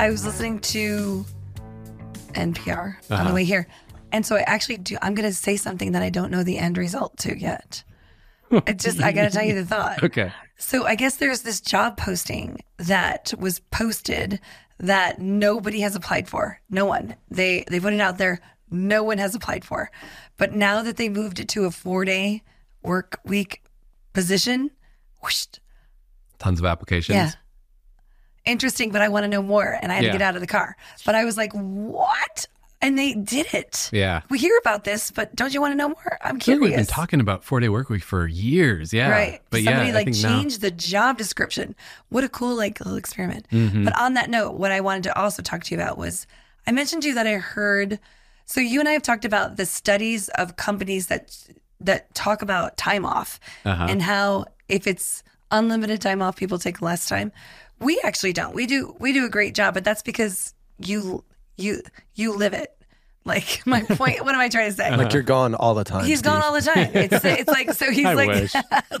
I 0.00 0.08
was 0.10 0.24
listening 0.24 0.60
to 0.60 1.26
NPR 2.34 2.96
on 3.10 3.18
Uh-huh. 3.18 3.28
the 3.28 3.34
way 3.34 3.44
here. 3.44 3.66
And 4.12 4.24
so 4.24 4.34
I 4.36 4.40
actually 4.40 4.78
do, 4.78 4.96
I'm 5.02 5.14
going 5.14 5.28
to 5.28 5.34
say 5.34 5.56
something 5.56 5.92
that 5.92 6.02
I 6.02 6.08
don't 6.10 6.30
know 6.30 6.42
the 6.42 6.56
end 6.58 6.78
result 6.78 7.16
to 7.18 7.38
yet. 7.38 7.84
It 8.50 8.78
just, 8.78 9.00
I 9.02 9.12
got 9.12 9.24
to 9.24 9.30
tell 9.30 9.44
you 9.44 9.54
the 9.54 9.64
thought. 9.66 10.02
Okay. 10.02 10.32
So 10.56 10.84
I 10.86 10.94
guess 10.94 11.16
there's 11.16 11.42
this 11.42 11.60
job 11.60 11.96
posting 11.96 12.60
that 12.78 13.32
was 13.38 13.60
posted 13.70 14.40
that 14.78 15.18
nobody 15.20 15.80
has 15.80 15.94
applied 15.96 16.28
for. 16.28 16.60
No 16.68 16.84
one. 16.86 17.14
They 17.30 17.64
they 17.70 17.80
put 17.80 17.92
it 17.94 18.00
out 18.00 18.18
there. 18.18 18.40
No 18.70 19.02
one 19.02 19.16
has 19.18 19.34
applied 19.34 19.64
for. 19.64 19.90
But 20.36 20.54
now 20.54 20.82
that 20.82 20.96
they 20.98 21.08
moved 21.08 21.40
it 21.40 21.48
to 21.50 21.64
a 21.64 21.70
four 21.70 22.04
day 22.04 22.42
work 22.82 23.20
week 23.24 23.62
position, 24.12 24.70
whoosh, 25.22 25.46
Tons 26.38 26.58
of 26.60 26.66
applications. 26.66 27.14
yeah. 27.16 27.30
Interesting, 28.44 28.90
but 28.90 29.02
I 29.02 29.08
want 29.08 29.24
to 29.24 29.28
know 29.28 29.42
more. 29.42 29.78
And 29.82 29.92
I 29.92 29.96
had 29.96 30.04
Yeah. 30.04 30.12
to 30.12 30.18
get 30.18 30.22
out 30.24 30.34
of 30.34 30.40
the 30.40 30.46
car. 30.46 30.76
But 31.04 31.14
I 31.14 31.24
was 31.24 31.36
like, 31.36 31.52
what? 31.52 32.46
And 32.82 32.98
they 32.98 33.12
did 33.12 33.52
it. 33.52 33.90
Yeah. 33.92 34.22
We 34.30 34.38
hear 34.38 34.56
about 34.58 34.84
this, 34.84 35.10
but 35.10 35.36
don't 35.36 35.52
you 35.52 35.60
want 35.60 35.72
to 35.72 35.76
know 35.76 35.88
more? 35.90 36.18
I'm 36.22 36.38
curious. 36.38 36.62
we've 36.62 36.76
been 36.76 36.86
talking 36.86 37.20
about 37.20 37.44
four 37.44 37.60
day 37.60 37.68
work 37.68 37.90
week 37.90 38.02
for 38.02 38.26
years. 38.26 38.94
Yeah. 38.94 39.10
Right. 39.10 39.42
But 39.50 39.64
Somebody 39.64 39.88
yeah, 39.88 39.94
like 39.94 40.06
now- 40.06 40.12
changed 40.14 40.62
the 40.62 40.70
job 40.70 41.18
description. 41.18 41.74
What 42.08 42.24
a 42.24 42.28
cool 42.30 42.56
like 42.56 42.80
little 42.80 42.96
experiment. 42.96 43.46
Mm-hmm. 43.52 43.84
But 43.84 44.00
on 44.00 44.14
that 44.14 44.30
note, 44.30 44.52
what 44.54 44.70
I 44.72 44.80
wanted 44.80 45.02
to 45.04 45.18
also 45.18 45.42
talk 45.42 45.64
to 45.64 45.74
you 45.74 45.80
about 45.80 45.98
was 45.98 46.26
I 46.66 46.72
mentioned 46.72 47.02
to 47.02 47.08
you 47.08 47.14
that 47.16 47.26
I 47.26 47.34
heard 47.34 47.98
so 48.46 48.60
you 48.60 48.80
and 48.80 48.88
I 48.88 48.92
have 48.92 49.02
talked 49.02 49.26
about 49.26 49.56
the 49.58 49.66
studies 49.66 50.28
of 50.30 50.56
companies 50.56 51.08
that 51.08 51.36
that 51.82 52.14
talk 52.14 52.40
about 52.40 52.78
time 52.78 53.04
off 53.04 53.38
Uh-huh. 53.66 53.86
and 53.90 54.00
how 54.02 54.46
if 54.68 54.86
it's 54.86 55.22
unlimited 55.50 56.00
time 56.00 56.22
off, 56.22 56.36
people 56.36 56.58
take 56.58 56.80
less 56.80 57.06
time. 57.06 57.30
We 57.80 58.00
actually 58.04 58.32
don't. 58.32 58.54
We 58.54 58.66
do 58.66 58.94
we 59.00 59.12
do 59.12 59.24
a 59.24 59.28
great 59.28 59.54
job, 59.54 59.74
but 59.74 59.84
that's 59.84 60.02
because 60.02 60.54
you 60.78 61.24
you 61.56 61.82
you 62.14 62.34
live 62.34 62.52
it. 62.52 62.76
Like 63.24 63.62
my 63.66 63.82
point, 63.82 64.24
what 64.24 64.34
am 64.34 64.40
I 64.40 64.48
trying 64.48 64.70
to 64.70 64.76
say? 64.76 64.94
Like 64.94 65.12
you're 65.12 65.22
gone 65.22 65.54
all 65.54 65.74
the 65.74 65.84
time. 65.84 66.04
He's 66.04 66.22
gone 66.22 66.42
all 66.42 66.52
the 66.52 66.62
time. 66.62 66.90
It's 66.94 67.24
it's 67.24 67.48
like 67.48 67.72
so 67.72 67.90
he's 67.90 68.06
I 68.06 68.14
like 68.14 68.50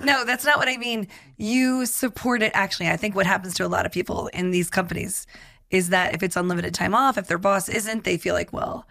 no, 0.00 0.24
that's 0.24 0.44
not 0.44 0.58
what 0.58 0.68
I 0.68 0.76
mean. 0.76 1.08
You 1.36 1.86
support 1.86 2.42
it. 2.42 2.52
Actually, 2.54 2.88
I 2.88 2.96
think 2.96 3.14
what 3.14 3.26
happens 3.26 3.54
to 3.54 3.66
a 3.66 3.68
lot 3.68 3.86
of 3.86 3.92
people 3.92 4.28
in 4.28 4.50
these 4.50 4.70
companies 4.70 5.26
is 5.70 5.90
that 5.90 6.14
if 6.14 6.22
it's 6.22 6.36
unlimited 6.36 6.74
time 6.74 6.94
off, 6.94 7.18
if 7.18 7.26
their 7.28 7.38
boss 7.38 7.68
isn't, 7.68 8.04
they 8.04 8.16
feel 8.16 8.34
like, 8.34 8.52
well, 8.54 8.86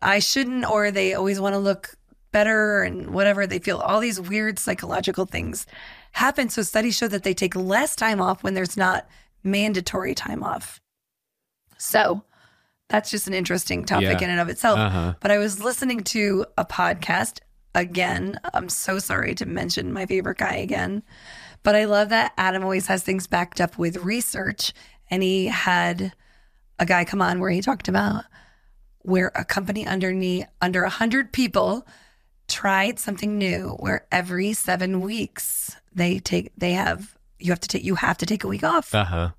I 0.00 0.20
shouldn't, 0.20 0.68
or 0.68 0.90
they 0.90 1.12
always 1.12 1.38
want 1.38 1.54
to 1.54 1.58
look 1.58 1.96
better 2.32 2.82
and 2.82 3.10
whatever. 3.10 3.46
They 3.46 3.58
feel 3.58 3.78
all 3.78 4.00
these 4.00 4.18
weird 4.18 4.58
psychological 4.58 5.26
things 5.26 5.66
happen. 6.12 6.48
So 6.48 6.62
studies 6.62 6.96
show 6.96 7.08
that 7.08 7.22
they 7.22 7.34
take 7.34 7.54
less 7.56 7.94
time 7.96 8.20
off 8.20 8.42
when 8.42 8.54
there's 8.54 8.76
not 8.76 9.06
mandatory 9.42 10.14
time 10.14 10.42
off. 10.42 10.80
So 11.78 12.24
that's 12.88 13.10
just 13.10 13.26
an 13.28 13.34
interesting 13.34 13.84
topic 13.84 14.20
Yeah. 14.20 14.24
in 14.24 14.30
and 14.30 14.40
of 14.40 14.48
itself. 14.48 14.78
Uh-huh. 14.78 15.14
But 15.20 15.30
I 15.30 15.38
was 15.38 15.62
listening 15.62 16.00
to 16.04 16.46
a 16.56 16.64
podcast 16.64 17.40
again. 17.74 18.40
I'm 18.54 18.68
so 18.68 18.98
sorry 18.98 19.34
to 19.36 19.46
mention 19.46 19.92
my 19.92 20.06
favorite 20.06 20.38
guy 20.38 20.54
again. 20.56 21.02
But 21.62 21.74
I 21.76 21.84
love 21.84 22.08
that 22.08 22.32
Adam 22.38 22.62
always 22.62 22.86
has 22.86 23.02
things 23.02 23.26
backed 23.26 23.60
up 23.60 23.78
with 23.78 23.98
research. 23.98 24.72
And 25.10 25.22
he 25.22 25.46
had 25.46 26.12
a 26.78 26.86
guy 26.86 27.04
come 27.04 27.20
on 27.22 27.40
where 27.40 27.50
he 27.50 27.60
talked 27.60 27.88
about 27.88 28.24
where 29.02 29.32
a 29.34 29.44
company 29.44 29.86
underneath 29.86 30.46
under 30.60 30.82
100 30.82 31.32
people 31.32 31.86
tried 32.48 32.98
something 32.98 33.38
new 33.38 33.76
where 33.78 34.06
every 34.10 34.52
7 34.52 35.00
weeks 35.00 35.76
they 35.94 36.18
take 36.18 36.50
they 36.56 36.72
have 36.72 37.16
you 37.38 37.52
have 37.52 37.60
to 37.60 37.68
take 37.68 37.84
you 37.84 37.94
have 37.94 38.18
to 38.18 38.26
take 38.26 38.44
a 38.44 38.48
week 38.48 38.64
off. 38.64 38.94
Uh 38.94 39.04
huh. 39.04 39.30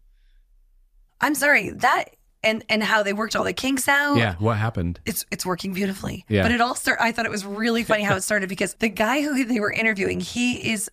I'm 1.22 1.36
sorry. 1.36 1.72
That 1.72 2.06
and 2.44 2.64
and 2.70 2.82
how 2.82 3.04
they 3.04 3.12
worked 3.14 3.36
all 3.36 3.44
the 3.44 3.52
kinks 3.54 3.88
out 3.88 4.16
Yeah. 4.18 4.36
What 4.40 4.58
happened? 4.58 5.00
it's 5.06 5.26
it's 5.32 5.46
working 5.46 5.74
beautifully. 5.74 6.26
Yeah. 6.30 6.44
But 6.44 6.52
it 6.52 6.62
all 6.62 6.76
start. 6.76 7.00
I 7.02 7.12
thought 7.12 7.26
it 7.26 7.32
was 7.32 7.46
really 7.46 7.84
funny 7.84 8.04
how 8.04 8.16
it 8.16 8.22
started 8.30 8.48
because 8.48 8.76
the 8.76 8.90
guy 8.90 9.22
who 9.22 9.44
they 9.44 9.60
were 9.60 9.72
interviewing, 9.72 10.20
he 10.22 10.72
is 10.72 10.90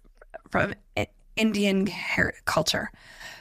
from 0.51 0.75
Indian 1.37 1.89
culture. 2.45 2.91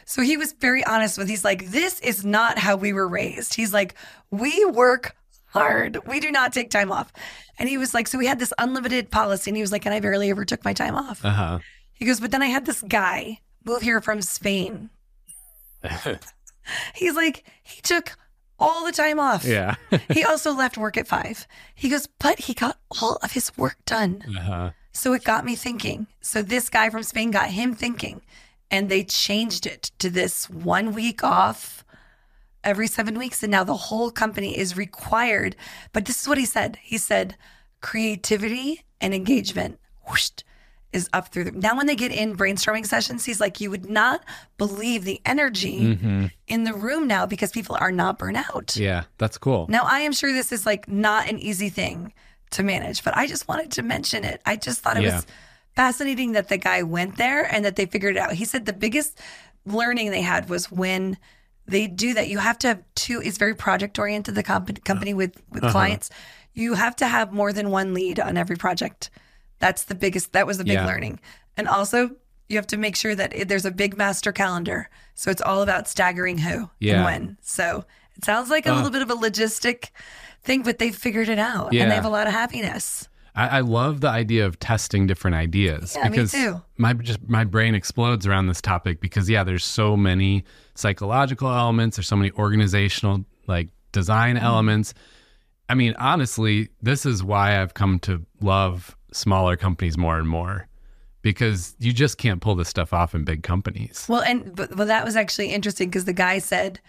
So 0.07 0.21
he 0.21 0.37
was 0.37 0.53
very 0.53 0.83
honest 0.85 1.17
with. 1.17 1.27
He's 1.27 1.43
like, 1.43 1.71
"This 1.71 1.99
is 2.01 2.23
not 2.23 2.59
how 2.59 2.75
we 2.75 2.93
were 2.93 3.07
raised." 3.07 3.55
He's 3.55 3.73
like, 3.73 3.95
"We 4.29 4.63
work 4.65 5.15
hard. 5.55 5.97
We 6.07 6.19
do 6.19 6.31
not 6.31 6.53
take 6.53 6.69
time 6.69 6.91
off." 6.91 7.11
And 7.57 7.67
he 7.69 7.77
was 7.77 7.93
like, 7.93 8.07
"So 8.07 8.17
we 8.17 8.27
had 8.27 8.39
this 8.39 8.53
unlimited 8.57 9.09
policy." 9.11 9.49
And 9.49 9.57
he 9.57 9.61
was 9.63 9.71
like, 9.71 9.85
"And 9.85 9.95
I 9.95 9.99
barely 9.99 10.29
ever 10.29 10.45
took 10.45 10.63
my 10.63 10.73
time 10.73 10.95
off." 10.95 11.23
Uh 11.25 11.29
huh. 11.31 11.59
He 11.93 12.05
goes, 12.05 12.19
"But 12.19 12.31
then 12.31 12.41
I 12.41 12.47
had 12.47 12.65
this 12.65 12.81
guy 12.83 13.39
move 13.65 13.81
here 13.81 14.01
from 14.01 14.21
Spain." 14.21 14.89
He's 16.95 17.15
like, 17.15 17.43
he 17.63 17.81
took 17.81 18.17
all 18.57 18.85
the 18.85 18.91
time 18.91 19.19
off 19.19 19.43
yeah. 19.45 19.75
he 20.09 20.23
also 20.23 20.53
left 20.53 20.77
work 20.77 20.97
at 20.97 21.07
five. 21.07 21.47
He 21.75 21.89
goes, 21.89 22.07
but 22.19 22.39
he 22.39 22.53
got 22.53 22.77
all 23.01 23.17
of 23.21 23.33
his 23.33 23.55
work 23.57 23.77
done. 23.85 24.23
uh 24.37 24.41
huh. 24.41 24.71
So 24.91 25.13
it 25.13 25.23
got 25.25 25.45
me 25.45 25.55
thinking. 25.55 26.07
So 26.21 26.41
this 26.41 26.69
guy 26.69 26.89
from 26.89 27.03
Spain 27.03 27.29
got 27.29 27.49
him 27.49 27.75
thinking, 27.75 28.21
and 28.71 28.87
they 28.89 29.03
changed 29.03 29.65
it 29.65 29.91
to 29.99 30.09
this 30.09 30.49
one 30.49 30.93
week 30.93 31.23
off 31.23 31.83
every 32.65 32.87
seven 32.87 33.17
weeks. 33.17 33.43
And 33.43 33.51
now 33.51 33.63
the 33.63 33.75
whole 33.75 34.11
company 34.11 34.57
is 34.57 34.75
required. 34.75 35.55
But 35.93 36.05
this 36.05 36.21
is 36.21 36.27
what 36.27 36.37
he 36.37 36.45
said 36.45 36.77
he 36.81 36.97
said, 36.97 37.35
creativity 37.81 38.83
and 38.99 39.13
engagement 39.13 39.79
whoosh, 40.07 40.31
is 40.91 41.09
up 41.13 41.27
through 41.29 41.43
the. 41.43 41.51
Now, 41.51 41.75
when 41.75 41.87
they 41.87 41.95
get 41.95 42.11
in 42.11 42.35
brainstorming 42.35 42.85
sessions, 42.85 43.25
he's 43.25 43.41
like, 43.41 43.59
you 43.59 43.69
would 43.69 43.89
not 43.89 44.23
believe 44.57 45.03
the 45.03 45.21
energy 45.25 45.81
mm-hmm. 45.81 46.25
in 46.47 46.63
the 46.63 46.73
room 46.73 47.07
now 47.07 47.25
because 47.25 47.51
people 47.51 47.75
are 47.79 47.91
not 47.91 48.17
burnt 48.17 48.37
out. 48.37 48.75
Yeah. 48.75 49.03
That's 49.17 49.37
cool. 49.37 49.67
Now, 49.69 49.83
I 49.83 49.99
am 49.99 50.13
sure 50.13 50.31
this 50.31 50.51
is 50.51 50.65
like 50.65 50.87
not 50.87 51.29
an 51.29 51.37
easy 51.37 51.69
thing 51.69 52.13
to 52.51 52.63
manage, 52.63 53.03
but 53.03 53.15
I 53.17 53.27
just 53.27 53.47
wanted 53.47 53.71
to 53.71 53.83
mention 53.83 54.23
it. 54.23 54.41
I 54.45 54.55
just 54.55 54.81
thought 54.81 54.97
it 54.97 55.03
Yeah. 55.03 55.15
was 55.15 55.27
fascinating 55.75 56.31
that 56.31 56.47
the 56.47 56.57
guy 56.57 56.83
went 56.83 57.17
there 57.17 57.43
and 57.43 57.65
that 57.65 57.75
they 57.75 57.85
figured 57.85 58.15
it 58.15 58.19
out. 58.19 58.33
He 58.33 58.45
said 58.45 58.65
the 58.65 58.73
biggest 58.73 59.19
learning 59.65 60.11
they 60.11 60.21
had 60.21 60.47
was 60.49 60.71
when 60.71 61.17
they 61.67 61.87
do 61.87 62.13
that. 62.13 62.27
You 62.27 62.37
have 62.37 62.57
to 62.59 62.67
have 62.67 62.83
two, 62.95 63.21
it's 63.23 63.37
very 63.37 63.55
project 63.55 63.97
oriented, 63.99 64.35
the 64.35 64.43
comp- 64.43 64.83
company 64.83 65.11
uh-huh. 65.11 65.17
with, 65.17 65.41
with 65.51 65.63
uh-huh. 65.63 65.71
clients. 65.71 66.09
You 66.53 66.75
have 66.75 66.95
to 66.97 67.07
have 67.07 67.33
more 67.33 67.51
than 67.51 67.71
one 67.71 67.93
lead 67.93 68.19
on 68.19 68.37
every 68.37 68.55
project. 68.55 69.09
That's 69.59 69.83
the 69.83 69.95
biggest, 69.95 70.33
that 70.33 70.47
was 70.47 70.57
the 70.57 70.63
big 70.63 70.73
Yeah. 70.73 70.85
learning. 70.85 71.19
And 71.57 71.67
also, 71.67 72.11
you 72.47 72.57
have 72.57 72.67
to 72.67 72.77
make 72.77 72.95
sure 72.95 73.15
that 73.15 73.35
it, 73.35 73.47
there's 73.47 73.65
a 73.65 73.71
big 73.71 73.97
master 73.97 74.31
calendar. 74.31 74.89
So 75.15 75.31
it's 75.31 75.41
all 75.41 75.61
about 75.61 75.87
staggering 75.87 76.37
who 76.39 76.69
Yeah. 76.79 76.95
and 76.95 77.03
when. 77.05 77.37
So 77.41 77.85
it 78.15 78.23
sounds 78.23 78.49
like 78.49 78.65
a 78.65 78.71
uh. 78.71 78.75
little 78.75 78.91
bit 78.91 79.01
of 79.01 79.09
a 79.09 79.15
logistic 79.15 79.89
thing, 80.43 80.61
but 80.63 80.77
they've 80.77 80.95
figured 80.95 81.29
it 81.29 81.39
out 81.39 81.73
and 81.73 81.91
they 81.91 81.95
have 81.95 82.05
a 82.05 82.09
lot 82.09 82.27
of 82.27 82.33
happiness. 82.33 83.07
I, 83.35 83.57
I 83.57 83.59
love 83.61 84.01
the 84.01 84.07
idea 84.09 84.45
of 84.45 84.57
testing 84.59 85.07
different 85.07 85.35
ideas 85.35 85.95
Yeah, 85.95 86.05
me 86.05 86.09
because 86.09 86.31
too. 86.31 86.61
my 86.77 86.93
just 86.93 87.27
my 87.27 87.43
brain 87.43 87.75
explodes 87.75 88.25
around 88.25 88.47
this 88.47 88.61
topic 88.61 89.01
because 89.01 89.29
yeah, 89.29 89.43
there's 89.43 89.65
so 89.65 89.97
many 89.97 90.43
psychological 90.75 91.49
elements, 91.49 91.97
there's 91.97 92.07
so 92.07 92.15
many 92.15 92.31
organizational 92.31 93.25
like 93.47 93.69
design 93.91 94.35
Mm-hmm. 94.35 94.45
elements. 94.45 94.93
I 95.67 95.73
mean, 95.73 95.95
honestly, 95.97 96.69
this 96.81 97.05
is 97.05 97.23
why 97.23 97.61
I've 97.61 97.73
come 97.73 97.99
to 97.99 98.23
love 98.41 98.95
smaller 99.11 99.55
companies 99.57 99.97
more 99.97 100.17
and 100.19 100.27
more 100.27 100.67
because 101.21 101.75
you 101.79 101.91
just 101.91 102.17
can't 102.19 102.39
pull 102.41 102.53
this 102.55 102.69
stuff 102.69 102.93
off 102.93 103.15
in 103.15 103.23
big 103.23 103.41
companies. 103.41 104.05
Well, 104.07 104.21
and 104.21 104.55
but 104.55 104.75
well, 104.75 104.85
that 104.87 105.03
was 105.03 105.15
actually 105.15 105.47
interesting 105.53 105.89
because 105.89 106.05
the 106.05 106.13
guy 106.13 106.37
said 106.39 106.79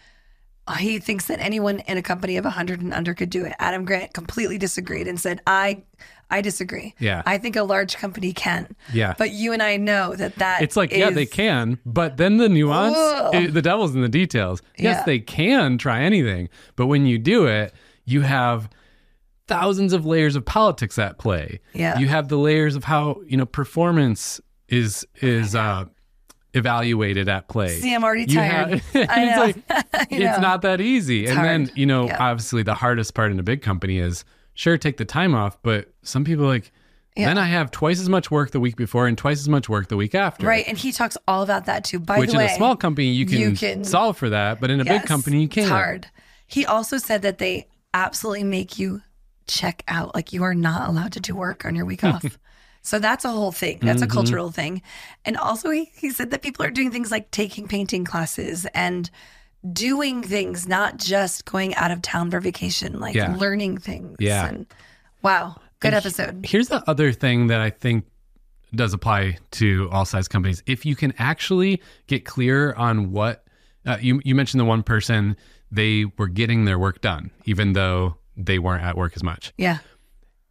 he 0.75 0.99
thinks 0.99 1.27
that 1.27 1.39
anyone 1.41 1.81
in 1.81 1.97
a 1.97 2.03
company 2.03 2.37
of 2.37 2.45
100 2.45 2.81
and 2.81 2.93
under 2.93 3.15
could 3.15 3.31
do 3.31 3.45
it. 3.45 3.53
Adam 3.59 3.85
Grant 3.85 4.13
completely 4.13 4.59
disagreed 4.59 5.07
and 5.07 5.19
said, 5.21 5.41
"I, 5.47 5.83
I 6.31 6.41
disagree. 6.41 6.95
Yeah. 6.99 7.23
I 7.25 7.39
think 7.39 7.55
a 7.55 7.63
large 7.63 7.97
company 7.97 8.33
can. 8.33 8.75
Yeah. 8.93 9.15
but 9.17 9.31
you 9.31 9.53
and 9.53 9.63
I 9.63 9.77
know 9.77 10.15
that 10.17 10.35
that 10.37 10.63
It's 10.63 10.77
like, 10.77 10.91
yeah, 10.93 11.11
they 11.11 11.25
can, 11.27 11.79
but 11.87 12.17
then 12.17 12.39
the 12.39 12.49
nuance, 12.49 12.97
it- 13.35 13.55
the 13.55 13.63
devil's 13.63 13.95
in 13.95 14.01
the 14.03 14.09
details. 14.09 14.61
Yes, 14.77 14.99
Yeah. 14.99 15.05
they 15.05 15.21
can 15.21 15.79
try 15.79 16.03
anything, 16.03 16.49
but 16.75 16.87
when 16.87 17.07
you 17.07 17.19
do 17.19 17.47
it, 17.47 17.73
you 18.05 18.23
have 18.23 18.69
thousands 19.47 19.93
of 19.93 20.05
layers 20.05 20.35
of 20.35 20.45
politics 20.45 20.99
at 20.99 21.19
play. 21.19 21.61
Yeah. 21.73 21.99
You 21.99 22.09
have 22.09 22.29
the 22.29 22.39
layers 22.39 22.75
of 22.75 22.85
how, 22.85 23.21
you 23.27 23.37
know, 23.37 23.47
performance 23.47 24.41
is 24.69 25.07
is 25.21 25.55
uh 25.55 25.85
evaluated 26.57 27.29
at 27.29 27.49
play. 27.49 27.79
See, 27.79 27.95
I'm 27.95 28.03
already 28.05 28.27
tired. 28.27 28.81
have- 28.81 28.83
it's 28.95 29.39
like 29.39 29.57
it's 30.11 30.41
not 30.41 30.63
that 30.63 30.81
easy. 30.81 31.27
and 31.27 31.39
then, 31.39 31.71
you 31.75 31.87
know, 31.87 32.07
Yeah. 32.07 32.17
obviously 32.19 32.63
the 32.63 32.75
hardest 32.75 33.15
part 33.15 33.31
in 33.31 33.39
a 33.39 33.43
big 33.43 33.63
company 33.63 33.99
is 33.99 34.25
sure 34.55 34.79
take 34.79 34.97
the 34.97 35.05
time 35.05 35.35
off, 35.35 35.59
but 35.63 35.93
some 36.03 36.25
people 36.25 36.45
are 36.45 36.49
like 36.49 36.73
Yeah. 37.17 37.27
then 37.29 37.39
I 37.39 37.45
have 37.47 37.71
twice 37.71 38.01
as 38.01 38.09
much 38.09 38.31
work 38.31 38.51
the 38.51 38.61
week 38.61 38.77
before 38.77 39.07
and 39.07 39.17
twice 39.17 39.41
as 39.41 39.49
much 39.49 39.69
work 39.69 39.89
the 39.89 39.97
week 39.97 40.15
after. 40.15 40.47
Right, 40.47 40.65
and 40.67 40.79
he 40.79 40.93
talks 40.93 41.17
all 41.29 41.43
about 41.43 41.67
that 41.67 41.85
too. 41.85 41.99
By 41.99 42.19
Which 42.19 42.31
the 42.31 42.37
in 42.37 42.39
way, 42.39 42.53
a 42.53 42.57
small 42.57 42.77
company 42.77 43.09
you 43.09 43.27
can, 43.27 43.39
you 43.39 43.53
can- 43.53 43.85
solve 43.85 44.17
for 44.17 44.31
that, 44.31 44.61
but 44.61 44.71
in 44.71 44.81
a 44.81 44.85
Yes, 44.85 45.03
big 45.03 45.09
company 45.09 45.43
you 45.43 45.49
can't. 45.49 45.67
It's 45.67 45.71
hard. 45.71 46.09
He 46.47 46.65
also 46.65 46.99
said 46.99 47.23
that 47.23 47.39
they 47.39 47.67
absolutely 47.93 48.45
make 48.45 48.79
you 48.79 49.03
check 49.47 49.83
out. 49.89 50.15
Like 50.15 50.33
you 50.33 50.43
are 50.43 50.55
not 50.55 50.89
allowed 50.89 51.13
to 51.13 51.21
do 51.21 51.35
work 51.35 51.65
on 51.65 51.75
your 51.75 51.85
week 51.85 52.01
hmm. 52.01 52.09
off. 52.09 52.39
So 52.87 52.99
that's 52.99 53.25
a 53.25 53.31
whole 53.31 53.53
thing. 53.53 53.79
That's 53.83 54.01
Mm-hmm. 54.01 54.11
a 54.11 54.15
cultural 54.15 54.51
thing. 54.51 54.81
And 55.25 55.37
also 55.37 55.71
he, 55.71 55.91
he 55.97 56.11
said 56.11 56.31
that 56.31 56.43
people 56.43 56.65
are 56.65 56.71
doing 56.71 56.91
things 56.91 57.11
like 57.11 57.31
taking 57.31 57.67
painting 57.69 58.05
classes 58.05 58.67
and 58.75 59.11
doing 59.73 60.23
things, 60.23 60.69
not 60.69 60.97
just 60.99 61.45
going 61.45 61.75
out 61.75 61.91
of 61.91 62.01
town 62.03 62.31
for 62.31 62.41
vacation, 62.41 63.01
like 63.01 63.15
Yeah. 63.15 63.35
learning 63.37 63.79
things. 63.79 64.17
Yeah. 64.21 64.47
And 64.47 64.67
wow, 65.23 65.57
good 65.81 65.93
And 65.93 65.95
he- 65.95 66.07
episode. 66.09 66.47
Here's 66.47 66.69
the 66.69 66.89
other 66.89 67.13
thing 67.13 67.49
that 67.49 67.61
I 67.61 67.71
think 67.71 68.05
does 68.75 68.93
apply 68.93 69.39
to 69.53 69.89
all 69.91 70.05
size 70.05 70.29
companies. 70.29 70.63
If 70.67 70.85
you 70.87 70.95
can 70.97 71.13
actually 71.19 71.81
get 72.07 72.25
clear 72.25 72.73
on 72.75 73.13
what 73.13 73.45
uh, 73.87 73.97
you 74.01 74.21
you 74.25 74.35
mentioned, 74.35 74.61
the 74.61 74.65
one 74.65 74.83
person 74.83 75.37
they 75.71 76.05
were 76.19 76.27
getting 76.29 76.65
their 76.65 76.79
work 76.79 77.01
done, 77.01 77.31
even 77.45 77.73
though 77.73 78.17
they 78.37 78.59
weren't 78.59 78.83
at 78.85 78.97
work 78.97 79.13
as 79.17 79.23
much. 79.23 79.53
Yeah. 79.57 79.79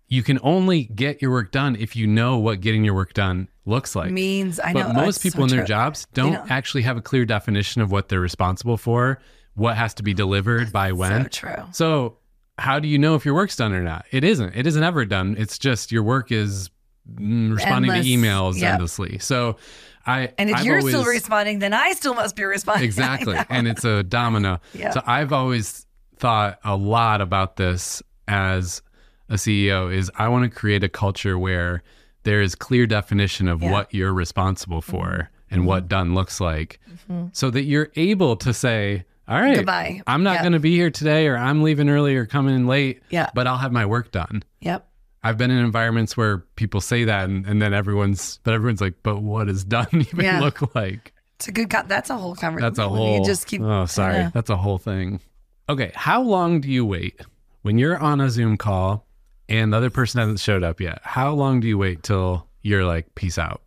You 0.08 0.22
can 0.24 0.40
only 0.44 0.84
get 0.84 1.22
your 1.22 1.32
work 1.32 1.52
done 1.52 1.76
if 1.76 1.96
you 1.96 2.06
know 2.06 2.38
what 2.38 2.62
getting 2.62 2.84
your 2.84 2.94
work 2.94 3.14
done 3.14 3.48
looks 3.66 3.96
like. 3.96 4.12
Means 4.12 4.60
I 4.64 4.72
know. 4.74 4.84
but 4.84 4.94
most 4.94 5.24
people 5.24 5.40
so 5.40 5.44
in 5.46 5.50
their 5.50 5.60
true. 5.60 5.68
jobs 5.68 6.06
don't, 6.14 6.34
don't. 6.34 6.52
actually 6.52 6.84
have 6.84 6.98
a 6.98 7.02
clear 7.02 7.26
definition 7.26 7.82
of 7.82 7.92
what 7.92 8.10
they're 8.10 8.20
responsible 8.20 8.78
for, 8.78 9.20
what 9.56 9.76
has 9.78 9.94
to 9.96 10.04
be 10.04 10.14
delivered 10.14 10.72
by 10.72 10.92
when. 10.92 11.24
So 11.24 11.28
true. 11.30 11.64
So, 11.72 12.18
how 12.58 12.80
do 12.80 12.88
you 12.88 12.98
know 12.98 13.16
if 13.16 13.26
your 13.26 13.34
work's 13.34 13.56
done 13.56 13.74
or 13.74 13.82
not? 13.82 14.06
It 14.12 14.24
isn't. 14.24 14.56
It 14.56 14.66
isn't 14.68 14.84
ever 14.84 15.06
done. 15.06 15.36
It's 15.38 15.58
just 15.58 15.92
your 15.92 16.04
work 16.04 16.32
is 16.32 16.70
mm, 17.12 17.54
responding 17.54 17.92
Endless. 17.92 18.06
to 18.06 18.12
emails 18.12 18.62
Yep. 18.62 18.74
endlessly. 18.74 19.18
So, 19.20 19.58
I 20.06 20.32
And 20.38 20.50
if 20.52 20.58
I've 20.58 20.66
you're 20.66 20.82
still 20.82 21.04
responding, 21.06 21.60
then 21.60 21.74
I 21.74 21.94
still 21.94 22.14
must 22.14 22.36
be 22.36 22.44
responding. 22.44 22.86
exactly, 22.86 23.38
and 23.50 23.68
it's 23.68 23.84
a 23.84 24.04
domino. 24.04 24.60
Yeah. 24.74 24.92
So 24.92 25.02
I've 25.06 25.34
always 25.34 25.86
thought 26.18 26.60
a 26.64 26.76
lot 26.76 27.22
about 27.22 27.56
this 27.56 28.04
as 28.28 28.82
a 29.30 29.36
CEO. 29.36 29.94
Is 29.94 30.12
I 30.16 30.28
want 30.28 30.44
to 30.52 30.56
create 30.60 30.84
a 30.84 30.90
culture 30.90 31.38
where 31.38 31.84
there 32.24 32.42
is 32.42 32.56
clear 32.56 32.86
definition 32.88 33.48
of 33.48 33.62
Yeah. 33.62 33.72
what 33.72 33.94
you're 33.94 34.14
responsible 34.14 34.82
for 34.82 35.30
Mm-hmm. 35.52 35.54
and 35.56 35.66
what 35.68 35.88
done 35.88 36.16
looks 36.16 36.42
like, 36.42 36.80
so 37.32 37.50
that 37.52 37.64
you're 37.66 37.90
able 37.96 38.36
to 38.38 38.52
say, 38.54 39.06
"All 39.28 39.40
right, 39.40 39.58
Goodbye. 39.58 40.02
I'm 40.08 40.24
not 40.24 40.34
Yep. 40.36 40.42
going 40.42 40.54
to 40.54 40.60
be 40.60 40.76
here 40.76 40.90
today, 40.90 41.28
or 41.28 41.38
I'm 41.38 41.62
leaving 41.62 41.88
early, 41.88 42.16
or 42.16 42.26
coming 42.26 42.56
in 42.56 42.66
late, 42.68 43.04
Yeah. 43.12 43.30
but 43.36 43.46
I'll 43.46 43.58
have 43.60 43.72
my 43.72 43.86
work 43.86 44.12
done." 44.12 44.42
Yep. 44.62 44.88
I've 45.24 45.38
been 45.38 45.52
in 45.52 45.58
environments 45.58 46.16
where 46.18 46.40
people 46.56 46.82
say 46.82 47.04
that, 47.06 47.30
and, 47.30 47.46
and 47.46 47.62
then 47.62 47.74
everyone's, 47.74 48.40
but 48.44 48.54
everyone's 48.56 48.82
like, 48.82 48.96
"But 49.04 49.22
what 49.22 49.46
does 49.48 49.64
done 49.64 49.88
even 49.94 50.26
Yeah. 50.26 50.40
look 50.40 50.76
like?" 50.76 51.14
It's 51.38 51.48
a 51.48 51.52
good. 51.52 51.70
Co- 51.70 51.84
that's 51.88 52.10
a 52.10 52.18
whole 52.18 52.34
conversation. 52.36 52.66
That's 52.74 52.80
a 52.80 52.90
whole. 52.90 53.20
You 53.20 53.26
just 53.26 53.46
keep. 53.46 53.62
Oh, 53.62 53.86
sorry. 53.86 54.16
Yeah. 54.16 54.30
That's 54.34 54.50
a 54.50 54.58
whole 54.58 54.78
thing. 54.80 55.20
Okay. 55.70 55.92
How 55.94 56.22
long 56.24 56.60
do 56.62 56.70
you 56.72 56.86
wait 56.86 57.22
when 57.62 57.78
you're 57.78 57.98
on 58.00 58.20
a 58.22 58.30
Zoom 58.32 58.58
call 58.58 59.05
and 59.50 59.72
the 59.74 59.78
other 59.78 59.90
person 59.90 60.20
hasn't 60.20 60.40
showed 60.40 60.64
up 60.64 60.80
yet? 60.80 61.00
How 61.04 61.34
long 61.34 61.60
do 61.60 61.68
you 61.68 61.78
wait 61.78 62.04
till 62.04 62.48
you're 62.62 62.86
like, 62.86 63.14
peace 63.16 63.38
out? 63.38 63.62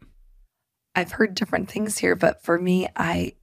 I've 0.94 1.12
heard 1.12 1.34
different 1.34 1.70
things 1.70 1.98
here, 1.98 2.16
but 2.16 2.42
for 2.42 2.58
me, 2.58 2.88
I. 2.96 3.34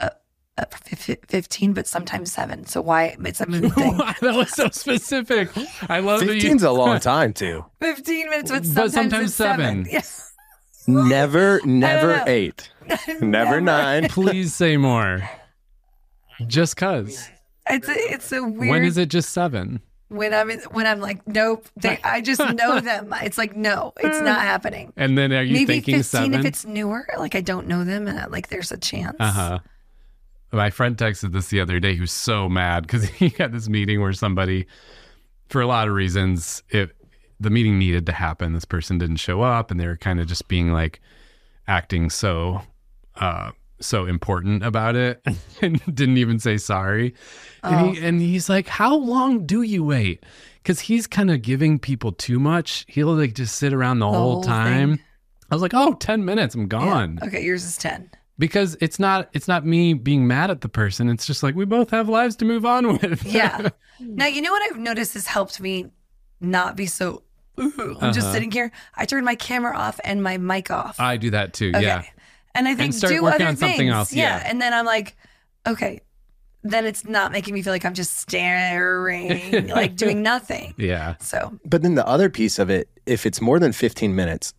Uh, 0.00 0.10
uh, 0.56 0.64
fif- 0.84 1.18
15, 1.28 1.72
but 1.74 1.86
sometimes 1.86 2.32
seven. 2.32 2.64
So 2.66 2.80
why? 2.80 3.16
It's 3.24 3.40
a 3.40 3.46
mood 3.46 3.72
thing. 3.74 3.96
that 4.20 4.34
was 4.34 4.50
so 4.52 4.68
specific. 4.70 5.50
I 5.90 5.98
love 6.00 6.20
that 6.20 6.34
you. 6.36 6.40
15's 6.50 6.62
a 6.62 6.70
long 6.70 7.00
time 7.00 7.32
too. 7.32 7.64
15 7.80 8.30
minutes, 8.30 8.50
but 8.50 8.58
But 8.62 8.66
sometimes, 8.66 8.92
sometimes 8.94 9.24
it's 9.26 9.34
seven. 9.34 9.84
seven. 9.84 9.88
Yeah. 9.90 10.00
Never, 10.86 11.60
never 11.64 12.16
know. 12.18 12.24
eight. 12.26 12.70
Never 13.20 13.60
nine. 13.60 14.08
Please 14.08 14.54
say 14.54 14.76
more. 14.76 15.28
Just 16.46 16.76
cause. 16.76 17.28
It's 17.68 17.88
a, 17.88 17.94
it's 17.96 18.32
a 18.32 18.42
weird. 18.42 18.68
When 18.70 18.84
is 18.84 18.98
it 18.98 19.08
just 19.08 19.30
seven? 19.30 19.80
When 20.14 20.32
I'm 20.34 20.50
in, 20.50 20.60
when 20.70 20.86
I'm 20.86 21.00
like, 21.00 21.26
nope. 21.26 21.66
They, 21.76 21.98
I 22.04 22.20
just 22.20 22.40
know 22.40 22.80
them. 22.80 23.12
It's 23.22 23.38
like, 23.38 23.56
no, 23.56 23.92
it's 24.00 24.20
not 24.20 24.40
happening. 24.40 24.92
And 24.96 25.16
then 25.18 25.32
are 25.32 25.42
you 25.42 25.54
Maybe 25.54 25.66
thinking 25.66 25.96
15 25.96 26.02
seven? 26.04 26.34
if 26.34 26.44
it's 26.46 26.64
newer. 26.64 27.06
Like 27.18 27.34
I 27.34 27.40
don't 27.40 27.66
know 27.66 27.84
them, 27.84 28.06
and 28.08 28.30
like 28.32 28.48
there's 28.48 28.72
a 28.72 28.78
chance. 28.78 29.16
Uh 29.18 29.30
huh. 29.32 29.58
My 30.52 30.70
friend 30.70 30.96
texted 30.96 31.32
this 31.32 31.48
the 31.48 31.60
other 31.60 31.80
day. 31.80 31.94
He 31.94 32.00
was 32.00 32.12
so 32.12 32.48
mad 32.48 32.82
because 32.84 33.04
he 33.08 33.30
had 33.30 33.52
this 33.52 33.68
meeting 33.68 34.00
where 34.00 34.12
somebody, 34.12 34.66
for 35.48 35.60
a 35.60 35.66
lot 35.66 35.88
of 35.88 35.94
reasons, 35.94 36.62
it 36.70 36.94
the 37.40 37.50
meeting 37.50 37.78
needed 37.78 38.06
to 38.06 38.12
happen. 38.12 38.52
This 38.52 38.64
person 38.64 38.98
didn't 38.98 39.16
show 39.16 39.42
up, 39.42 39.70
and 39.70 39.80
they 39.80 39.86
were 39.86 39.96
kind 39.96 40.20
of 40.20 40.26
just 40.28 40.46
being 40.48 40.72
like 40.72 41.00
acting 41.66 42.10
so 42.10 42.60
uh 43.16 43.50
so 43.80 44.06
important 44.06 44.62
about 44.64 44.96
it 44.96 45.20
and 45.62 45.80
didn't 45.94 46.16
even 46.18 46.38
say 46.38 46.56
sorry. 46.56 47.14
And 47.62 47.94
he 47.96 48.04
and 48.06 48.20
he's 48.20 48.48
like, 48.48 48.68
"How 48.68 48.94
long 48.94 49.46
do 49.46 49.62
you 49.62 49.82
wait?" 49.84 50.22
Because 50.62 50.80
he's 50.80 51.06
kind 51.06 51.30
of 51.30 51.42
giving 51.42 51.78
people 51.78 52.12
too 52.12 52.38
much. 52.38 52.84
He'll 52.88 53.14
like 53.14 53.34
just 53.34 53.56
sit 53.56 53.72
around 53.74 53.98
the, 53.98 54.06
whole, 54.08 54.34
whole 54.34 54.42
time. 54.42 54.96
thing. 54.96 55.04
I 55.50 55.54
was 55.54 55.62
like, 55.62 55.74
"Oh, 55.74 55.92
10 55.94 56.24
minutes, 56.24 56.54
I'm 56.54 56.62
Yeah. 56.62 56.66
gone." 56.66 57.18
Okay, 57.22 57.42
yours 57.44 57.64
is 57.64 57.76
10. 57.76 58.10
because 58.38 58.76
it's 58.80 58.98
not 58.98 59.28
it's 59.32 59.46
not 59.48 59.64
me 59.64 59.94
being 59.94 60.26
mad 60.26 60.50
at 60.50 60.60
the 60.60 60.68
person 60.68 61.08
it's 61.08 61.24
just 61.24 61.42
like 61.44 61.54
we 61.54 61.64
both 61.64 61.90
have 61.90 62.08
lives 62.08 62.34
to 62.36 62.44
move 62.44 62.66
on 62.66 62.88
with 62.98 63.24
Yeah. 63.32 63.68
now, 64.00 64.26
you 64.26 64.42
know 64.42 64.50
what 64.50 64.62
I've 64.70 64.78
noticed 64.78 65.14
has 65.14 65.26
helped 65.28 65.60
me 65.60 65.86
not 66.40 66.74
be 66.76 66.86
so, 66.86 67.22
ooh, 67.60 67.96
I'm 68.00 68.12
just 68.12 68.26
Uh-huh. 68.26 68.32
sitting 68.32 68.50
here. 68.50 68.72
I 68.96 69.04
turned 69.06 69.24
my 69.24 69.36
camera 69.36 69.76
off 69.76 70.00
and 70.02 70.20
my 70.22 70.36
mic 70.38 70.70
off. 70.70 70.98
i 70.98 71.16
do 71.16 71.30
that 71.30 71.52
too 71.54 71.70
okay. 71.74 71.82
yeah 71.82 72.02
And 72.54 72.68
I 72.68 72.74
think 72.74 72.94
start 72.94 73.12
do 73.12 73.22
working 73.22 73.42
other 73.42 73.48
on 73.50 73.56
something 73.56 73.78
things. 73.78 73.92
else, 73.92 74.12
yeah. 74.12 74.42
And 74.46 74.60
then 74.60 74.72
I'm 74.72 74.86
like, 74.86 75.16
okay, 75.66 76.00
then 76.62 76.86
it's 76.86 77.04
not 77.04 77.32
making 77.32 77.52
me 77.54 77.62
feel 77.62 77.72
like 77.72 77.84
I'm 77.84 77.94
just 77.94 78.18
staring, 78.18 79.66
like 79.68 79.96
doing 79.96 80.22
nothing. 80.22 80.74
yeah 80.78 81.16
So 81.20 81.58
But 81.64 81.82
then 81.82 81.94
the 81.94 82.06
other 82.06 82.30
piece 82.30 82.58
of 82.58 82.70
it, 82.70 82.88
if 83.06 83.26
it's 83.26 83.40
more 83.40 83.58
than 83.58 83.72
15 83.72 84.14
minutes, 84.14 84.54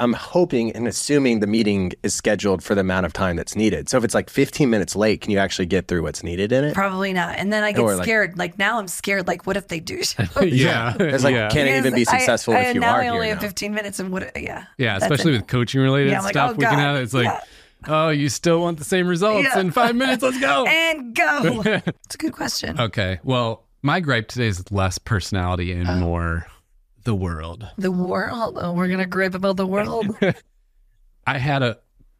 I'm 0.00 0.14
hoping 0.14 0.72
and 0.72 0.88
assuming 0.88 1.40
the 1.40 1.46
meeting 1.46 1.92
is 2.02 2.14
scheduled 2.14 2.62
for 2.64 2.74
the 2.74 2.80
amount 2.80 3.06
of 3.06 3.12
time 3.12 3.36
that's 3.36 3.54
needed. 3.54 3.88
So 3.88 3.98
if 3.98 4.04
it's 4.04 4.14
like 4.14 4.30
15 4.30 4.68
minutes 4.70 4.96
late, 4.96 5.20
can 5.20 5.30
you 5.30 5.38
actually 5.38 5.66
get 5.66 5.86
through 5.88 6.02
what's 6.02 6.22
needed 6.22 6.50
in 6.52 6.64
it? 6.64 6.74
probably 6.74 7.12
not. 7.12 7.36
And 7.38 7.52
then 7.52 7.62
I 7.62 7.72
get 7.72 7.80
Or, 7.82 8.02
scared. 8.02 8.38
Like 8.38 8.58
now 8.58 8.78
I'm 8.78 8.88
scared. 8.88 9.26
Like, 9.28 9.46
what 9.46 9.56
if 9.56 9.68
they 9.68 9.78
do 9.78 10.02
show 10.02 10.24
yeah 10.42 10.96
It's 11.00 11.22
like, 11.22 11.34
yeah 11.34 11.48
can't 11.50 11.68
it 11.68 11.76
even 11.78 11.94
be 11.94 12.00
Because 12.00 12.14
I- 12.14 12.18
successful 12.18 12.54
I, 12.54 12.60
if 12.62 12.74
you 12.74 12.80
now 12.80 12.94
are 12.94 13.02
I 13.02 13.08
only 13.08 13.26
here 13.26 13.34
have 13.34 13.42
now? 13.42 13.48
15 13.48 13.74
minutes 13.74 14.00
and 14.00 14.10
what, 14.10 14.30
yeah. 14.36 14.64
yeah 14.78 14.96
especially 14.96 15.32
it. 15.34 15.36
with 15.36 15.46
coaching 15.46 15.80
related 15.82 16.10
Yeah, 16.10 16.18
I'm 16.18 16.24
like, 16.24 16.32
stuff 16.32 16.50
oh, 16.50 16.54
we 16.54 16.64
can 16.64 16.74
God. 16.74 16.78
have 16.80 16.96
it's 16.96 17.14
like 17.14 17.24
Yeah. 17.26 17.40
oh 17.88 18.08
you 18.08 18.28
still 18.28 18.60
want 18.60 18.78
the 18.78 18.84
same 18.84 19.06
results 19.06 19.48
Yeah. 19.54 19.60
in 19.60 19.70
five 19.70 19.94
minutes 19.96 20.22
let's 20.22 20.40
go 20.40 20.64
And 20.66 21.14
go. 21.14 21.62
it's 21.64 22.14
a 22.14 22.18
good 22.18 22.32
question. 22.32 22.80
okay 22.80 23.20
well 23.22 23.64
my 23.82 24.00
gripe 24.00 24.28
today 24.28 24.46
is 24.48 24.70
less 24.72 24.98
personality 24.98 25.72
and 25.72 25.88
Oh. 25.88 25.96
more 25.96 26.46
the 27.10 27.14
world 27.16 27.68
The 27.76 27.90
world. 27.90 28.56
Oh, 28.60 28.72
we're 28.72 28.86
going 28.86 29.00
to 29.00 29.04
gripe 29.06 29.34
about 29.34 29.56
the 29.56 29.66
world. 29.66 30.16
I 31.26 31.38
had 31.38 31.60
a 31.60 31.76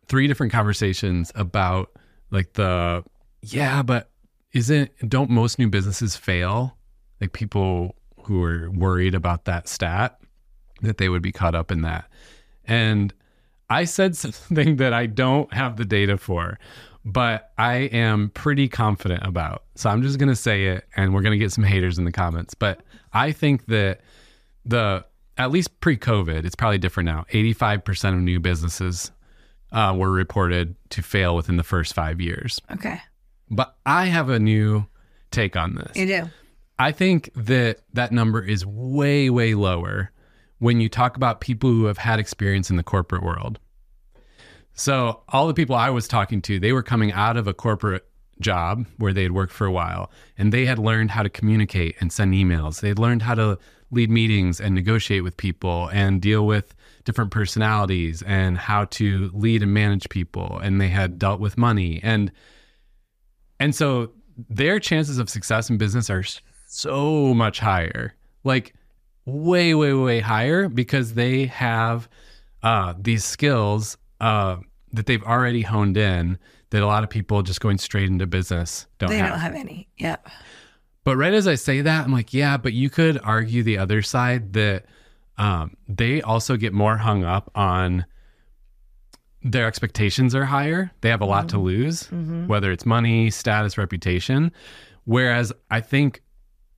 three 0.08 0.26
different 0.26 0.52
conversations 0.52 1.31
about 1.37 1.92
like 2.32 2.54
the 2.54 3.04
yeah, 3.40 3.85
but 3.85 4.11
isn't 4.52 4.90
don't 5.09 5.30
most 5.30 5.61
new 5.61 5.68
businesses 5.68 6.16
fail? 6.16 6.76
Like 7.20 7.32
people 7.32 7.94
who 8.25 8.42
are 8.42 8.68
worried 8.73 9.14
about 9.14 9.44
that 9.44 9.68
stat 9.68 10.18
that 10.82 10.99
they 10.99 11.09
would 11.09 11.23
be 11.23 11.30
caught 11.30 11.54
up 11.54 11.70
in 11.70 11.82
that. 11.82 12.11
And 12.64 13.14
I 13.68 13.85
said 13.85 14.16
something 14.16 14.75
that 14.78 14.92
I 14.92 15.06
don't 15.06 15.52
have 15.54 15.76
the 15.76 15.85
data 15.85 16.18
for, 16.18 16.59
but 17.04 17.52
I 17.59 17.75
am 17.75 18.30
pretty 18.30 18.68
confident 18.68 19.25
about. 19.25 19.62
So 19.76 19.88
I'm 19.88 20.02
just 20.02 20.18
going 20.18 20.30
to 20.30 20.35
say 20.35 20.66
it 20.66 20.85
and 20.97 21.14
we're 21.14 21.23
going 21.23 21.38
to 21.38 21.44
get 21.44 21.52
some 21.52 21.62
haters 21.62 21.97
in 21.97 22.04
the 22.04 22.12
comments, 22.12 22.54
but 22.54 22.80
I 23.12 23.30
think 23.30 23.66
that 23.66 24.00
the 24.64 25.05
at 25.37 25.50
least 25.50 25.81
pre-COVID, 25.81 26.45
it's 26.45 26.55
probably 26.55 26.79
different 26.79 27.07
now. 27.07 27.25
85% 27.33 28.14
of 28.14 28.21
new 28.21 28.40
businesses 28.40 29.11
uh, 29.73 29.95
were 29.97 30.11
reported 30.11 30.75
to 30.90 31.02
fail 31.02 31.35
within 31.35 31.57
the 31.57 31.62
first 31.62 31.95
five 31.95 32.21
years. 32.21 32.61
Okay. 32.71 33.00
But 33.50 33.76
I 33.87 34.07
have 34.07 34.29
a 34.29 34.38
new 34.38 34.87
take 35.31 35.57
on 35.57 35.76
this. 35.76 35.97
You 35.97 36.07
do. 36.07 36.31
I 36.79 36.93
think 36.93 37.31
that 37.35 37.81
that 37.93 38.12
number 38.12 38.43
is 38.43 38.67
way, 38.67 39.31
way 39.31 39.55
lower 39.55 40.11
when 40.59 40.81
you 40.81 40.88
talk 40.88 41.17
about 41.17 41.40
people 41.40 41.71
who 41.71 41.85
have 41.85 41.99
had 41.99 42.19
experience 42.19 42.71
in 42.71 42.76
the 42.76 42.83
corporate 42.83 43.23
world. 43.23 43.59
So, 44.73 45.23
all 45.29 45.47
the 45.47 45.55
people 45.55 45.75
I 45.75 45.90
was 45.90 46.07
talking 46.09 46.40
to, 46.43 46.61
they 46.61 46.73
were 46.73 46.83
coming 46.83 47.12
out 47.12 47.37
of 47.37 47.47
a 47.47 47.52
corporate 47.52 48.07
job 48.40 48.87
where 48.97 49.12
they 49.12 49.23
had 49.23 49.33
worked 49.33 49.52
for 49.52 49.67
a 49.67 49.73
while 49.73 50.11
and 50.38 50.52
they 50.52 50.64
had 50.64 50.79
learned 50.79 51.11
how 51.11 51.23
to 51.23 51.29
communicate 51.29 51.97
and 52.00 52.12
send 52.12 52.33
emails. 52.33 52.81
They'd 52.81 52.99
learned 52.99 53.23
how 53.23 53.35
to 53.35 53.59
lead 53.90 54.11
meetings 54.11 54.61
and 54.61 54.75
negotiate 54.75 55.23
with 55.25 55.37
people 55.37 55.88
and 55.92 56.20
deal 56.20 56.47
with 56.47 56.75
different 57.04 57.30
personalities 57.30 58.23
and 58.23 58.56
how 58.59 58.85
to 58.87 59.30
lead 59.35 59.62
and 59.62 59.73
manage 59.75 60.09
people 60.09 60.59
and 60.62 60.80
they 60.80 60.88
had 60.88 61.18
dealt 61.18 61.40
with 61.40 61.56
money 61.59 62.00
and 62.02 62.30
and 63.59 63.75
so 63.75 64.12
their 64.49 64.78
chances 64.80 65.18
of 65.18 65.28
success 65.28 65.68
in 65.68 65.76
business 65.76 66.09
are 66.09 66.25
so 66.66 67.35
much 67.35 67.59
higher. 67.59 68.14
Like 68.44 68.75
way 69.26 69.75
way 69.75 69.92
way 69.92 70.20
higher 70.20 70.68
because 70.68 71.12
they 71.14 71.44
have 71.47 72.09
uh 72.62 72.94
these 72.99 73.25
skills 73.25 73.99
uh 74.20 74.56
that 74.92 75.06
they've 75.06 75.23
already 75.25 75.62
honed 75.62 75.97
in 75.97 76.38
that 76.70 76.82
a 76.82 76.87
lot 76.87 77.04
of 77.04 77.11
people 77.11 77.42
just 77.42 77.61
going 77.61 77.76
straight 77.78 78.09
into 78.09 78.26
business 78.26 78.87
don't 78.99 79.11
They 79.11 79.18
have. 79.18 79.30
don't 79.30 79.40
have 79.40 79.54
any. 79.54 79.88
Yeah. 79.99 80.16
But 81.04 81.16
right 81.16 81.33
as 81.33 81.47
I 81.47 81.54
say 81.54 81.80
that, 81.80 82.04
I'm 82.04 82.12
like, 82.12 82.35
yeah, 82.35 82.57
but 82.57 82.73
you 82.73 82.90
could 82.90 83.19
argue 83.23 83.62
the 83.62 83.78
other 83.78 84.02
side 84.02 84.52
that 84.52 84.85
um, 85.38 85.76
they 85.88 86.21
also 86.21 86.57
get 86.57 86.73
more 86.75 86.99
hung 86.99 87.25
up 87.25 87.50
on 87.54 88.04
their 89.42 89.66
expectations 89.66 90.35
are 90.35 90.45
higher. 90.45 90.90
They 91.00 91.09
have 91.09 91.23
a 91.23 91.25
lot 91.25 91.49
to 91.50 91.59
lose, 91.59 92.11
whether 92.47 92.71
it's 92.73 92.85
money, 92.85 93.30
status, 93.30 93.78
reputation. 93.78 94.52
Whereas 95.04 95.50
I 95.71 95.80
think 95.80 96.23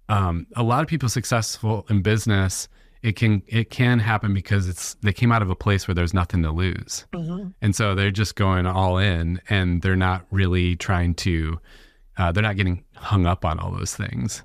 um, 0.09 0.47
a 0.55 0.63
lot 0.63 0.83
of 0.83 0.89
people 0.89 1.09
successful 1.09 1.85
in 1.91 2.03
business, 2.03 2.69
it 3.03 3.17
can 3.17 3.43
it 3.49 3.71
can 3.71 3.99
happen 3.99 4.33
because 4.33 4.69
it's 4.69 4.95
they 5.03 5.13
came 5.13 5.33
out 5.33 5.43
of 5.43 5.51
a 5.51 5.57
place 5.57 5.89
where 5.89 5.95
there's 5.97 6.15
nothing 6.15 6.41
to 6.45 6.53
lose, 6.53 7.05
and 7.61 7.75
so 7.75 7.97
they're 7.97 8.13
just 8.13 8.37
going 8.37 8.65
all 8.65 8.97
in, 8.99 9.41
and 9.49 9.83
they're 9.83 9.97
not 9.97 10.25
really 10.31 10.77
trying 10.77 11.15
to, 11.15 11.59
uh, 12.17 12.31
they're 12.31 12.45
not 12.45 12.55
getting 12.57 12.85
hung 13.03 13.27
up 13.27 13.45
on 13.45 13.59
all 13.59 13.71
those 13.73 13.95
things. 13.95 14.43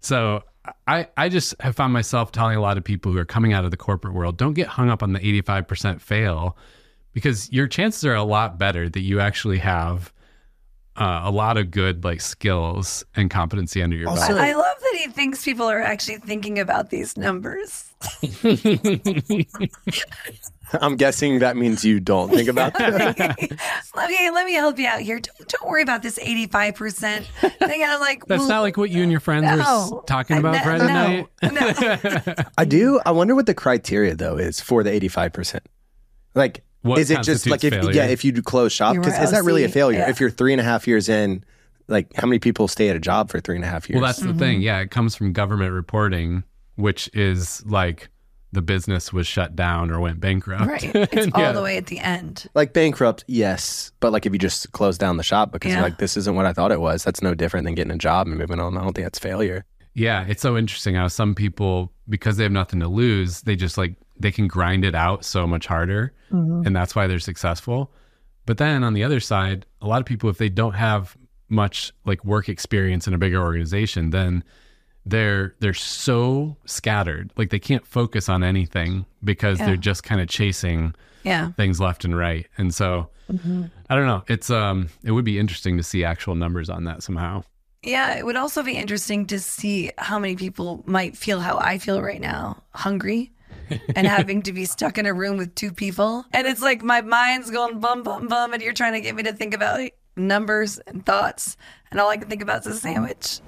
So 0.00 0.42
I, 0.86 1.08
I 1.16 1.28
just 1.28 1.54
have 1.60 1.74
found 1.76 1.92
myself 1.92 2.32
telling 2.32 2.56
a 2.56 2.60
lot 2.60 2.76
of 2.78 2.84
people 2.84 3.12
who 3.12 3.18
are 3.18 3.24
coming 3.24 3.52
out 3.52 3.64
of 3.64 3.70
the 3.70 3.76
corporate 3.76 4.14
world, 4.14 4.36
don't 4.36 4.54
get 4.54 4.66
hung 4.68 4.90
up 4.90 5.02
on 5.02 5.12
the 5.12 5.20
85% 5.42 6.00
fail 6.00 6.56
because 7.12 7.50
your 7.52 7.66
chances 7.66 8.04
are 8.04 8.14
a 8.14 8.22
lot 8.24 8.58
better 8.58 8.88
that 8.88 9.00
you 9.00 9.20
actually 9.20 9.58
have 9.58 10.12
uh, 10.96 11.22
a 11.24 11.30
lot 11.30 11.56
of 11.56 11.70
good 11.70 12.04
like 12.04 12.20
skills 12.20 13.04
and 13.16 13.30
competency 13.30 13.82
under 13.82 13.96
your 13.96 14.08
Also- 14.08 14.28
belt. 14.28 14.40
I 14.40 14.54
love 14.54 14.76
that 14.80 14.98
he 14.98 15.08
thinks 15.08 15.44
people 15.44 15.66
are 15.70 15.80
actually 15.80 16.18
thinking 16.18 16.58
about 16.58 16.90
these 16.90 17.16
numbers. 17.16 17.92
I'm 20.80 20.96
guessing 20.96 21.40
that 21.40 21.56
means 21.56 21.84
you 21.84 22.00
don't 22.00 22.30
think 22.30 22.48
about 22.48 22.74
that. 22.74 23.18
let 23.96 24.10
me 24.10 24.30
let 24.30 24.46
me 24.46 24.54
help 24.54 24.78
you 24.78 24.86
out 24.86 25.00
here. 25.00 25.20
Don't, 25.20 25.48
don't 25.48 25.68
worry 25.68 25.82
about 25.82 26.02
this 26.02 26.18
eighty 26.20 26.46
five 26.46 26.74
percent 26.74 27.26
thing. 27.26 27.82
And 27.82 27.90
I'm 27.90 28.00
like, 28.00 28.24
That's 28.26 28.40
well, 28.40 28.48
not 28.48 28.60
like 28.60 28.76
what 28.76 28.90
you 28.90 29.02
and 29.02 29.10
your 29.10 29.20
friends 29.20 29.44
were 29.44 29.60
s- 29.60 29.92
talking 30.06 30.38
about 30.38 30.54
no, 30.54 30.62
Friday 30.62 30.86
no, 30.86 31.28
night. 31.52 32.36
no. 32.36 32.44
I 32.56 32.64
do. 32.64 33.00
I 33.04 33.10
wonder 33.10 33.34
what 33.34 33.46
the 33.46 33.54
criteria 33.54 34.14
though 34.14 34.36
is 34.36 34.60
for 34.60 34.82
the 34.82 34.90
85%. 34.90 35.60
Like, 36.34 36.64
What 36.82 36.98
is 36.98 37.10
it 37.10 37.22
just 37.22 37.46
like 37.46 37.62
if 37.64 37.72
constitutes 37.72 37.96
yeah, 37.96 38.06
if 38.06 38.24
you 38.24 38.32
do 38.32 38.42
close 38.42 38.72
shop? 38.72 38.94
You 38.94 39.00
were 39.00 39.04
Because 39.04 39.22
is 39.24 39.30
that 39.32 39.44
really 39.44 39.64
a 39.64 39.68
failure? 39.68 39.98
yeah. 40.00 40.10
If 40.10 40.20
you're 40.20 40.30
three 40.30 40.52
and 40.52 40.60
a 40.60 40.64
half 40.64 40.86
years 40.86 41.08
in, 41.08 41.44
like 41.88 42.12
how 42.16 42.26
many 42.26 42.38
people 42.38 42.68
stay 42.68 42.88
at 42.88 42.96
a 42.96 43.00
job 43.00 43.30
for 43.30 43.40
three 43.40 43.56
and 43.56 43.64
a 43.64 43.68
half 43.68 43.88
years? 43.88 44.00
Well, 44.00 44.08
that's 44.08 44.20
the 44.20 44.28
mm-hmm. 44.28 44.38
thing. 44.38 44.62
Yeah, 44.62 44.78
it 44.80 44.90
comes 44.90 45.14
from 45.14 45.32
government 45.32 45.72
reporting, 45.72 46.44
which 46.76 47.10
is 47.12 47.64
like 47.66 48.08
the 48.52 48.62
business 48.62 49.12
was 49.12 49.26
shut 49.26 49.56
down 49.56 49.90
or 49.90 49.98
went 49.98 50.20
bankrupt. 50.20 50.66
right. 50.66 50.90
It's 50.94 51.32
all 51.34 51.40
Yeah. 51.40 51.52
the 51.52 51.62
way 51.62 51.76
at 51.78 51.86
the 51.86 51.98
end. 51.98 52.46
like 52.54 52.72
bankrupt, 52.74 53.24
yes, 53.26 53.92
but 54.00 54.12
like 54.12 54.26
if 54.26 54.32
you 54.32 54.38
just 54.38 54.70
close 54.72 54.98
down 54.98 55.16
the 55.16 55.22
shop 55.22 55.52
because 55.52 55.70
Yeah. 55.70 55.76
you're 55.78 55.84
like 55.84 55.98
this 55.98 56.16
isn't 56.16 56.34
what 56.36 56.44
I 56.46 56.52
thought 56.52 56.70
it 56.72 56.80
was, 56.80 57.02
that's 57.02 57.22
no 57.22 57.34
different 57.34 57.64
than 57.64 57.74
getting 57.74 57.92
a 57.92 57.98
job 57.98 58.26
and 58.28 58.36
moving 58.36 58.60
on. 58.60 58.76
I 58.76 58.82
don't 58.82 58.92
think 58.92 59.06
that's 59.06 59.18
failure. 59.18 59.64
Yeah, 59.94 60.24
it's 60.26 60.40
so 60.42 60.56
interesting 60.56 60.94
how 60.94 61.08
some 61.08 61.34
people, 61.34 61.92
because 62.08 62.36
they 62.36 62.42
have 62.44 62.52
nothing 62.52 62.80
to 62.80 62.88
lose, 62.88 63.42
they 63.42 63.56
just 63.56 63.76
like 63.78 63.94
they 64.18 64.30
can 64.30 64.46
grind 64.48 64.84
it 64.84 64.94
out 64.94 65.24
so 65.24 65.46
much 65.46 65.66
harder, 65.66 66.12
mm-hmm. 66.30 66.66
and 66.66 66.74
that's 66.76 66.94
why 66.94 67.06
they're 67.06 67.18
successful. 67.18 67.92
But 68.46 68.58
then 68.58 68.84
on 68.84 68.94
the 68.94 69.04
other 69.04 69.20
side, 69.20 69.66
a 69.80 69.86
lot 69.86 70.00
of 70.00 70.06
people, 70.06 70.28
if 70.30 70.38
they 70.38 70.48
don't 70.48 70.74
have 70.74 71.16
much 71.48 71.92
like 72.06 72.24
work 72.24 72.48
experience 72.48 73.06
in 73.06 73.14
a 73.14 73.18
bigger 73.18 73.40
organization, 73.42 74.10
then 74.10 74.42
they're 75.06 75.54
they're 75.60 75.74
so 75.74 76.56
scattered, 76.64 77.30
like 77.36 77.50
they 77.50 77.58
can't 77.58 77.86
focus 77.86 78.28
on 78.28 78.42
anything 78.44 79.04
because 79.24 79.58
Yeah. 79.58 79.66
they're 79.66 79.76
just 79.76 80.02
kind 80.04 80.20
of 80.20 80.28
chasing 80.28 80.94
Yeah. 81.24 81.52
things 81.52 81.80
left 81.80 82.04
and 82.04 82.16
right. 82.16 82.46
And 82.58 82.74
so 82.74 83.08
I 83.88 83.94
don't 83.96 84.06
know. 84.06 84.22
It's 84.28 84.50
um 84.50 84.88
it 85.02 85.12
would 85.12 85.24
be 85.24 85.38
interesting 85.38 85.76
to 85.78 85.82
see 85.82 86.04
actual 86.04 86.34
numbers 86.34 86.68
on 86.70 86.84
that 86.84 87.02
somehow. 87.02 87.42
Yeah, 87.82 88.16
it 88.16 88.24
would 88.24 88.36
also 88.36 88.62
be 88.62 88.74
interesting 88.74 89.26
to 89.26 89.40
see 89.40 89.90
how 89.98 90.18
many 90.20 90.36
people 90.36 90.84
might 90.86 91.16
feel 91.16 91.40
how 91.40 91.58
I 91.58 91.78
feel 91.78 92.00
right 92.00 92.20
now 92.20 92.62
hungry 92.74 93.32
and 93.96 94.06
having 94.06 94.42
to 94.42 94.52
be 94.52 94.66
stuck 94.66 94.98
in 94.98 95.06
a 95.06 95.12
room 95.12 95.36
with 95.36 95.54
two 95.56 95.72
people. 95.72 96.24
And 96.32 96.46
it's 96.46 96.62
like 96.62 96.82
my 96.84 97.00
mind's 97.00 97.50
going 97.50 97.80
bum, 97.80 98.02
bum, 98.04 98.28
bum, 98.28 98.52
and 98.52 98.62
you're 98.62 98.72
trying 98.72 98.92
to 98.92 99.00
get 99.00 99.16
me 99.16 99.24
to 99.24 99.32
think 99.32 99.52
about 99.54 99.80
numbers 100.16 100.78
and 100.86 101.04
thoughts. 101.04 101.56
And 101.90 101.98
all 101.98 102.08
I 102.08 102.18
can 102.18 102.28
think 102.28 102.42
about 102.42 102.60
is 102.60 102.66
a 102.76 102.78
sandwich. 102.78 103.40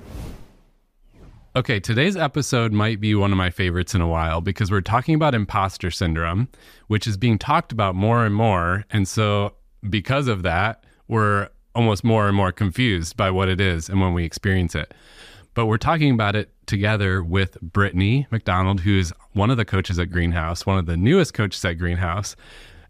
Okay, 1.57 1.79
today's 1.79 2.17
episode 2.17 2.73
might 2.73 2.99
be 2.99 3.15
one 3.15 3.31
of 3.31 3.39
my 3.39 3.49
favorites 3.49 3.95
in 3.95 4.01
a 4.01 4.09
while 4.09 4.41
because 4.41 4.73
we're 4.73 4.81
talking 4.81 5.15
about 5.15 5.37
imposter 5.37 5.89
syndrome, 5.89 6.49
which 6.89 7.07
is 7.07 7.17
being 7.17 7.39
talked 7.39 7.71
about 7.71 7.95
more 7.95 8.27
and 8.27 8.35
more. 8.35 8.85
And 8.91 9.07
so, 9.07 9.55
because 9.89 10.27
of 10.27 10.43
that, 10.43 10.83
we're 11.07 11.49
almost 11.73 12.03
more 12.03 12.27
and 12.27 12.37
more 12.37 12.51
confused 12.51 13.17
by 13.17 13.31
what 13.31 13.49
it 13.49 13.61
is 13.61 13.89
and 13.89 14.01
when 14.01 14.13
we 14.15 14.25
experience 14.25 14.75
it. 14.75 14.95
But 15.55 15.67
we're 15.67 15.79
talking 15.79 16.13
about 16.13 16.35
it 16.35 16.51
together 16.67 17.23
with 17.23 17.57
Britnie 17.63 18.27
McDonald, 18.33 18.81
who's 18.81 19.13
one 19.35 19.49
of 19.49 19.57
the 19.57 19.65
coaches 19.65 19.97
at 20.01 20.11
Greenhouse, 20.11 20.67
one 20.67 20.79
of 20.79 20.87
the 20.87 20.97
newest 20.97 21.35
coaches 21.35 21.65
at 21.65 21.75
Greenhouse. 21.75 22.35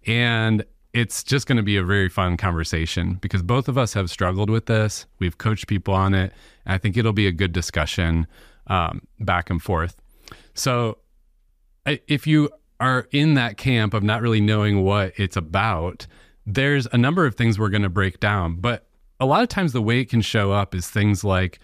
And 0.07 0.65
it's 0.95 1.23
just 1.23 1.47
going 1.47 1.59
to 1.59 1.63
be 1.63 1.77
a 1.77 1.85
very 1.85 2.09
fun 2.09 2.39
conversation 2.39 3.19
because 3.21 3.43
both 3.43 3.69
of 3.69 3.77
us 3.77 3.93
have 3.93 4.09
struggled 4.09 4.49
with 4.49 4.65
this. 4.65 5.05
We've 5.19 5.37
coached 5.37 5.67
people 5.67 5.93
on 5.93 6.15
it. 6.15 6.33
I 6.65 6.79
think 6.79 6.97
it'll 6.97 7.13
be 7.13 7.27
a 7.27 7.33
good 7.33 7.53
discussion 7.53 8.27
um, 8.67 9.03
back 9.21 9.51
and 9.51 9.63
forth. 9.63 9.97
So, 10.55 10.99
if 11.87 12.27
you 12.27 12.51
are 12.81 13.07
in 13.11 13.35
that 13.35 13.57
camp 13.57 13.95
of 13.95 14.03
not 14.03 14.23
really 14.23 14.41
knowing 14.41 14.85
what 14.85 15.13
it's 15.17 15.37
about, 15.37 16.07
there's 16.47 16.87
a 16.93 16.99
number 16.99 17.27
of 17.27 17.35
things 17.35 17.59
we're 17.59 17.69
going 17.69 17.83
to 17.83 17.89
break 17.89 18.21
down. 18.21 18.57
But 18.57 18.87
a 19.21 19.27
lot 19.27 19.43
of 19.43 19.49
times, 19.49 19.73
the 19.73 19.83
way 19.83 20.01
it 20.01 20.09
can 20.11 20.21
show 20.21 20.53
up 20.53 20.75
is 20.75 20.89
things 20.89 21.25
like 21.25 21.59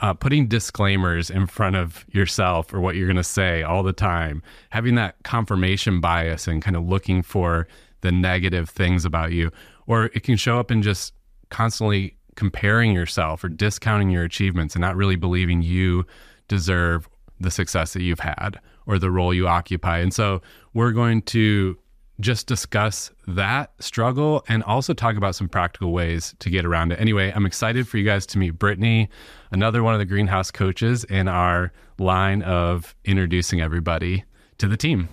uh, 0.00 0.14
putting 0.14 0.46
disclaimers 0.48 1.30
in 1.30 1.46
front 1.46 1.76
of 1.76 2.04
yourself 2.10 2.72
or 2.74 2.80
what 2.80 2.96
you're 2.96 3.06
going 3.06 3.16
to 3.16 3.24
say 3.24 3.62
all 3.62 3.82
the 3.82 3.92
time, 3.92 4.42
having 4.70 4.94
that 4.96 5.16
confirmation 5.22 6.00
bias 6.00 6.46
and 6.46 6.62
kind 6.62 6.76
of 6.76 6.84
looking 6.84 7.22
for 7.22 7.66
the 8.00 8.12
negative 8.12 8.68
things 8.68 9.04
about 9.04 9.32
you. 9.32 9.50
Or 9.86 10.06
it 10.06 10.22
can 10.22 10.36
show 10.36 10.58
up 10.58 10.70
in 10.70 10.82
just 10.82 11.14
constantly 11.50 12.16
comparing 12.36 12.92
yourself 12.92 13.44
or 13.44 13.48
discounting 13.48 14.10
your 14.10 14.24
achievements 14.24 14.74
and 14.74 14.82
not 14.82 14.96
really 14.96 15.16
believing 15.16 15.62
you 15.62 16.04
deserve 16.48 17.08
the 17.40 17.50
success 17.50 17.92
that 17.92 18.02
you've 18.02 18.20
had 18.20 18.60
or 18.86 18.98
the 18.98 19.10
role 19.10 19.34
you 19.34 19.48
occupy. 19.48 19.98
And 19.98 20.12
so 20.12 20.42
we're 20.72 20.92
going 20.92 21.22
to 21.22 21.78
just 22.20 22.46
discuss 22.46 23.10
that 23.26 23.72
struggle 23.80 24.44
and 24.48 24.62
also 24.62 24.94
talk 24.94 25.16
about 25.16 25.34
some 25.34 25.48
practical 25.48 25.92
ways 25.92 26.34
to 26.38 26.50
get 26.50 26.64
around 26.64 26.92
it. 26.92 27.00
Anyway, 27.00 27.32
I'm 27.34 27.46
excited 27.46 27.88
for 27.88 27.98
you 27.98 28.04
guys 28.04 28.24
to 28.26 28.38
meet 28.38 28.58
Britnie, 28.58 29.08
another 29.50 29.82
one 29.82 29.94
of 29.94 29.98
the 29.98 30.04
greenhouse 30.04 30.50
coaches 30.50 31.04
in 31.04 31.26
our 31.26 31.72
line 31.98 32.42
of 32.42 32.94
introducing 33.04 33.60
everybody 33.60 34.24
to 34.58 34.68
the 34.68 34.76
team. 34.76 35.08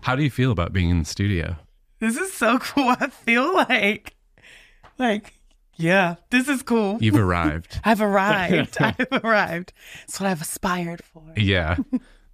How 0.00 0.16
do 0.16 0.24
you 0.24 0.30
feel 0.30 0.50
about 0.50 0.72
being 0.72 0.90
in 0.90 0.98
the 0.98 1.04
studio? 1.04 1.56
This 2.00 2.16
is 2.16 2.32
so 2.32 2.58
cool. 2.60 2.88
I 2.88 3.08
feel 3.08 3.54
like, 3.54 4.16
like, 4.98 5.34
yeah, 5.82 6.16
this 6.30 6.48
is 6.48 6.62
cool. 6.62 6.98
You've 7.00 7.16
arrived. 7.16 7.80
I've 7.84 8.00
arrived. 8.00 8.76
I've 8.80 9.24
arrived. 9.24 9.72
It's 10.04 10.20
what 10.20 10.28
I've 10.28 10.40
aspired 10.40 11.02
for. 11.04 11.22
yeah, 11.36 11.76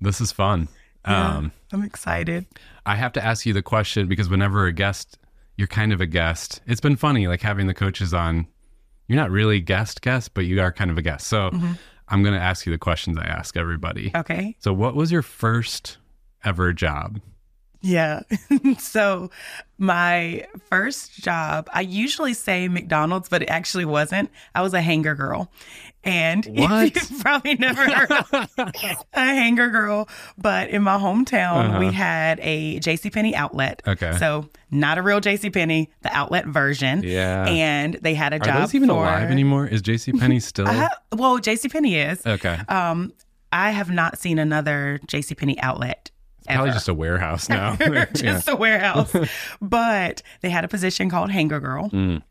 this 0.00 0.20
is 0.20 0.32
fun. 0.32 0.68
Um, 1.04 1.52
I'm 1.72 1.82
excited. 1.82 2.46
I 2.84 2.96
have 2.96 3.12
to 3.14 3.24
ask 3.24 3.46
you 3.46 3.52
the 3.54 3.62
question 3.62 4.08
because 4.08 4.28
whenever 4.28 4.66
a 4.66 4.72
guest, 4.72 5.18
you're 5.56 5.66
kind 5.68 5.92
of 5.92 6.00
a 6.00 6.06
guest. 6.06 6.60
It's 6.66 6.80
been 6.80 6.96
funny, 6.96 7.26
like 7.28 7.40
having 7.40 7.66
the 7.66 7.74
coaches 7.74 8.12
on. 8.12 8.46
You're 9.06 9.16
not 9.16 9.30
really 9.30 9.60
guest 9.60 10.02
guest, 10.02 10.34
but 10.34 10.44
you 10.44 10.60
are 10.60 10.70
kind 10.70 10.90
of 10.90 10.98
a 10.98 11.02
guest. 11.02 11.26
So 11.26 11.50
I'm 12.08 12.22
going 12.22 12.34
to 12.34 12.40
ask 12.40 12.66
you 12.66 12.72
the 12.72 12.78
questions 12.78 13.16
I 13.16 13.24
ask 13.24 13.56
everybody. 13.56 14.10
Okay. 14.14 14.56
So, 14.58 14.72
what 14.72 14.94
was 14.94 15.10
your 15.10 15.22
first 15.22 15.96
ever 16.44 16.72
job? 16.74 17.20
Yeah. 17.80 18.22
so 18.78 19.30
my 19.78 20.46
first 20.68 21.22
job, 21.22 21.68
I 21.72 21.82
usually 21.82 22.34
say 22.34 22.66
McDonald's, 22.68 23.28
but 23.28 23.42
it 23.42 23.48
actually 23.50 23.84
wasn't. 23.84 24.30
I 24.54 24.62
was 24.62 24.74
a 24.74 24.80
hanger 24.80 25.14
girl. 25.14 25.50
And 26.04 26.44
you've 26.52 27.20
probably 27.20 27.54
never 27.54 27.82
heard 27.84 28.10
of 28.12 28.50
a 28.58 29.20
hanger 29.20 29.68
girl, 29.68 30.08
but 30.36 30.70
in 30.70 30.82
my 30.82 30.96
hometown, 30.98 31.78
we 31.78 31.86
Uh-huh. 31.88 31.92
had 31.96 32.40
a 32.42 32.78
JCPenney 32.80 33.34
outlet. 33.34 33.82
Okay. 33.86 34.12
So 34.18 34.48
not 34.70 34.98
a 34.98 35.02
real 35.02 35.20
JCPenney, 35.20 35.88
the 36.02 36.16
outlet 36.16 36.46
version. 36.46 37.02
Yeah. 37.04 37.46
And 37.46 37.94
they 37.94 38.14
had 38.14 38.32
a 38.32 38.36
Are 38.36 38.40
job 38.40 38.60
those 38.62 38.74
even 38.74 38.88
for, 38.88 38.96
alive 38.96 39.30
anymore? 39.30 39.66
Is 39.66 39.82
JCPenney 39.82 40.40
still? 40.42 40.66
I, 40.68 40.88
well, 41.12 41.38
JCPenney 41.38 42.10
is. 42.12 42.24
okay. 42.26 42.58
Um, 42.68 43.12
I 43.52 43.70
have 43.70 43.90
not 43.90 44.18
seen 44.18 44.38
another 44.38 45.00
JCPenney 45.06 45.56
outlet. 45.60 46.10
Probably 46.56 46.72
just 46.72 46.88
a 46.88 46.94
warehouse 46.94 47.48
now. 47.48 47.76
just 48.14 48.48
a 48.48 48.56
warehouse. 48.56 49.14
but 49.60 50.22
they 50.40 50.50
had 50.50 50.64
a 50.64 50.68
position 50.68 51.10
called 51.10 51.30
hanger 51.30 51.60
girl. 51.60 51.90
Mm. 51.90 52.22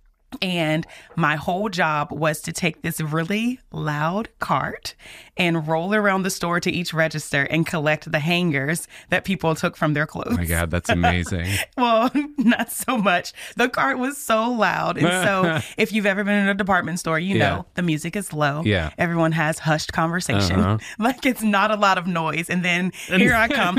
And 0.42 0.86
my 1.16 1.36
whole 1.38 1.70
job 1.70 2.12
was 2.12 2.42
to 2.42 2.52
take 2.52 2.82
this 2.82 3.00
really 3.00 3.60
loud 3.72 4.30
cart 4.40 4.94
and 5.38 5.68
roll 5.68 5.94
around 5.94 6.24
the 6.24 6.30
store 6.30 6.60
to 6.60 6.72
each 6.72 6.94
register 6.94 7.44
and 7.44 7.66
collect 7.66 8.12
the 8.12 8.20
hangers 8.20 8.88
that 9.10 9.24
people 9.24 9.56
took 9.56 9.78
from 9.78 9.94
their 9.94 10.06
clothes. 10.06 10.28
Oh 10.32 10.38
my 10.38 10.46
God, 10.46 10.72
that's 10.72 10.90
amazing. 10.90 11.48
Well, 11.78 12.10
not 12.38 12.72
so 12.72 12.98
much. 12.98 13.34
The 13.56 13.70
cart 13.70 14.00
was 14.00 14.18
so 14.18 14.50
loud. 14.52 14.98
And 14.98 15.08
so, 15.08 15.60
if 15.78 15.92
you've 15.92 16.08
ever 16.08 16.24
been 16.24 16.34
in 16.34 16.48
a 16.48 16.54
department 16.56 17.00
store, 17.00 17.20
you 17.20 17.36
Yeah. 17.38 17.50
know 17.50 17.66
the 17.76 17.84
music 17.84 18.16
is 18.16 18.34
low. 18.34 18.64
Yeah. 18.66 18.90
Everyone 18.98 19.32
has 19.34 19.60
hushed 19.60 19.94
conversation. 19.94 20.60
Uh-huh. 20.60 20.78
Like 20.98 21.26
it's 21.26 21.44
not 21.44 21.70
a 21.72 21.76
lot 21.76 21.98
of 22.00 22.08
noise. 22.08 22.50
And 22.50 22.66
then 22.66 22.92
here 23.10 23.34
I 23.36 23.48
come, 23.48 23.76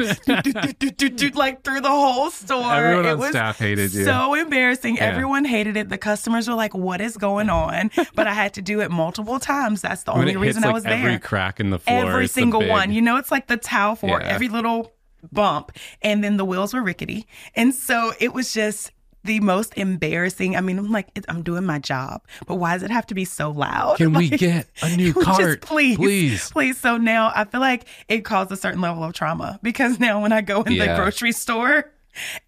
like 1.35 1.63
through 1.65 1.81
the 1.81 1.89
whole 1.91 2.31
store. 2.31 2.73
Everyone 2.75 3.05
it 3.07 3.11
on 3.13 3.19
was 3.19 3.31
staff 3.31 3.59
hated 3.59 3.93
you. 3.93 4.05
so 4.05 4.35
embarrassing. 4.35 4.97
Yeah. 4.97 5.05
Everyone 5.07 5.45
hated 5.45 5.77
it. 5.77 5.89
The 5.89 5.99
customers 5.99 6.49
were 6.49 6.55
like, 6.55 6.75
what 6.75 7.01
is 7.01 7.17
going 7.17 7.51
on? 7.51 7.91
But 8.15 8.27
I 8.27 8.33
had 8.35 8.55
to 8.55 8.63
do 8.63 8.81
it 8.81 8.91
multiple 8.91 9.39
times. 9.39 9.83
That's 9.83 10.03
the 10.05 10.13
when 10.13 10.21
only 10.23 10.37
reason 10.37 10.63
hits 10.63 10.65
I 10.65 10.69
like 10.69 10.75
was 10.75 10.85
every 10.87 11.11
there 11.11 11.19
crack 11.49 11.61
in 11.61 11.71
the 11.71 11.79
floor, 11.79 12.07
every 12.11 12.25
it's 12.27 12.35
single 12.35 12.61
big- 12.61 12.71
one. 12.71 12.93
You 12.93 13.03
know, 13.03 13.17
it's 13.17 13.31
like 13.31 13.47
the 13.47 13.57
towel 13.57 13.97
for 13.97 14.21
Yeah. 14.21 14.27
every 14.29 14.49
little 14.49 14.93
bump. 15.33 15.73
And 16.03 16.23
then 16.23 16.37
the 16.37 16.45
wheels 16.45 16.75
were 16.75 16.83
rickety. 16.83 17.27
And 17.55 17.75
so 17.75 18.13
it 18.21 18.33
was 18.35 18.53
just 18.53 18.93
the 19.25 19.41
most 19.41 19.77
embarrassing. 19.77 20.57
I 20.57 20.61
mean, 20.61 20.79
I'm 20.79 20.93
like, 20.93 21.09
I'm 21.29 21.43
doing 21.43 21.65
my 21.65 21.79
job, 21.81 22.23
but 22.47 22.55
why 22.57 22.75
does 22.75 22.83
it 22.85 22.91
have 22.91 23.07
to 23.09 23.15
be 23.15 23.25
so 23.25 23.51
loud? 23.51 23.97
Can 23.97 24.13
we 24.13 24.29
get 24.47 24.69
a 24.83 24.95
new 24.97 25.13
cart, 25.25 25.63
please, 25.63 25.97
please? 25.97 26.51
please. 26.51 26.79
So 26.79 26.97
now 26.99 27.33
I 27.35 27.45
feel 27.45 27.61
like 27.61 27.85
it 28.09 28.25
caused 28.25 28.53
a 28.53 28.57
certain 28.57 28.81
level 28.81 29.03
of 29.03 29.13
trauma 29.15 29.59
because 29.63 29.99
now 29.99 30.23
when 30.23 30.33
I 30.33 30.41
go 30.41 30.63
in 30.63 30.73
Yeah. 30.73 30.95
the 30.95 31.03
grocery 31.03 31.33
store, 31.33 31.91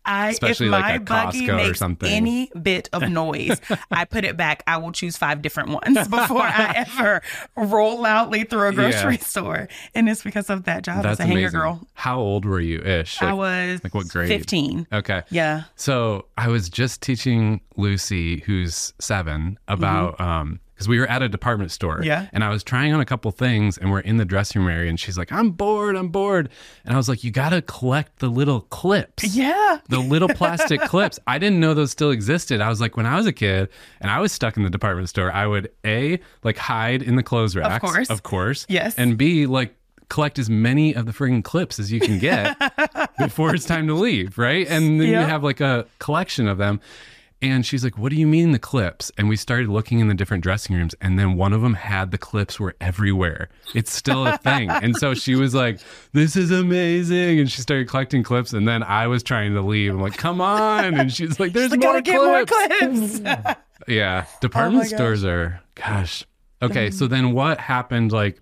I 0.05 0.31
Especially 0.31 0.67
if 0.67 0.73
like 0.73 0.85
my 0.85 0.99
buggy 0.99 1.47
Costco 1.47 1.49
or 1.53 1.57
makes 1.57 1.79
something. 1.79 2.11
any 2.11 2.51
bit 2.61 2.89
of 2.93 3.09
noise, 3.09 3.61
I 3.91 4.05
put 4.05 4.25
it 4.25 4.37
back. 4.37 4.63
I 4.67 4.79
will 4.79 4.93
choose 4.93 5.17
five 5.17 5.43
different 5.43 5.69
ones 5.71 6.09
before 6.09 6.43
I 6.43 6.73
ever 6.89 7.23
roll 7.57 8.01
loudly 8.01 8.45
through 8.45 8.69
a 8.69 8.73
grocery 8.73 9.15
Yeah. 9.15 9.21
store. 9.25 9.69
And 9.95 10.09
it's 10.09 10.23
because 10.23 10.51
of 10.51 10.65
that 10.65 10.83
job 10.83 11.03
That's 11.05 11.21
as 11.21 11.27
a 11.27 11.29
hanger 11.29 11.51
girl. 11.51 11.87
How 11.95 12.19
old 12.19 12.45
were 12.45 12.61
you 12.61 12.81
ish? 12.81 13.23
I 13.23 13.33
was 13.33 13.83
like 13.85 13.95
what 13.95 14.09
grade? 14.09 14.29
15. 14.29 14.89
Okay. 14.93 15.23
Yeah. 15.31 15.65
So 15.77 16.27
I 16.37 16.49
was 16.49 16.69
just 16.69 17.01
teaching 17.03 17.61
Lucy, 17.77 18.41
who's 18.41 18.93
seven, 18.99 19.59
about 19.69 20.21
um 20.21 20.61
because 20.81 20.89
we 20.89 20.99
were 20.99 21.07
at 21.09 21.21
a 21.23 21.29
department 21.29 21.71
store. 21.71 22.01
Yeah. 22.03 22.29
And 22.33 22.43
I 22.43 22.49
was 22.49 22.65
trying 22.65 22.95
on 22.95 23.01
a 23.01 23.05
couple 23.05 23.31
things 23.33 23.77
and 23.77 23.91
we're 23.91 24.01
in 24.01 24.17
the 24.17 24.25
dressing 24.25 24.63
room 24.63 24.71
area 24.75 24.89
and 24.89 24.99
she's 24.99 25.19
like, 25.19 25.31
I'm 25.31 25.51
bored, 25.51 25.95
I'm 25.95 26.09
bored. 26.09 26.49
And 26.87 26.95
I 26.95 26.97
was 26.97 27.07
like, 27.07 27.23
You 27.23 27.31
gotta 27.31 27.61
collect 27.61 28.21
the 28.21 28.29
little 28.31 28.63
clips. 28.63 29.25
Yeah. 29.37 29.81
The 29.91 29.99
little 29.99 30.29
plastic 30.31 30.81
clips. 30.81 31.19
I 31.27 31.37
didn't 31.39 31.61
know 31.61 31.75
those 31.75 31.91
still 31.91 32.11
existed. 32.11 32.63
I 32.63 32.71
was 32.71 32.81
like, 32.81 32.97
when 32.97 33.05
I 33.05 33.17
was 33.17 33.27
a 33.27 33.33
kid 33.35 33.69
and 34.01 34.11
I 34.11 34.21
was 34.21 34.33
stuck 34.33 34.57
in 34.57 34.63
the 34.63 34.71
department 34.71 35.11
store, 35.11 35.31
I 35.31 35.47
would 35.47 35.71
A, 35.85 36.19
like 36.43 36.57
hide 36.57 37.03
in 37.03 37.17
the 37.17 37.23
clothes 37.23 37.55
racks. 37.55 37.85
course. 37.85 38.09
Of 38.09 38.23
course. 38.23 38.65
Yes. 38.71 38.95
And 38.97 39.19
B, 39.19 39.45
like 39.45 39.75
collect 40.09 40.39
as 40.39 40.49
many 40.49 40.95
of 40.95 41.05
the 41.05 41.13
friggin' 41.13 41.45
clips 41.45 41.79
as 41.79 41.93
you 41.93 42.01
can 42.01 42.19
get 42.19 42.57
before 43.19 43.55
it's 43.55 43.67
time 43.67 43.87
to 43.89 43.95
leave, 43.95 44.39
right? 44.39 44.67
And 44.67 44.99
then 44.99 45.09
Yeah. 45.09 45.21
you 45.21 45.27
have 45.27 45.45
like 45.45 45.61
a 45.61 45.85
collection 45.99 46.49
of 46.49 46.57
them. 46.57 46.81
And 47.43 47.65
she's 47.65 47.83
like, 47.83 47.97
What 47.97 48.11
do 48.11 48.17
you 48.17 48.27
mean 48.27 48.53
the 48.53 48.59
clips? 48.59 49.11
And 49.17 49.29
we 49.29 49.37
started 49.37 49.69
looking 49.69 49.99
in 50.01 50.09
the 50.09 50.15
different 50.15 50.43
dressing 50.43 50.77
rooms, 50.77 50.95
and 51.01 51.19
then 51.19 51.37
one 51.37 51.53
of 51.53 51.63
them 51.63 51.75
had 51.75 52.11
the 52.11 52.19
clips 52.19 52.61
were 52.61 52.77
everywhere. 52.81 53.49
It's 53.75 53.93
still 53.93 54.27
a 54.27 54.37
thing. 54.37 54.69
and 54.83 54.95
so 54.97 55.15
she 55.15 55.35
was 55.35 55.55
like, 55.55 55.81
This 56.13 56.37
is 56.37 56.51
amazing. 56.51 57.41
And 57.41 57.51
she 57.51 57.63
started 57.63 57.89
collecting 57.89 58.23
clips. 58.23 58.53
And 58.53 58.69
then 58.69 58.83
I 58.83 59.07
was 59.07 59.23
trying 59.23 59.55
to 59.55 59.63
leave. 59.63 59.95
I'm 59.95 60.01
like, 60.01 60.17
Come 60.17 60.41
on. 60.41 60.95
And 60.95 61.13
she's 61.13 61.41
like, 61.41 61.53
There's 61.53 61.73
I 61.73 61.77
more 61.77 62.01
get 62.03 62.17
more 62.17 62.45
clips. 62.45 63.21
clips. 63.21 63.61
Yeah. 63.89 64.27
Department 64.43 64.85
oh 64.85 64.91
gosh. 64.91 64.97
stores 64.99 65.25
are, 65.25 65.61
gosh. 65.75 66.27
Okay. 66.61 66.91
So 66.91 67.07
then 67.07 67.33
what 67.33 67.59
happened? 67.59 68.13
Like, 68.13 68.39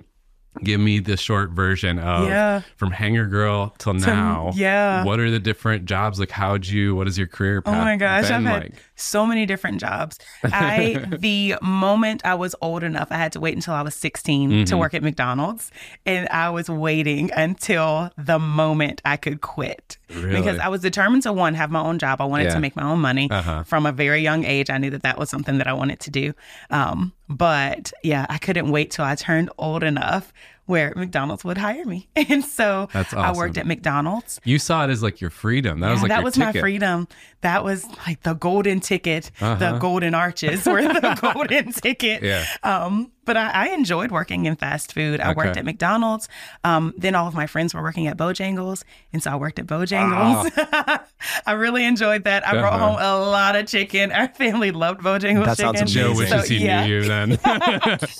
give 0.63 0.81
me 0.81 0.99
the 0.99 1.17
short 1.17 1.51
version 1.51 1.99
of 1.99 2.29
Yeah. 2.29 2.63
from 2.77 2.91
hanger 2.91 3.27
girl 3.27 3.75
till 3.79 3.95
now. 3.95 4.53
yeah. 4.55 5.05
What 5.05 5.21
are 5.21 5.31
the 5.31 5.39
different 5.39 5.85
jobs? 5.87 6.19
Like, 6.21 6.31
how'd 6.31 6.67
you, 6.67 6.95
what 6.97 7.07
is 7.09 7.17
your 7.17 7.27
career 7.27 7.63
path 7.63 7.75
Oh 7.75 7.79
my 7.85 7.97
gosh, 7.97 8.29
been 8.29 8.47
I've 8.47 8.63
had 8.63 8.73
so 8.97 9.25
many 9.27 9.47
different 9.47 9.81
jobs. 9.81 10.19
I 10.45 11.05
the 11.19 11.57
moment 11.63 12.23
I 12.25 12.35
was 12.35 12.55
old 12.61 12.83
enough, 12.83 13.09
I 13.11 13.17
had 13.17 13.33
to 13.33 13.41
wait 13.41 13.55
until 13.55 13.75
I 13.75 13.83
was 13.83 13.95
16 13.95 14.51
to 14.51 14.55
Mm-hmm. 14.57 14.79
work 14.79 14.95
at 14.95 15.03
McDonald's, 15.03 15.71
and 16.07 16.29
I 16.31 16.51
was 16.51 16.69
waiting 16.69 17.31
until 17.33 18.11
the 18.19 18.39
moment 18.39 19.01
I 19.05 19.17
could 19.17 19.41
quit 19.41 19.99
Really? 20.15 20.37
because 20.41 20.59
I 20.59 20.69
was 20.69 20.81
determined 20.81 21.23
to 21.25 21.33
one 21.33 21.55
have 21.55 21.71
my 21.71 21.81
own 21.81 21.99
job. 21.99 22.21
I 22.21 22.25
wanted 22.25 22.45
Yeah. 22.45 22.55
to 22.55 22.61
make 22.61 22.75
my 22.77 22.83
own 22.85 23.01
money 23.01 23.31
Uh-huh. 23.31 23.63
from 23.65 23.87
a 23.87 23.93
very 23.93 24.21
young 24.23 24.45
age. 24.45 24.71
I 24.71 24.79
knew 24.79 24.91
that 24.91 25.03
that 25.03 25.19
was 25.19 25.31
something 25.31 25.59
that 25.59 25.67
I 25.67 25.73
wanted 25.73 26.01
to 26.01 26.11
do. 26.11 26.33
Um, 26.71 27.13
but 27.29 27.93
yeah, 28.03 28.27
I 28.29 28.39
couldn't 28.39 28.71
wait 28.71 28.91
till 28.91 29.05
I 29.05 29.15
turned 29.15 29.51
old 29.59 29.83
enough 29.83 30.33
where 30.67 30.93
McDonald's 30.97 31.45
would 31.45 31.57
hire 31.57 31.85
me, 31.87 32.09
and 32.17 32.45
so 32.45 32.89
That's 32.93 33.15
I 33.15 33.33
worked 33.33 33.57
at 33.57 33.67
McDonald's. 33.67 34.39
You 34.45 34.59
saw 34.59 34.85
it 34.85 34.91
as 34.91 35.03
like 35.03 35.19
your 35.19 35.31
freedom. 35.31 35.81
That 35.81 35.91
was 35.93 36.03
like 36.03 36.11
that 36.11 36.23
was 36.23 36.35
ticket. 36.35 36.55
my 36.57 36.61
freedom. 36.61 37.09
That 37.41 37.65
was 37.65 37.87
like 38.07 38.23
the 38.23 38.35
golden 38.35 38.81
ticket. 38.81 39.31
The 39.39 39.47
Uh-huh. 39.47 39.79
golden 39.79 40.15
arches 40.15 40.67
were 40.67 40.83
the 40.83 41.19
golden 41.35 41.73
ticket. 41.73 42.23
Yeah. 42.23 42.45
Um, 42.63 43.11
but 43.29 43.37
I, 43.37 43.51
I 43.51 43.69
enjoyed 43.69 44.11
working 44.11 44.47
in 44.47 44.57
fast 44.57 44.93
food. 44.95 45.21
I 45.21 45.35
worked 45.35 45.57
at 45.59 45.65
McDonald's. 45.65 46.29
Um, 46.65 46.95
then 46.97 47.15
all 47.15 47.29
of 47.29 47.35
my 47.35 47.47
friends 47.47 47.75
were 47.75 47.83
working 47.83 48.07
at 48.09 48.17
Bojangles, 48.17 48.83
and 49.13 49.23
so 49.23 49.31
I 49.31 49.37
worked 49.37 49.59
at 49.59 49.67
Bojangles. 49.67 50.51
I 51.47 51.53
really 51.53 51.85
enjoyed 51.85 52.25
that. 52.25 52.47
I 52.49 52.53
brought 52.59 52.81
home 52.81 52.97
a 52.99 53.21
lot 53.21 53.55
of 53.55 53.67
chicken. 53.67 54.11
Our 54.13 54.29
family 54.29 54.71
loved 54.71 55.01
Bojangles 55.03 55.45
That 55.45 55.57
sounds 55.59 55.79
chicken. 55.81 55.87
Joe 55.93 56.07
amazing. 56.13 56.17
wishes 56.39 56.49
So, 56.49 56.55
he 56.55 56.65
yeah. 56.65 56.87
knew 56.87 56.95
you 56.95 57.05
then. 57.05 57.39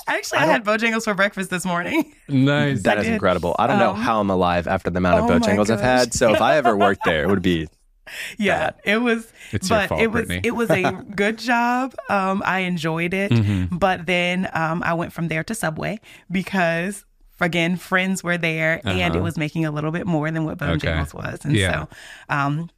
Actually, 0.07 0.39
I, 0.41 0.47
had 0.47 0.65
Bojangles 0.65 1.05
for 1.05 1.15
breakfast 1.15 1.49
this 1.51 1.65
morning. 1.65 2.15
nice. 2.29 2.83
That 2.83 2.99
is 2.99 3.05
did. 3.05 3.15
incredible. 3.15 3.57
I 3.59 3.67
don't 3.67 3.79
know 3.79 3.91
Um, 3.93 3.97
how 4.01 4.21
I'm 4.21 4.31
alive 4.31 4.67
after 4.69 4.91
the 4.91 4.99
amount 4.99 5.21
of 5.21 5.25
oh 5.25 5.29
my 5.29 5.39
Bojangles 5.39 5.71
I've 5.71 5.81
had. 5.81 6.13
So 6.13 6.35
if 6.35 6.41
I 6.43 6.57
ever 6.59 6.77
worked 6.77 7.05
there, 7.05 7.23
it 7.23 7.29
would 7.29 7.43
be 7.43 7.69
yeah 8.39 8.71
it 8.85 8.99
was 8.99 9.33
It's 9.53 9.69
your 9.71 9.79
but 9.81 9.89
fault, 9.89 10.01
it 10.01 10.09
was 10.13 10.27
Britnie. 10.27 10.41
it 10.47 10.55
was 10.55 10.71
a 10.71 10.93
good 11.15 11.39
job 11.39 11.95
um 12.09 12.43
i 12.45 12.61
enjoyed 12.61 13.15
it 13.15 13.31
Mm-hmm. 13.31 13.77
but 13.77 14.07
then 14.07 14.49
um 14.55 14.83
i 14.83 14.93
went 14.95 15.13
from 15.13 15.29
there 15.29 15.45
to 15.45 15.55
subway 15.55 15.99
because 16.31 17.05
again 17.41 17.77
friends 17.77 18.23
were 18.25 18.39
there 18.39 18.81
and 18.85 18.99
it 18.99 19.03
Uh-huh. 19.11 19.21
was 19.21 19.37
making 19.39 19.65
a 19.65 19.71
little 19.71 19.91
bit 19.93 20.07
more 20.07 20.31
than 20.31 20.45
what 20.45 20.59
bojangles 20.59 21.15
was 21.15 21.45
and 21.45 21.55
Yeah. 21.57 21.73
so 21.73 21.89
um 22.29 22.71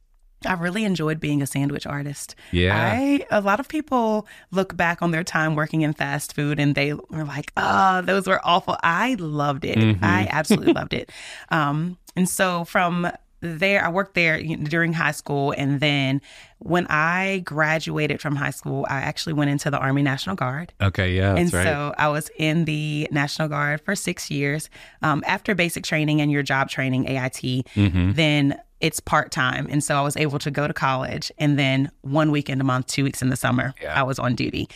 I 0.43 0.53
really 0.53 0.85
enjoyed 0.85 1.19
being 1.19 1.43
a 1.43 1.45
sandwich 1.45 1.85
artist. 1.85 2.33
Yeah. 2.51 2.75
I 2.75 3.27
a 3.29 3.41
lot 3.41 3.59
of 3.59 3.67
people 3.67 4.25
look 4.49 4.75
back 4.75 5.03
on 5.03 5.11
their 5.11 5.23
time 5.23 5.53
working 5.53 5.81
in 5.83 5.93
fast 5.93 6.33
food 6.33 6.59
and 6.59 6.73
they 6.73 6.93
were 6.93 7.25
like, 7.25 7.51
"Oh, 7.57 8.01
those 8.01 8.25
were 8.25 8.41
awful." 8.43 8.75
I 8.81 9.17
loved 9.19 9.65
it. 9.65 9.77
Mm-hmm. 9.77 10.03
I 10.03 10.27
absolutely 10.31 10.73
loved 10.81 10.93
it. 10.95 11.11
Um, 11.49 11.99
and 12.15 12.27
so 12.27 12.63
from 12.65 13.07
there, 13.41 13.83
I 13.83 13.89
worked 13.89 14.13
there 14.15 14.41
during 14.41 14.93
high 14.93 15.11
school, 15.11 15.53
and 15.57 15.79
then 15.79 16.21
when 16.59 16.85
I 16.89 17.41
graduated 17.43 18.21
from 18.21 18.35
high 18.35 18.51
school, 18.51 18.85
I 18.89 18.97
actually 19.01 19.33
went 19.33 19.49
into 19.49 19.71
the 19.71 19.79
Army 19.79 20.03
National 20.03 20.35
Guard. 20.35 20.73
Okay. 20.81 21.15
Yeah. 21.15 21.35
And 21.35 21.51
right. 21.51 21.63
so 21.63 21.93
I 21.97 22.07
was 22.09 22.29
in 22.37 22.65
the 22.65 23.07
National 23.11 23.47
Guard 23.47 23.81
for 23.81 23.95
six 23.95 24.29
years. 24.29 24.69
Um, 25.01 25.23
after 25.25 25.55
basic 25.55 25.83
training 25.83 26.21
and 26.21 26.31
your 26.31 26.43
job 26.43 26.69
training, 26.69 27.07
AIT, 27.07 27.41
Mm-hmm. 27.41 28.11
then 28.13 28.59
it's 28.79 28.99
part 28.99 29.31
time. 29.31 29.67
And 29.69 29.83
so 29.83 29.95
I 29.95 30.01
was 30.01 30.15
able 30.17 30.39
to 30.39 30.51
go 30.51 30.67
to 30.67 30.73
college 30.73 31.31
and 31.37 31.57
then 31.57 31.91
one 32.01 32.31
weekend 32.31 32.61
a 32.61 32.63
month, 32.63 32.87
two 32.87 33.03
weeks 33.03 33.21
in 33.21 33.29
the 33.29 33.35
summer, 33.35 33.73
Yeah. 33.81 33.99
I 33.99 34.03
was 34.03 34.17
on 34.19 34.35
duty. 34.35 34.69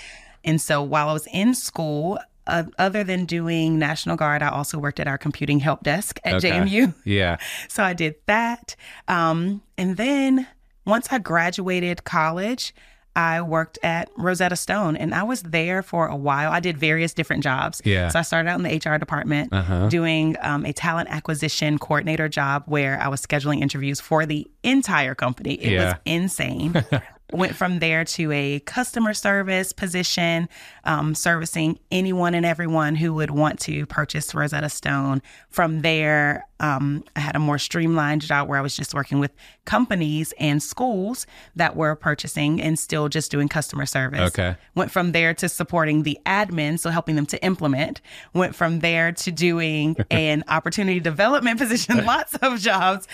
And 0.43 0.61
so 0.61 0.81
while 0.83 1.09
I 1.09 1.13
was 1.13 1.27
in 1.33 1.55
school, 1.55 2.19
uh, 2.47 2.63
other 2.77 3.03
than 3.03 3.25
doing 3.25 3.79
National 3.79 4.15
Guard, 4.15 4.41
I 4.41 4.49
also 4.49 4.77
worked 4.77 4.99
at 4.99 5.07
our 5.07 5.17
computing 5.17 5.59
help 5.59 5.83
desk 5.83 6.19
at 6.23 6.35
Okay. 6.35 6.51
JMU. 6.51 6.93
yeah. 7.03 7.37
So 7.69 7.83
I 7.83 7.93
did 7.93 8.15
that. 8.27 8.75
Um, 9.07 9.61
and 9.77 9.97
then 9.97 10.47
once 10.85 11.07
I 11.11 11.17
graduated 11.19 12.03
college, 12.03 12.73
I 13.17 13.41
worked 13.41 13.79
at 13.81 14.09
Rosetta 14.17 14.57
Stone 14.57 14.97
and 14.97 15.15
I 15.15 15.23
was 15.23 15.41
there 15.43 15.81
for 15.81 16.05
a 16.07 16.15
while. 16.17 16.51
I 16.51 16.59
did 16.59 16.77
various 16.77 17.13
different 17.13 17.43
jobs. 17.43 17.81
Yeah. 17.85 18.09
So 18.09 18.19
I 18.19 18.23
started 18.23 18.49
out 18.49 18.59
in 18.59 18.63
the 18.63 18.75
HR 18.77 18.97
department 18.97 19.53
Uh-huh. 19.53 19.87
doing 19.87 20.35
um, 20.41 20.65
a 20.65 20.73
talent 20.73 21.07
acquisition 21.09 21.79
coordinator 21.79 22.27
job 22.27 22.63
where 22.65 22.99
I 23.01 23.07
was 23.07 23.21
scheduling 23.25 23.61
interviews 23.61 24.01
for 24.01 24.25
the 24.25 24.45
entire 24.63 25.15
company. 25.15 25.53
It 25.53 25.71
Yeah. 25.71 25.85
was 25.85 25.93
insane. 26.05 26.73
Went 27.31 27.55
from 27.55 27.79
there 27.79 28.05
to 28.05 28.31
a 28.31 28.59
customer 28.61 29.13
service 29.13 29.73
position, 29.73 30.47
um, 30.83 31.15
servicing 31.15 31.79
anyone 31.91 32.35
and 32.35 32.45
everyone 32.45 32.95
who 32.95 33.13
would 33.15 33.31
want 33.31 33.59
to 33.61 33.85
purchase 33.87 34.35
Rosetta 34.35 34.69
Stone. 34.69 35.21
From 35.49 35.81
there, 35.81 36.47
um, 36.59 37.03
I 37.15 37.19
had 37.19 37.35
a 37.35 37.39
more 37.39 37.57
streamlined 37.57 38.21
job 38.21 38.47
where 38.47 38.57
I 38.57 38.61
was 38.61 38.75
just 38.75 38.93
working 38.93 39.19
with 39.19 39.31
companies 39.65 40.33
and 40.39 40.61
schools 40.63 41.27
that 41.55 41.75
were 41.75 41.95
purchasing 41.95 42.61
and 42.61 42.79
still 42.79 43.09
just 43.09 43.31
doing 43.31 43.49
customer 43.49 43.85
service. 43.85 44.21
Okay. 44.21 44.55
Went 44.73 44.91
from 44.91 45.11
there 45.11 45.33
to 45.33 45.49
supporting 45.49 46.03
the 46.03 46.17
admin, 46.25 46.79
so 46.79 46.89
helping 46.89 47.15
them 47.15 47.25
to 47.27 47.43
implement. 47.43 48.01
Went 48.33 48.55
from 48.55 48.79
there 48.79 49.11
to 49.11 49.31
doing 49.31 49.97
an 50.11 50.43
opportunity 50.47 50.99
development 50.99 51.59
position, 51.59 52.05
lots 52.05 52.35
of 52.35 52.59
jobs 52.59 53.07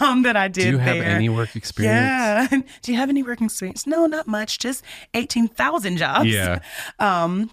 um, 0.00 0.22
that 0.22 0.36
I 0.36 0.48
did. 0.48 0.62
Do 0.62 0.70
you 0.70 0.78
have 0.78 0.96
there. 0.96 1.04
any 1.04 1.28
work 1.28 1.54
experience? 1.54 2.50
Yeah. 2.50 2.60
Do 2.82 2.92
you 2.92 2.98
have 2.98 3.10
any 3.10 3.22
work 3.22 3.42
experience? 3.42 3.86
No, 3.86 4.06
not 4.06 4.26
much. 4.26 4.58
Just 4.58 4.82
18,000 5.14 5.98
jobs. 5.98 6.28
Yeah. 6.28 6.60
Um, 6.98 7.50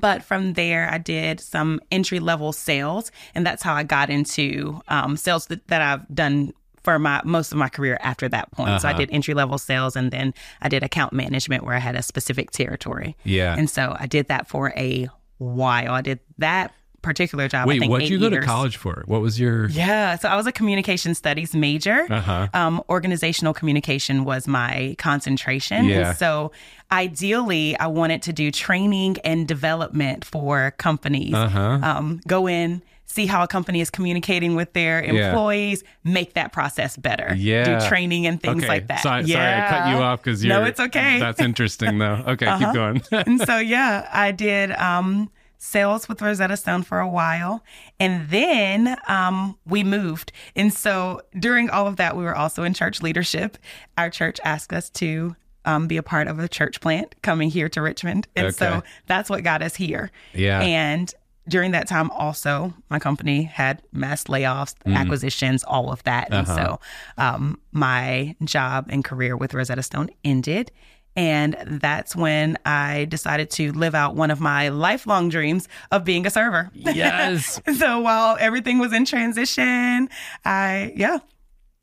but 0.00 0.22
from 0.22 0.52
there, 0.54 0.88
I 0.90 0.98
did 0.98 1.40
some 1.40 1.80
entry 1.90 2.20
level 2.20 2.52
sales, 2.52 3.10
and 3.34 3.46
that's 3.46 3.62
how 3.62 3.74
I 3.74 3.82
got 3.82 4.10
into 4.10 4.80
um, 4.88 5.16
sales 5.16 5.46
that, 5.46 5.66
that 5.68 5.82
I've 5.82 6.06
done 6.14 6.52
for 6.82 6.98
my 6.98 7.22
most 7.24 7.50
of 7.50 7.56
my 7.56 7.68
career 7.70 7.96
after 8.02 8.28
that 8.28 8.50
point. 8.52 8.80
So 8.82 8.88
I 8.88 8.90
Uh-huh. 8.90 9.00
did 9.00 9.10
entry 9.12 9.32
level 9.34 9.56
sales, 9.58 9.96
and 9.96 10.10
then 10.10 10.34
I 10.60 10.68
did 10.68 10.82
account 10.82 11.12
management 11.14 11.64
where 11.64 11.74
I 11.74 11.78
had 11.78 11.96
a 11.96 12.02
specific 12.02 12.50
territory. 12.50 13.16
Yeah. 13.24 13.54
And 13.56 13.70
so 13.70 13.96
I 13.98 14.06
did 14.06 14.28
that 14.28 14.46
for 14.48 14.72
a 14.76 15.08
while. 15.38 15.92
I 15.92 16.02
did 16.02 16.20
that 16.38 16.72
particular 17.04 17.46
job. 17.46 17.68
Wait, 17.68 17.78
think, 17.78 17.90
what 17.90 18.00
did 18.00 18.08
you 18.10 18.18
go 18.18 18.30
to 18.30 18.40
college 18.40 18.76
for? 18.76 19.04
What 19.06 19.20
was 19.20 19.38
your? 19.38 19.68
Yeah, 19.68 20.16
so 20.16 20.28
I 20.28 20.34
was 20.36 20.46
a 20.46 20.52
communication 20.52 21.14
studies 21.14 21.54
major. 21.54 22.06
Uh-huh. 22.10 22.48
Um, 22.54 22.82
organizational 22.88 23.54
communication 23.54 24.24
was 24.24 24.48
my 24.48 24.96
concentration. 24.98 25.84
Yeah. 25.84 26.08
And 26.08 26.18
so 26.18 26.50
ideally, 26.90 27.76
I 27.78 27.86
wanted 27.86 28.22
to 28.22 28.32
do 28.32 28.50
training 28.50 29.18
and 29.24 29.46
development 29.46 30.24
for 30.24 30.72
companies. 30.78 31.34
Uh-huh. 31.34 31.78
Um, 31.82 32.20
go 32.26 32.46
in, 32.46 32.82
see 33.06 33.26
how 33.26 33.42
a 33.42 33.48
company 33.48 33.80
is 33.80 33.90
communicating 33.90 34.54
with 34.54 34.72
their 34.72 35.04
Yeah. 35.04 35.28
employees, 35.28 35.84
make 36.02 36.34
that 36.34 36.52
process 36.52 36.96
better. 36.96 37.34
Yeah. 37.36 37.80
Do 37.80 37.88
training 37.88 38.26
and 38.26 38.40
things 38.40 38.62
okay. 38.64 38.68
like 38.68 38.86
that. 38.88 39.02
Sorry, 39.02 39.26
sorry, 39.26 39.52
I 39.62 39.68
cut 39.68 39.88
you 39.90 39.96
off 40.02 40.22
because 40.22 40.44
you're. 40.44 40.58
No, 40.58 40.64
it's 40.64 40.80
okay. 40.80 41.18
That's 41.20 41.40
interesting 41.40 41.98
though. 41.98 42.22
Okay, 42.28 42.46
Uh-huh. 42.46 42.64
keep 42.64 42.74
going. 42.74 43.02
and 43.26 43.40
so 43.40 43.58
yeah, 43.58 44.08
I 44.12 44.30
did 44.32 44.72
um 44.72 45.30
sales 45.64 46.08
with 46.08 46.20
Rosetta 46.20 46.56
Stone 46.56 46.82
for 46.82 47.00
a 47.00 47.08
while. 47.08 47.64
And 47.98 48.28
then 48.28 48.96
um 49.08 49.56
we 49.66 49.82
moved. 49.82 50.30
And 50.54 50.72
so 50.72 51.22
during 51.38 51.70
all 51.70 51.86
of 51.86 51.96
that, 51.96 52.16
we 52.16 52.24
were 52.24 52.36
also 52.36 52.62
in 52.64 52.74
church 52.74 53.00
leadership. 53.02 53.56
Our 53.96 54.10
church 54.10 54.38
asked 54.44 54.72
us 54.72 54.90
to 54.90 55.34
um, 55.64 55.86
be 55.88 55.96
a 55.96 56.02
part 56.02 56.28
of 56.28 56.38
a 56.38 56.46
church 56.48 56.80
plant 56.82 57.14
coming 57.22 57.48
here 57.48 57.70
to 57.70 57.80
Richmond. 57.80 58.28
And 58.36 58.48
Okay. 58.48 58.56
so 58.56 58.82
that's 59.06 59.30
what 59.30 59.42
got 59.42 59.62
us 59.62 59.74
here. 59.74 60.10
Yeah. 60.34 60.60
And 60.60 61.12
during 61.48 61.70
that 61.72 61.86
time 61.88 62.10
also 62.10 62.72
my 62.90 62.98
company 62.98 63.42
had 63.44 63.82
mass 63.92 64.24
layoffs 64.24 64.74
acquisitions 64.86 65.62
all 65.64 65.90
of 65.92 66.02
that 66.04 66.28
and 66.30 66.46
Uh-huh. 66.48 66.56
so 66.56 66.80
um, 67.18 67.58
my 67.70 68.34
job 68.44 68.86
and 68.88 69.04
career 69.04 69.36
with 69.36 69.52
rosetta 69.52 69.82
stone 69.82 70.08
ended 70.24 70.70
and 71.16 71.56
that's 71.80 72.16
when 72.16 72.56
i 72.64 73.04
decided 73.06 73.50
to 73.50 73.72
live 73.72 73.94
out 73.94 74.14
one 74.16 74.30
of 74.30 74.40
my 74.40 74.68
lifelong 74.68 75.28
dreams 75.28 75.68
of 75.90 76.04
being 76.04 76.26
a 76.26 76.30
server 76.30 76.70
yes. 76.74 77.60
so 77.78 78.00
while 78.00 78.36
everything 78.40 78.78
was 78.78 78.92
in 78.92 79.04
transition 79.04 80.08
i 80.44 80.92
yeah 80.96 81.18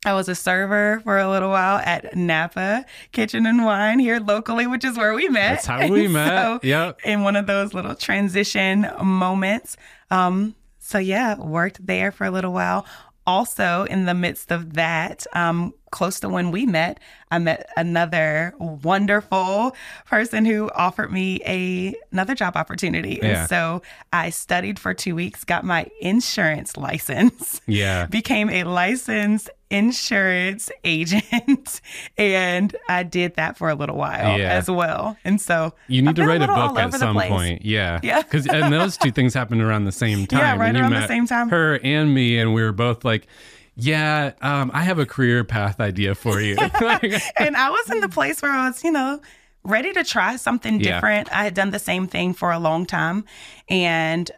I 0.04 0.14
was 0.14 0.28
a 0.28 0.34
server 0.34 0.98
for 1.04 1.16
a 1.16 1.30
little 1.30 1.50
while 1.50 1.78
at 1.78 2.16
Napa 2.16 2.84
Kitchen 3.12 3.46
and 3.46 3.64
Wine 3.64 4.00
here 4.00 4.18
locally, 4.18 4.66
which 4.66 4.84
is 4.84 4.96
where 4.96 5.14
we 5.14 5.28
met. 5.28 5.62
That's 5.62 5.66
how 5.66 5.86
we 5.88 6.04
And 6.06 6.14
met. 6.14 6.28
so 6.42 6.60
Yep. 6.64 7.00
in 7.04 7.22
one 7.22 7.36
of 7.36 7.46
those 7.46 7.72
little 7.72 7.94
transition 7.94 8.84
moments. 9.00 9.76
Um, 10.10 10.56
so 10.80 10.98
yeah, 10.98 11.38
worked 11.38 11.86
there 11.86 12.10
for 12.10 12.24
a 12.24 12.32
little 12.32 12.52
while. 12.52 12.84
Also, 13.26 13.84
in 13.84 14.04
the 14.06 14.14
midst 14.14 14.50
of 14.50 14.74
that, 14.74 15.26
um, 15.34 15.72
close 15.92 16.18
to 16.20 16.28
when 16.28 16.50
we 16.50 16.66
met, 16.66 16.98
I 17.30 17.38
met 17.38 17.68
another 17.76 18.54
wonderful 18.58 19.76
person 20.06 20.44
who 20.44 20.70
offered 20.74 21.12
me 21.12 21.40
a 21.46 21.94
another 22.10 22.34
job 22.34 22.56
opportunity. 22.56 23.20
Yeah. 23.22 23.40
And 23.40 23.48
so 23.48 23.82
I 24.12 24.30
studied 24.30 24.78
for 24.78 24.94
two 24.94 25.14
weeks, 25.14 25.44
got 25.44 25.64
my 25.64 25.86
insurance 26.00 26.76
license 26.76 27.60
Yeah. 27.66 28.06
became 28.10 28.50
a 28.50 28.64
licensed 28.64 29.50
insurance 29.72 30.70
agent 30.84 31.80
and 32.18 32.76
I 32.88 33.02
did 33.02 33.34
that 33.36 33.56
for 33.56 33.68
a 33.70 33.74
little 33.74 33.96
while 33.96 34.38
Yeah. 34.38 34.50
as 34.52 34.70
well. 34.70 35.16
And 35.24 35.40
so 35.40 35.74
You 35.88 36.02
need 36.02 36.10
I've 36.10 36.14
to 36.16 36.26
write 36.26 36.42
a 36.42 36.46
little 36.46 36.68
book 36.68 36.78
at 36.78 36.94
some 36.94 37.16
point. 37.16 37.64
Yeah. 37.64 37.98
Yeah. 38.02 38.22
Because 38.22 38.46
and 38.46 38.72
those 38.72 38.96
two 38.96 39.10
things 39.10 39.34
happened 39.34 39.62
around 39.62 39.84
the 39.86 39.92
same 39.92 40.26
time. 40.28 40.38
Yeah, 40.40 40.56
right 40.56 40.76
around 40.76 40.92
the 40.92 41.06
same 41.08 41.26
time. 41.26 41.48
Her 41.48 41.80
and 41.82 42.12
me, 42.14 42.38
and 42.38 42.52
we 42.54 42.62
were 42.62 42.72
both 42.72 43.04
like, 43.04 43.26
"Yeah, 43.74 44.32
um, 44.42 44.70
I 44.74 44.82
have 44.82 44.98
a 44.98 45.06
career 45.06 45.42
path 45.44 45.80
idea 45.80 46.14
for 46.14 46.40
you." 46.40 46.56
and 46.60 47.56
I 47.56 47.70
was 47.70 47.90
in 47.90 48.00
the 48.00 48.08
place 48.08 48.42
where 48.42 48.52
I 48.52 48.66
was, 48.68 48.84
you 48.84 48.92
know, 48.92 49.20
ready 49.64 49.92
to 49.94 50.04
try 50.04 50.36
something 50.36 50.80
Yeah. 50.80 50.94
different. 50.94 51.32
I 51.32 51.44
had 51.44 51.54
done 51.54 51.70
the 51.70 51.78
same 51.78 52.06
thing 52.06 52.34
for 52.34 52.52
a 52.52 52.58
long 52.58 52.84
time 52.86 53.24
and 53.68 54.30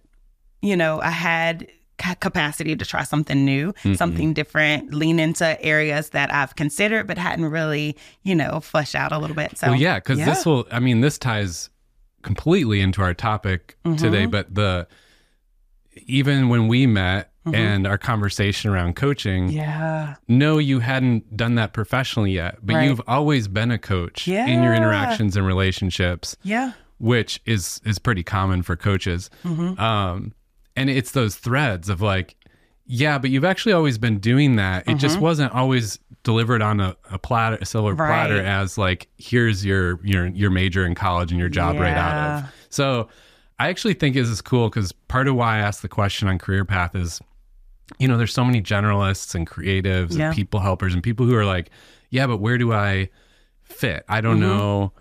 you 0.63 0.77
know, 0.77 1.01
I 1.01 1.11
had 1.11 1.67
ca- 1.99 2.15
capacity 2.17 2.75
to 2.77 2.85
try 2.85 3.03
something 3.05 3.45
new, 3.45 3.73
Mm-hmm. 3.73 3.95
something 3.95 4.33
different, 4.35 4.93
lean 4.95 5.19
into 5.19 5.61
areas 5.65 6.11
that 6.11 6.33
I've 6.33 6.57
considered 6.57 7.07
but 7.07 7.19
hadn't 7.19 7.47
really, 7.47 7.97
you 8.23 8.35
know, 8.35 8.61
fleshed 8.61 8.95
out 8.95 9.13
a 9.13 9.19
little 9.19 9.37
bit. 9.37 9.57
So 9.59 9.69
well, 9.69 9.77
yeah, 9.77 9.97
because 9.99 10.19
this 10.19 10.45
will. 10.47 10.67
I 10.71 10.81
mean, 10.81 11.01
this 11.01 11.19
ties 11.19 11.71
completely 12.23 12.81
into 12.81 13.03
our 13.03 13.15
topic 13.15 13.77
Mm-hmm. 13.85 13.97
today. 13.97 14.27
But 14.27 14.55
the 14.55 14.87
even 16.07 16.49
when 16.49 16.69
we 16.69 16.87
met 16.87 17.31
Mm-hmm. 17.47 17.55
and 17.57 17.87
our 17.87 17.99
conversation 17.99 18.71
around 18.71 18.97
coaching, 18.97 19.51
Yeah. 19.51 20.15
no, 20.29 20.57
you 20.57 20.81
hadn't 20.81 21.37
done 21.37 21.57
that 21.57 21.75
professionally 21.75 22.33
yet, 22.33 22.57
but 22.63 22.77
Right. 22.77 22.89
you've 22.89 23.03
always 23.07 23.49
been 23.49 23.71
a 23.71 23.77
coach 23.77 24.27
in 24.27 24.63
your 24.63 24.73
interactions 24.73 25.37
and 25.37 25.47
relationships. 25.47 26.37
Yeah. 26.43 26.73
which 26.99 27.41
is 27.45 27.83
is 27.85 27.99
pretty 27.99 28.23
common 28.23 28.63
for 28.63 28.77
coaches. 28.77 29.29
Mm-hmm. 29.45 29.79
Um, 29.79 30.33
and 30.77 30.91
it's 30.91 31.13
those 31.13 31.37
threads 31.37 31.89
of 31.89 32.01
like, 32.01 32.37
yeah, 32.87 33.19
but 33.19 33.31
you've 33.31 33.45
actually 33.45 33.73
always 33.73 33.97
been 33.99 34.19
doing 34.19 34.57
that. 34.57 34.89
It 34.89 34.97
just 34.97 35.19
wasn't 35.19 35.53
always 35.55 35.99
delivered 36.23 36.63
on 36.63 36.81
a, 36.81 36.97
a 37.11 37.19
platter, 37.19 37.57
a 37.61 37.67
silver 37.67 37.93
Mm-hmm. 37.93 38.01
Right. 38.01 38.09
platter, 38.29 38.41
as 38.43 38.77
like, 38.79 39.09
here's 39.19 39.65
your 39.65 40.01
your 40.05 40.27
your 40.27 40.51
major 40.51 40.85
in 40.85 40.95
college 40.95 41.31
and 41.31 41.39
your 41.41 41.49
job 41.49 41.77
right 41.77 41.97
out 41.97 42.13
Yeah. 42.15 42.39
of. 42.49 42.55
So, 42.71 43.09
I 43.59 43.69
actually 43.69 43.95
think 43.95 44.15
this 44.17 44.29
is 44.29 44.41
cool 44.43 44.69
because 44.69 44.91
part 44.93 45.29
of 45.29 45.37
why 45.37 45.57
I 45.57 45.59
asked 45.61 45.83
the 45.83 45.89
question 45.89 46.27
on 46.29 46.39
career 46.39 46.65
path 46.65 46.95
is, 46.97 47.21
you 47.99 48.09
know, 48.09 48.17
there's 48.19 48.33
so 48.35 48.45
many 48.45 48.61
generalists 48.61 49.35
and 49.35 49.47
creatives 49.49 50.19
Yeah. 50.19 50.27
and 50.27 50.35
people 50.35 50.61
helpers 50.61 50.93
and 50.93 51.03
people 51.03 51.25
who 51.25 51.37
are 51.37 51.45
like, 51.47 51.71
yeah, 52.11 52.27
but 52.27 52.39
where 52.39 52.59
do 52.59 52.73
I 52.73 53.11
fit? 53.63 54.05
I 54.09 54.21
don't 54.21 54.41
Mm-hmm. 54.41 54.49
know. 54.59 54.93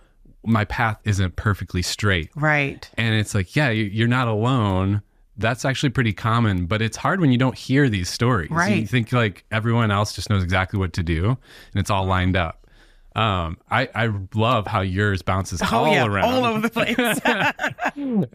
My 0.46 0.66
path 0.66 1.00
isn't 1.06 1.36
perfectly 1.38 1.82
straight. 1.82 2.30
Right. 2.36 2.88
And 2.98 3.16
it's 3.16 3.34
like, 3.34 3.56
yeah, 3.56 3.70
you're 3.70 4.08
not 4.10 4.28
alone. 4.28 5.02
That's 5.38 5.66
actually 5.66 5.90
pretty 5.90 6.14
common, 6.14 6.68
but 6.68 6.82
it's 6.82 6.96
hard 6.98 7.20
when 7.20 7.32
you 7.32 7.38
don't 7.38 7.58
hear 7.58 7.90
these 7.90 8.08
stories. 8.10 8.52
Right. 8.52 8.82
You 8.82 8.88
think 8.88 9.12
like 9.12 9.46
everyone 9.52 9.90
else 9.92 10.14
just 10.14 10.30
knows 10.30 10.44
exactly 10.44 10.78
what 10.80 10.94
to 10.94 11.04
do 11.04 11.26
and 11.30 11.38
it's 11.76 11.90
all 11.90 12.06
lined 12.06 12.38
up. 12.38 12.68
Um, 13.16 13.58
I, 13.70 13.90
I 13.96 14.10
love 14.34 14.66
how 14.68 14.82
yours 14.82 15.22
bounces 15.22 15.62
all 15.62 15.86
oh 15.86 15.92
yeah, 15.92 16.06
around. 16.06 16.26
all 16.26 16.46
over 16.46 16.60
the 16.60 16.70
place. 16.70 16.96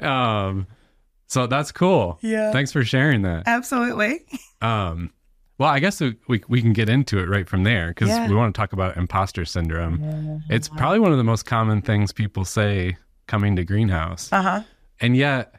Um, 0.05 0.67
so 1.27 1.47
that's 1.47 1.73
cool. 1.73 2.19
Yeah. 2.23 2.53
Thanks 2.53 2.73
for 2.73 2.85
sharing 2.85 3.23
that. 3.23 3.45
Absolutely. 3.47 4.21
Um, 4.63 5.11
well, 5.59 5.69
I 5.69 5.81
guess 5.81 6.01
we, 6.01 6.43
we 6.49 6.63
can 6.63 6.73
get 6.73 6.89
into 6.89 7.19
it 7.19 7.29
right 7.29 7.49
from 7.49 7.65
there 7.65 7.89
because 7.89 8.09
Yeah. 8.09 8.29
we 8.29 8.35
want 8.35 8.55
to 8.55 8.59
talk 8.59 8.73
about 8.73 8.97
imposter 8.97 9.45
syndrome. 9.45 10.43
It's 10.49 10.69
probably 10.69 11.01
one 11.01 11.11
of 11.13 11.19
the 11.19 11.25
most 11.25 11.45
common 11.45 11.83
things 11.83 12.13
people 12.13 12.45
say 12.45 12.97
coming 13.27 13.57
to 13.57 13.65
Greenhouse. 13.65 14.33
Uh 14.33 14.43
huh. 14.43 14.63
and 15.01 15.17
yet 15.17 15.55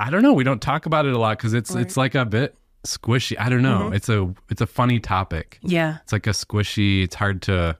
i 0.00 0.10
don't 0.10 0.22
know 0.22 0.32
we 0.32 0.44
don't 0.44 0.60
talk 0.62 0.86
about 0.86 1.06
it 1.06 1.12
a 1.14 1.18
lot 1.18 1.38
because 1.38 1.54
it's 1.54 1.74
it's 1.74 1.96
like 1.96 2.14
a 2.14 2.24
bit 2.24 2.56
squishy 2.86 3.34
i 3.38 3.48
don't 3.48 3.62
know 3.62 3.90
it's 3.92 4.08
a 4.08 4.32
it's 4.50 4.60
a 4.60 4.66
funny 4.66 4.98
topic 5.00 5.58
Yeah. 5.62 5.98
it's 6.02 6.12
like 6.12 6.26
a 6.26 6.30
squishy 6.30 7.02
it's 7.04 7.14
hard 7.14 7.40
to 7.42 7.78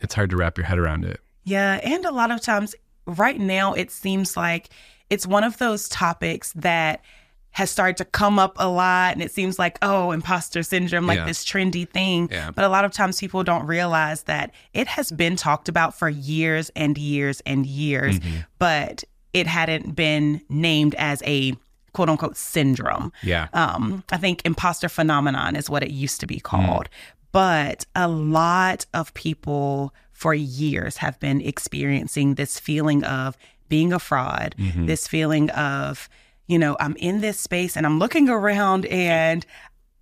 it's 0.00 0.14
hard 0.14 0.30
to 0.30 0.36
wrap 0.36 0.56
your 0.58 0.66
head 0.66 0.78
around 0.78 1.04
it 1.04 1.20
Yeah. 1.44 1.80
And 1.82 2.04
a 2.04 2.10
lot 2.12 2.30
of 2.30 2.40
times, 2.40 2.74
right 3.06 3.38
now, 3.38 3.74
it 3.74 3.90
seems 3.90 4.36
like 4.36 4.68
it's 5.10 5.26
one 5.26 5.44
of 5.44 5.58
those 5.58 5.88
topics 5.88 6.52
that 6.56 7.02
has 7.50 7.70
started 7.70 7.96
to 7.98 8.04
come 8.06 8.38
up 8.38 8.54
a 8.58 8.68
lot. 8.68 9.12
And 9.14 9.22
it 9.22 9.30
seems 9.30 9.58
like, 9.58 9.78
oh, 9.82 10.10
imposter 10.12 10.62
syndrome, 10.62 11.06
like 11.06 11.18
Yeah. 11.18 11.26
this 11.26 11.44
trendy 11.44 11.88
thing. 11.88 12.28
Yeah. 12.30 12.50
But 12.50 12.64
a 12.64 12.68
lot 12.68 12.84
of 12.84 12.92
times 12.92 13.20
people 13.20 13.44
don't 13.44 13.66
realize 13.66 14.22
that 14.24 14.52
it 14.72 14.88
has 14.88 15.10
been 15.12 15.36
talked 15.36 15.68
about 15.68 15.96
for 15.98 16.08
years 16.08 16.70
and 16.74 16.96
years 16.98 17.40
and 17.46 17.64
years, 17.66 18.18
Mm-hmm. 18.20 18.40
but 18.58 19.04
it 19.34 19.46
hadn't 19.46 19.94
been 19.94 20.40
named 20.48 20.94
as 20.94 21.22
a 21.26 21.54
quote 21.92 22.08
unquote 22.08 22.36
syndrome. 22.36 23.12
yeah 23.22 23.48
um, 23.52 24.02
I 24.10 24.16
think 24.16 24.40
imposter 24.44 24.88
phenomenon 24.88 25.54
is 25.56 25.68
what 25.68 25.82
it 25.82 25.90
used 25.90 26.20
to 26.20 26.26
be 26.26 26.40
called. 26.40 26.88
But 27.32 27.84
a 27.96 28.08
lot 28.08 28.86
of 28.94 29.12
people 29.14 29.92
for 30.12 30.32
years 30.34 30.98
have 30.98 31.18
been 31.18 31.40
experiencing 31.40 32.36
this 32.36 32.58
feeling 32.60 33.02
of 33.04 33.36
being 33.68 33.92
a 33.92 33.98
fraud, 33.98 34.54
this 34.86 35.08
feeling 35.08 35.50
of, 35.50 36.08
you 36.46 36.58
know, 36.58 36.76
I'm 36.78 36.94
in 36.96 37.20
this 37.20 37.40
space 37.40 37.76
and 37.76 37.86
I'm 37.86 37.98
looking 37.98 38.28
around 38.28 38.86
and 38.86 39.44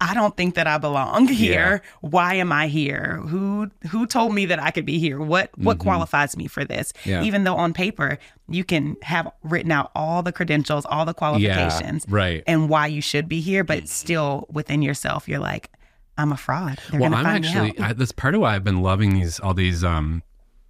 I 0.05 0.15
don't 0.15 0.37
think 0.37 0.57
that 0.57 0.67
I 0.67 0.79
belong 0.79 1.29
here. 1.45 1.81
Why 2.01 2.35
am 2.35 2.51
I 2.51 2.67
here? 2.67 3.21
Who 3.29 3.71
who 3.89 4.07
told 4.07 4.35
me 4.35 4.47
that 4.47 4.61
I 4.61 4.71
could 4.73 4.85
be 4.85 4.99
here? 4.99 5.21
What 5.21 5.51
what 5.57 5.79
qualifies 5.79 6.37
me 6.37 6.49
for 6.49 6.65
this? 6.65 6.93
Yeah. 7.05 7.23
Even 7.23 7.45
though 7.45 7.55
on 7.57 7.73
paper 7.73 8.19
you 8.49 8.65
can 8.65 8.97
have 9.03 9.31
written 9.45 9.71
out 9.71 9.93
all 9.95 10.23
the 10.23 10.33
credentials, 10.33 10.85
all 10.87 11.05
the 11.05 11.15
qualifications, 11.15 12.05
right. 12.09 12.43
and 12.47 12.69
why 12.69 12.89
you 12.89 13.01
should 13.01 13.29
be 13.29 13.41
here, 13.41 13.63
but 13.65 13.89
still 13.89 14.47
within 14.51 14.83
yourself 14.83 15.29
you're 15.29 15.39
like, 15.39 15.71
I'm 16.19 16.33
a 16.33 16.37
fraud. 16.37 16.79
They're 16.91 17.01
well, 17.01 17.15
I'm 17.15 17.25
actually. 17.25 17.79
I, 17.79 17.93
that's 17.93 18.13
part 18.13 18.35
of 18.35 18.41
why 18.41 18.55
I've 18.57 18.65
been 18.65 18.83
loving 18.83 19.15
these 19.15 19.39
all 19.41 19.55
these 19.55 19.85
um 19.85 20.23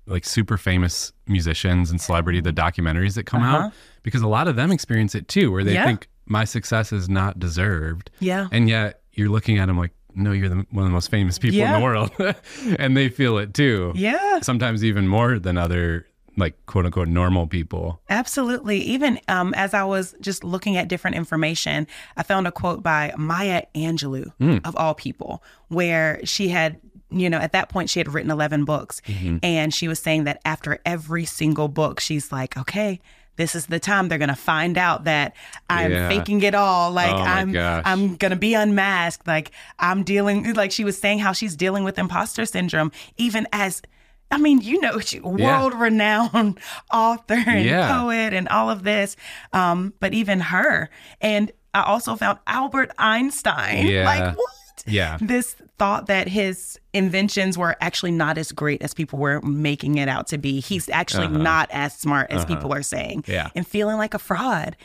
like 0.07 0.25
super 0.25 0.59
famous 0.59 1.13
musicians 1.27 1.91
and 1.91 2.01
celebrity 2.01 2.41
the 2.41 2.53
documentaries 2.53 3.15
that 3.15 3.25
come 3.25 3.43
out 3.43 3.73
because 4.03 4.21
a 4.21 4.29
lot 4.29 4.47
of 4.49 4.57
them 4.57 4.71
experience 4.73 5.15
it 5.15 5.27
too, 5.29 5.51
where 5.53 5.65
they 5.65 5.77
Uh-huh. 5.77 5.81
Yeah. 5.81 5.87
think 5.87 6.09
my 6.27 6.45
success 6.45 6.93
is 6.93 7.09
not 7.09 7.39
deserved, 7.39 8.11
Yeah. 8.21 8.49
and 8.53 8.69
yet 8.69 9.02
you're 9.15 9.29
looking 9.29 9.59
at 9.59 9.67
them 9.67 9.79
like, 9.79 9.93
no, 10.15 10.33
you're 10.33 10.49
the, 10.49 10.67
one 10.71 10.85
of 10.85 10.91
the 10.91 10.95
most 10.95 11.11
famous 11.11 11.39
people 11.39 11.61
in 11.61 11.73
the 11.73 11.81
world, 11.81 12.11
and 12.79 12.97
they 12.97 13.09
feel 13.09 13.39
it 13.39 13.55
too. 13.55 13.93
Yeah. 13.95 14.41
sometimes 14.41 14.85
even 14.85 15.09
more 15.09 15.39
than 15.39 15.57
other 15.57 16.07
like 16.37 16.55
quote 16.67 16.87
unquote 16.87 17.09
normal 17.09 17.47
people. 17.47 18.01
Absolutely. 18.09 18.79
Even 18.81 19.21
um, 19.29 19.53
as 19.55 19.75
I 19.75 19.85
was 19.85 20.15
just 20.21 20.45
looking 20.45 20.77
at 20.77 20.89
different 20.89 21.17
information, 21.17 21.87
I 22.17 22.23
found 22.23 22.47
a 22.47 22.53
quote 22.53 22.83
by 22.83 23.13
Maya 23.17 23.65
Angelou, 23.75 24.33
of 24.65 24.77
all 24.77 24.95
people, 24.95 25.43
where 25.69 26.21
she 26.25 26.49
had, 26.49 26.81
you 27.11 27.29
know, 27.29 27.39
at 27.39 27.53
that 27.53 27.69
point, 27.69 27.91
she 27.91 28.01
had 28.01 28.13
written 28.13 28.31
11 28.31 28.65
books. 28.65 29.03
And 29.43 29.75
she 29.75 29.89
was 29.89 29.99
saying 29.99 30.25
that 30.25 30.41
after 30.45 30.79
every 30.87 31.27
single 31.27 31.69
book, 31.69 32.01
she's 32.01 32.33
like, 32.33 32.57
okay. 32.57 33.01
This 33.43 33.57
is 33.57 33.67
the 33.67 33.81
time 33.81 34.09
they're 34.09 34.19
gonna 34.19 34.37
find 34.37 34.79
out 34.79 35.03
that 35.05 35.35
I'm 35.69 35.91
Yeah. 35.91 36.09
faking 36.09 36.43
it 36.43 36.55
all. 36.55 36.93
Like 36.93 37.11
Oh 37.13 37.17
I'm, 37.17 37.51
gosh. 37.51 37.83
I'm 37.85 38.15
gonna 38.15 38.37
be 38.37 38.55
unmasked. 38.55 39.27
Like 39.27 39.51
I'm 39.81 40.05
dealing. 40.05 40.55
Like 40.55 40.71
she 40.71 40.85
was 40.85 40.97
saying 40.97 41.19
how 41.19 41.33
she's 41.33 41.57
dealing 41.57 41.83
with 41.83 41.99
imposter 41.99 42.47
syndrome, 42.47 42.93
even 43.17 43.49
as 43.53 43.83
I 44.31 44.39
mean, 44.39 44.61
you 44.61 44.81
know, 44.81 44.99
world 45.25 45.75
renowned 45.75 46.61
author 46.93 47.35
and 47.35 47.65
Yeah. 47.65 47.99
poet 47.99 48.33
and 48.33 48.49
all 48.49 48.71
of 48.71 48.85
this. 48.85 49.17
Um, 49.53 49.93
but 49.99 50.15
even 50.15 50.39
her. 50.39 50.89
And 51.21 51.51
I 51.75 51.83
also 51.83 52.15
found 52.15 52.39
Albert 52.47 52.93
Einstein. 52.97 53.89
Yeah. 53.89 54.05
Like, 54.05 54.37
what? 54.37 54.85
Yeah. 54.87 55.19
This 55.21 55.57
thought 55.83 56.07
that 56.07 56.29
his 56.29 56.79
inventions 56.93 57.59
were 57.59 57.75
actually 57.81 58.13
not 58.13 58.39
as 58.39 58.53
great 58.53 58.81
as 58.83 58.95
people 58.95 59.19
were 59.19 59.41
making 59.43 59.99
it 59.99 60.09
out 60.09 60.29
to 60.29 60.39
be. 60.39 60.61
He's 60.61 60.89
actually 60.89 61.27
not 61.27 61.69
as 61.73 61.93
smart 61.99 62.31
as 62.31 62.45
people 62.45 62.73
are 62.73 62.83
saying. 62.85 63.19
Uh-huh. 63.21 63.33
Yeah. 63.33 63.49
And 63.57 63.67
feeling 63.67 63.97
like 63.97 64.15
a 64.15 64.21
fraud. 64.21 64.77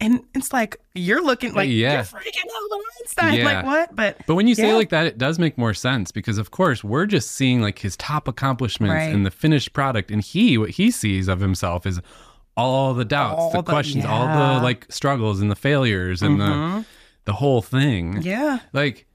And 0.00 0.24
it's 0.34 0.52
like, 0.52 0.78
you're 0.96 1.22
looking 1.24 1.54
like, 1.54 1.68
Yeah. 1.70 1.92
you're 1.94 2.02
freaking 2.02 2.48
Albert 2.56 2.84
Einstein. 3.02 3.34
Yeah. 3.34 3.44
Like, 3.44 3.64
what? 3.66 3.94
But, 3.94 4.16
But 4.26 4.34
when 4.34 4.48
you 4.48 4.56
say 4.56 4.66
Yeah. 4.66 4.72
it 4.74 4.78
like 4.78 4.88
that, 4.88 5.06
it 5.06 5.16
does 5.16 5.38
make 5.38 5.56
more 5.56 5.74
sense 5.74 6.10
because, 6.10 6.38
of 6.38 6.50
course, 6.50 6.82
we're 6.82 7.06
just 7.06 7.30
seeing 7.30 7.62
like 7.62 7.78
his 7.78 7.96
top 7.96 8.26
accomplishments 8.26 8.92
Right. 8.92 9.14
and 9.14 9.24
the 9.24 9.30
finished 9.30 9.72
product, 9.74 10.10
and 10.10 10.22
he 10.24 10.58
what 10.58 10.70
he 10.70 10.90
sees 10.90 11.28
of 11.28 11.38
himself 11.38 11.86
is 11.86 12.00
all 12.56 12.94
the 12.94 13.04
doubts, 13.04 13.38
All 13.38 13.50
the, 13.52 13.62
the- 13.62 13.70
questions, 13.70 14.04
all 14.04 14.24
yeah. 14.24 14.34
Mm-hmm. 14.36 14.56
the 14.56 14.62
like 14.64 14.86
struggles 14.90 15.40
and 15.40 15.52
the 15.52 15.56
failures 15.56 16.20
and 16.20 16.40
the 16.40 16.84
the 17.26 17.34
whole 17.34 17.62
thing. 17.62 18.22
yeah. 18.22 18.58
Like 18.72 19.06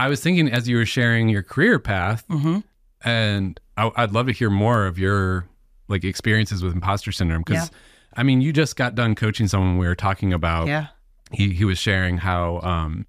I 0.00 0.08
was 0.08 0.20
thinking 0.20 0.48
as 0.50 0.68
you 0.68 0.76
were 0.76 0.86
sharing 0.86 1.28
your 1.28 1.42
career 1.42 1.78
path, 1.78 2.26
Mm-hmm. 2.28 2.58
and 3.02 3.60
I, 3.76 3.90
I'd 3.96 4.12
love 4.12 4.26
to 4.26 4.32
hear 4.32 4.50
more 4.50 4.86
of 4.86 4.98
your 4.98 5.46
like 5.88 6.04
experiences 6.04 6.62
with 6.62 6.72
imposter 6.74 7.12
syndrome 7.12 7.42
because. 7.46 7.70
I 8.12 8.24
mean, 8.24 8.40
you 8.40 8.52
just 8.52 8.74
got 8.74 8.96
done 8.96 9.14
coaching 9.14 9.46
someone. 9.46 9.78
We 9.78 9.86
were 9.86 9.94
talking 9.94 10.32
about 10.32 10.66
Yeah. 10.66 10.88
he 11.30 11.52
he 11.52 11.64
was 11.64 11.78
sharing 11.78 12.18
how 12.18 12.58
um 12.60 13.06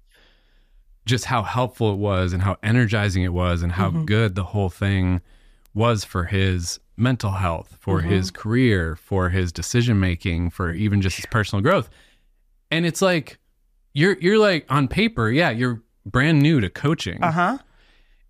just 1.04 1.24
how 1.24 1.42
helpful 1.42 1.92
it 1.92 1.96
was 1.98 2.32
and 2.32 2.40
how 2.42 2.56
energizing 2.62 3.24
it 3.24 3.32
was 3.32 3.62
and 3.62 3.72
how 3.72 3.88
Mm-hmm. 3.90 4.04
good 4.04 4.34
the 4.36 4.44
whole 4.44 4.70
thing 4.70 5.20
was 5.74 6.04
for 6.04 6.24
his 6.26 6.78
mental 6.96 7.32
health, 7.32 7.76
for 7.80 7.98
Mm-hmm. 8.00 8.10
his 8.10 8.30
career, 8.30 8.94
for 8.94 9.30
his 9.30 9.50
decision 9.50 9.98
making, 9.98 10.50
for 10.50 10.70
even 10.72 11.02
just 11.02 11.16
his 11.16 11.26
personal 11.26 11.62
growth. 11.62 11.90
And 12.70 12.86
it's 12.86 13.02
like 13.02 13.38
you're 13.94 14.16
you're 14.20 14.38
like 14.38 14.66
on 14.70 14.86
paper, 14.86 15.28
yeah, 15.30 15.50
you're 15.50 15.82
brand 16.06 16.40
new 16.42 16.60
to 16.60 16.68
coaching. 16.70 17.22
Uh 17.22 17.32
huh. 17.32 17.58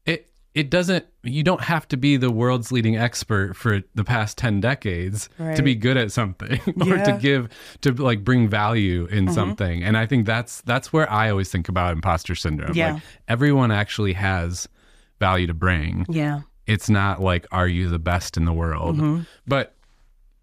It 0.05 0.31
it 0.55 0.69
doesn't 0.71 1.07
you 1.23 1.43
don't 1.43 1.63
have 1.63 1.87
to 1.89 1.97
be 1.97 2.17
the 2.17 2.31
world's 2.31 2.73
leading 2.73 2.97
expert 2.97 3.55
for 3.57 3.81
the 3.95 4.05
past 4.05 4.37
10 4.39 4.61
decades 4.61 5.29
to 5.55 5.63
be 5.63 5.75
good 5.75 5.97
at 5.97 6.11
something 6.13 6.61
or 6.81 6.97
to 6.99 7.19
give 7.21 7.49
to 7.83 7.93
like 7.93 8.25
bring 8.25 8.49
value 8.49 9.07
in 9.07 9.33
something 9.33 9.85
and 9.85 9.97
i 9.97 10.05
think 10.05 10.27
that's 10.27 10.61
that's 10.63 10.93
where 10.93 11.09
i 11.13 11.31
always 11.31 11.49
think 11.49 11.69
about 11.69 11.93
imposter 11.93 12.35
syndrome 12.35 12.73
Yeah. 12.75 12.95
like 12.95 13.03
everyone 13.29 13.71
actually 13.71 14.15
has 14.15 14.69
value 15.21 15.47
to 15.47 15.55
bring 15.55 16.07
Yeah. 16.09 16.41
it's 16.67 16.91
not 16.91 17.23
like 17.23 17.47
are 17.53 17.69
you 17.69 17.89
the 17.89 18.01
best 18.01 18.37
in 18.37 18.45
the 18.45 18.53
world 18.53 18.97
Mm-hmm. 18.97 19.23
but 19.47 19.77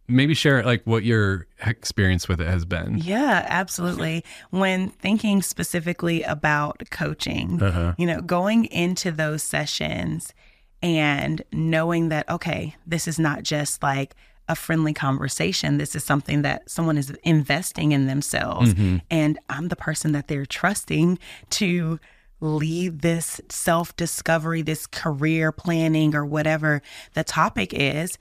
maybe 0.10 0.34
share 0.34 0.64
like 0.64 0.82
what 0.86 1.04
your 1.04 1.48
experience 1.66 2.28
with 2.28 2.42
it 2.42 2.48
has 2.48 2.66
been 2.66 2.98
Yeah, 2.98 3.46
absolutely. 3.48 4.24
When 4.50 4.90
thinking 4.90 5.42
specifically 5.42 6.24
about 6.24 6.84
coaching, 6.90 7.62
Uh-huh. 7.62 7.94
you 7.98 8.06
know, 8.06 8.22
going 8.22 8.66
into 8.66 9.12
those 9.12 9.44
sessions 9.44 10.34
and 10.82 11.42
knowing 11.52 12.10
that, 12.10 12.30
okay, 12.30 12.76
this 12.88 13.08
is 13.08 13.20
not 13.20 13.44
just 13.44 13.84
like 13.84 14.16
a 14.48 14.56
friendly 14.56 14.94
conversation. 14.94 15.78
This 15.78 15.96
is 15.96 16.04
something 16.04 16.42
that 16.42 16.70
someone 16.70 16.98
is 16.98 17.12
investing 17.24 17.92
in 17.92 18.08
themselves. 18.08 18.74
And 19.12 19.38
I'm 19.50 19.68
the 19.68 19.76
person 19.76 20.12
that 20.14 20.28
they're 20.28 20.46
trusting 20.48 21.20
to 21.52 22.00
lead 22.42 23.02
this 23.02 23.40
self 23.50 23.96
discovery, 23.96 24.62
this 24.64 24.88
career 24.88 25.52
planning, 25.52 26.16
or 26.16 26.26
whatever 26.26 26.82
the 27.14 27.24
topic 27.24 27.74
is. 27.74 28.18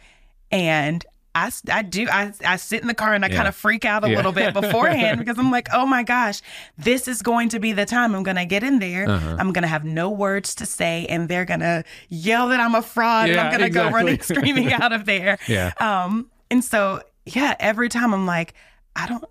And 0.50 1.06
I, 1.34 1.52
I 1.70 1.82
do, 1.82 2.06
I, 2.10 2.32
I 2.44 2.56
sit 2.56 2.80
in 2.82 2.88
the 2.88 2.94
car 2.94 3.14
and 3.14 3.24
I 3.24 3.28
Yeah. 3.28 3.36
kind 3.36 3.48
of 3.48 3.54
freak 3.54 3.84
out 3.84 4.02
a 4.04 4.10
Yeah. 4.10 4.16
little 4.16 4.32
bit 4.32 4.54
beforehand 4.54 5.18
because 5.20 5.38
I'm 5.38 5.50
like, 5.50 5.68
oh 5.72 5.86
my 5.86 6.02
gosh, 6.02 6.40
this 6.76 7.06
is 7.06 7.22
going 7.22 7.48
to 7.50 7.60
be 7.60 7.72
the 7.72 7.84
time 7.86 8.14
I'm 8.14 8.22
going 8.24 8.36
to 8.38 8.44
get 8.46 8.62
in 8.64 8.78
there. 8.80 9.08
Uh-huh. 9.08 9.36
I'm 9.38 9.52
going 9.52 9.62
to 9.62 9.68
have 9.68 9.84
no 9.84 10.10
words 10.10 10.54
to 10.56 10.66
say 10.66 11.06
and 11.08 11.28
they're 11.28 11.44
going 11.44 11.60
to 11.60 11.84
yell 12.08 12.48
that 12.48 12.58
I'm 12.60 12.74
a 12.74 12.82
fraud 12.82 13.28
and 13.30 13.38
I'm 13.38 13.50
going 13.50 13.60
to 13.60 13.66
exactly. 13.66 13.90
go 13.90 13.96
running, 13.96 14.20
screaming 14.20 14.72
out 14.82 14.92
of 14.92 15.04
there. 15.04 15.38
Yeah. 15.46 15.72
Um, 15.78 16.30
and 16.50 16.64
so, 16.64 17.02
yeah, 17.26 17.54
every 17.60 17.88
time 17.88 18.12
I'm 18.14 18.26
like, 18.26 18.54
I 18.96 19.06
don't, 19.06 19.24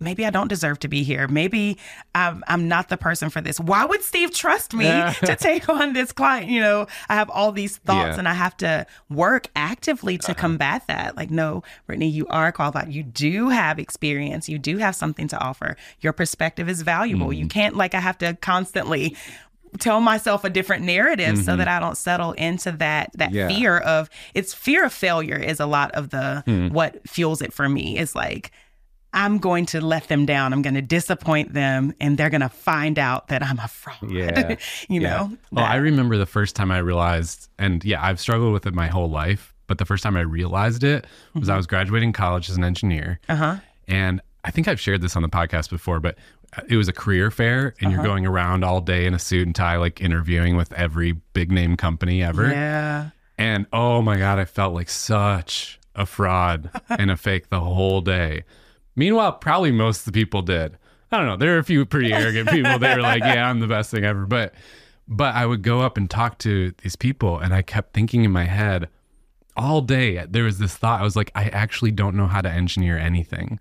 maybe 0.00 0.24
I 0.26 0.30
don't 0.30 0.48
deserve 0.48 0.78
to 0.80 0.88
be 0.88 1.02
here. 1.02 1.28
Maybe 1.28 1.76
I'm, 2.14 2.42
I'm 2.48 2.66
not 2.68 2.88
the 2.88 2.96
person 2.96 3.30
for 3.30 3.40
this. 3.40 3.60
Why 3.60 3.84
would 3.84 4.02
Steve 4.02 4.32
trust 4.34 4.74
me 4.74 4.86
Yeah. 4.86 5.12
to 5.24 5.36
take 5.36 5.68
on 5.68 5.92
this 5.92 6.10
client? 6.10 6.48
You 6.50 6.60
know, 6.60 6.86
I 7.08 7.14
have 7.14 7.28
all 7.30 7.52
these 7.52 7.76
thoughts 7.76 7.96
Yeah. 7.98 8.08
Uh-huh. 8.10 8.18
and 8.20 8.28
I 8.28 8.32
have 8.34 8.56
to 8.58 8.86
work 9.10 9.48
actively 9.54 10.16
to 10.18 10.34
combat 10.34 10.84
that. 10.88 11.16
Like, 11.16 11.30
no, 11.30 11.62
Britnie, 11.88 12.10
you 12.12 12.26
are 12.28 12.50
qualified. 12.50 12.92
You 12.92 13.02
do 13.02 13.50
have 13.50 13.78
experience. 13.78 14.48
You 14.48 14.58
do 14.58 14.78
have 14.78 14.96
something 14.96 15.28
to 15.28 15.38
offer. 15.38 15.76
Your 16.00 16.12
perspective 16.12 16.68
is 16.68 16.82
valuable. 16.82 17.26
Mm-hmm. 17.28 17.40
You 17.42 17.46
can't, 17.48 17.76
like, 17.76 17.94
I 17.94 18.00
have 18.00 18.18
to 18.18 18.34
constantly 18.40 19.16
tell 19.78 20.00
myself 20.00 20.42
a 20.42 20.50
different 20.50 20.84
narrative 20.84 21.38
so 21.38 21.54
that 21.54 21.68
I 21.68 21.78
don't 21.78 21.96
settle 21.96 22.32
into 22.32 22.72
that 22.72 23.10
that 23.14 23.28
Mm-hmm. 23.30 23.36
Yeah. 23.36 23.48
fear 23.48 23.78
of 23.78 24.10
it's 24.34 24.52
fear 24.52 24.84
of 24.84 24.92
failure 24.92 25.36
is 25.36 25.60
a 25.60 25.66
lot 25.66 25.92
of 25.92 26.10
the 26.10 26.42
Hmm. 26.44 26.68
what 26.70 27.08
fuels 27.08 27.40
it 27.40 27.52
for 27.52 27.68
me. 27.68 27.96
It's 27.96 28.16
like 28.16 28.50
I'm 29.12 29.38
going 29.38 29.66
to 29.66 29.80
let 29.80 30.08
them 30.08 30.24
down. 30.26 30.52
I'm 30.52 30.62
going 30.62 30.74
to 30.74 30.82
disappoint 30.82 31.52
them 31.52 31.92
and 32.00 32.16
they're 32.16 32.30
going 32.30 32.40
to 32.42 32.48
find 32.48 32.98
out 32.98 33.28
that 33.28 33.42
I'm 33.42 33.58
a 33.58 33.66
fraud. 33.68 34.10
Yeah. 34.10 34.50
you 34.88 35.00
Yeah. 35.00 35.08
know. 35.16 35.36
Well, 35.52 35.64
I 35.64 35.76
remember 35.76 36.16
the 36.16 36.26
first 36.26 36.54
time 36.56 36.70
I 36.70 36.78
realized, 36.78 37.48
and 37.58 37.84
yeah, 37.84 38.04
I've 38.04 38.20
struggled 38.20 38.52
with 38.52 38.66
it 38.66 38.74
my 38.74 38.86
whole 38.86 39.10
life, 39.10 39.52
but 39.66 39.78
the 39.78 39.84
first 39.84 40.02
time 40.04 40.16
I 40.16 40.20
realized 40.20 40.84
it 40.84 41.06
was 41.34 41.42
Mm-hmm. 41.44 41.52
I 41.52 41.56
was 41.56 41.66
graduating 41.66 42.12
college 42.12 42.48
as 42.50 42.56
an 42.56 42.64
engineer. 42.64 43.18
Uh-huh. 43.28 43.56
And 43.88 44.20
I 44.44 44.50
think 44.52 44.68
I've 44.68 44.80
shared 44.80 45.00
this 45.02 45.16
on 45.16 45.22
the 45.22 45.28
podcast 45.28 45.70
before, 45.70 45.98
but 46.00 46.16
it 46.68 46.76
was 46.76 46.88
a 46.88 46.92
career 46.92 47.30
fair 47.30 47.74
and 47.80 47.88
Uh-huh. 47.88 47.90
you're 47.96 48.04
going 48.04 48.26
around 48.26 48.64
all 48.64 48.80
day 48.80 49.06
in 49.06 49.14
a 49.14 49.18
suit 49.18 49.44
and 49.46 49.54
tie, 49.54 49.76
like 49.76 50.00
interviewing 50.00 50.56
with 50.56 50.72
every 50.74 51.12
big 51.12 51.50
name 51.50 51.76
company 51.76 52.22
ever. 52.22 52.48
Yeah. 52.48 53.10
And 53.38 53.66
oh 53.72 54.02
my 54.02 54.16
God, 54.18 54.38
I 54.38 54.44
felt 54.44 54.72
like 54.74 54.88
such 54.88 55.78
a 55.96 56.06
fraud 56.06 56.70
and 56.88 57.10
a 57.10 57.16
fake 57.16 57.48
the 57.50 57.60
whole 57.60 58.00
day. 58.02 58.44
Meanwhile, 59.00 59.32
probably 59.32 59.72
most 59.72 60.00
of 60.00 60.04
the 60.04 60.12
people 60.12 60.42
did. 60.42 60.76
I 61.10 61.16
don't 61.16 61.26
know. 61.26 61.38
There 61.38 61.56
are 61.56 61.58
a 61.58 61.64
few 61.64 61.86
pretty 61.86 62.12
arrogant 62.12 62.48
people. 62.50 62.78
They 62.78 62.94
were 62.94 63.00
like, 63.00 63.22
"Yeah, 63.22 63.48
I'm 63.48 63.58
the 63.60 63.66
best 63.66 63.90
thing 63.90 64.04
ever." 64.04 64.26
But, 64.26 64.52
but 65.08 65.34
I 65.34 65.46
would 65.46 65.62
go 65.62 65.80
up 65.80 65.96
and 65.96 66.08
talk 66.10 66.36
to 66.40 66.74
these 66.82 66.96
people, 66.96 67.38
and 67.38 67.54
I 67.54 67.62
kept 67.62 67.94
thinking 67.94 68.24
in 68.24 68.30
my 68.30 68.44
head 68.44 68.90
all 69.56 69.80
day. 69.80 70.26
There 70.28 70.44
was 70.44 70.58
this 70.58 70.76
thought. 70.76 71.00
I 71.00 71.04
was 71.04 71.16
like, 71.16 71.32
I 71.34 71.44
actually 71.44 71.92
don't 71.92 72.14
know 72.14 72.26
how 72.26 72.42
to 72.42 72.50
engineer 72.50 72.98
anything. 72.98 73.58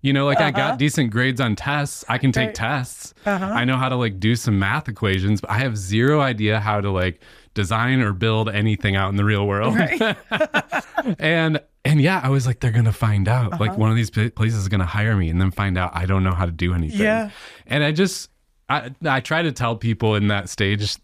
You 0.00 0.12
know, 0.12 0.26
like 0.26 0.40
I 0.40 0.50
got 0.50 0.70
uh-huh. 0.70 0.76
decent 0.78 1.12
grades 1.12 1.40
on 1.40 1.54
tests. 1.54 2.04
I 2.08 2.18
can 2.18 2.32
take 2.32 2.52
tests. 2.52 3.14
Uh-huh. 3.24 3.44
I 3.44 3.64
know 3.64 3.76
how 3.76 3.88
to 3.88 3.94
like 3.94 4.18
do 4.18 4.34
some 4.34 4.58
math 4.58 4.88
equations, 4.88 5.40
but 5.40 5.50
I 5.50 5.58
have 5.58 5.78
zero 5.78 6.20
idea 6.20 6.58
how 6.58 6.80
to 6.80 6.90
like 6.90 7.20
design 7.54 8.00
or 8.00 8.12
build 8.12 8.48
anything 8.48 8.96
out 8.96 9.10
in 9.10 9.16
the 9.16 9.24
real 9.24 9.46
world. 9.46 9.76
and 11.18 11.60
and 11.84 12.00
yeah, 12.00 12.20
I 12.22 12.28
was 12.28 12.46
like, 12.46 12.60
they're 12.60 12.70
gonna 12.70 12.92
find 12.92 13.28
out. 13.28 13.54
Uh-huh. 13.54 13.64
Like 13.64 13.78
one 13.78 13.90
of 13.90 13.96
these 13.96 14.10
places 14.10 14.60
is 14.60 14.68
gonna 14.68 14.86
hire 14.86 15.16
me, 15.16 15.28
and 15.28 15.40
then 15.40 15.50
find 15.50 15.76
out 15.76 15.92
I 15.94 16.06
don't 16.06 16.22
know 16.22 16.32
how 16.32 16.46
to 16.46 16.52
do 16.52 16.74
anything. 16.74 17.00
Yeah. 17.00 17.30
And 17.66 17.82
I 17.82 17.92
just 17.92 18.30
I 18.68 18.90
I 19.04 19.20
try 19.20 19.42
to 19.42 19.52
tell 19.52 19.76
people 19.76 20.14
in 20.14 20.28
that 20.28 20.48
stage 20.48 20.96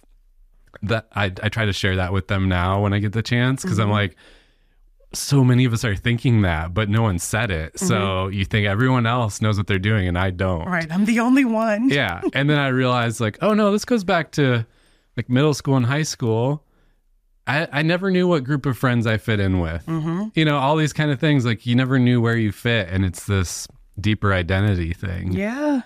that 0.83 1.09
I 1.13 1.33
I 1.43 1.49
try 1.49 1.67
to 1.67 1.73
share 1.73 1.97
that 1.97 2.13
with 2.13 2.29
them 2.29 2.49
now 2.49 2.83
when 2.83 2.93
I 2.93 2.99
get 2.99 3.13
the 3.13 3.23
chance 3.23 3.63
because 3.63 3.79
I'm 3.79 3.87
mm-hmm. 3.87 3.93
like 3.93 4.17
so 5.15 5.43
many 5.43 5.65
of 5.65 5.73
us 5.73 5.85
are 5.85 5.97
thinking 5.97 6.43
that 6.43 6.75
but 6.75 6.89
no 6.89 7.03
one 7.03 7.19
said 7.19 7.51
it 7.51 7.79
so 7.79 7.95
mm-hmm. 7.97 8.35
you 8.35 8.45
think 8.45 8.67
everyone 8.67 9.07
else 9.07 9.41
knows 9.41 9.57
what 9.57 9.67
they're 9.67 9.79
doing 9.79 10.07
and 10.07 10.19
I 10.19 10.31
don't 10.31 10.67
Right. 10.67 10.87
I'm 10.93 11.07
the 11.07 11.21
only 11.21 11.47
one. 11.47 11.89
yeah 11.89 12.21
and 12.35 12.49
then 12.49 12.59
I 12.59 12.69
realized 12.69 13.19
like 13.21 13.39
oh 13.41 13.55
no 13.55 13.73
this 13.73 13.85
goes 13.85 14.05
back 14.05 14.33
to 14.33 14.67
like 15.19 15.29
middle 15.29 15.53
school 15.53 15.77
and 15.77 15.85
high 15.85 16.03
school 16.03 16.65
I, 17.49 17.67
I 17.73 17.83
never 17.83 18.11
knew 18.11 18.29
what 18.29 18.45
group 18.45 18.67
of 18.67 18.77
friends 18.77 19.07
I 19.07 19.17
fit 19.17 19.41
in 19.41 19.59
with. 19.59 19.83
You 20.35 20.45
know, 20.45 20.59
all 20.59 20.77
these 20.77 20.93
kind 20.93 21.11
of 21.11 21.19
things. 21.19 21.47
Like 21.47 21.65
you 21.65 21.75
never 21.75 21.99
knew 21.99 22.21
where 22.21 22.37
you 22.37 22.53
fit, 22.53 22.89
and 22.91 23.07
it's 23.07 23.25
this 23.25 23.67
deeper 23.99 24.35
identity 24.35 24.93
thing. 24.93 25.33
Yeah. 25.33 25.81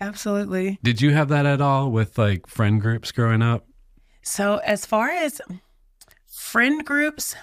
Absolutely. 0.00 0.78
Did 0.82 1.00
you 1.00 1.12
have 1.12 1.28
that 1.28 1.46
at 1.46 1.60
all 1.60 1.90
with 1.90 2.18
like 2.18 2.46
friend 2.46 2.80
groups 2.80 3.12
growing 3.12 3.42
up? 3.42 3.66
So, 4.22 4.56
as 4.58 4.84
far 4.86 5.08
as 5.08 5.40
friend 6.26 6.84
groups, 6.84 7.34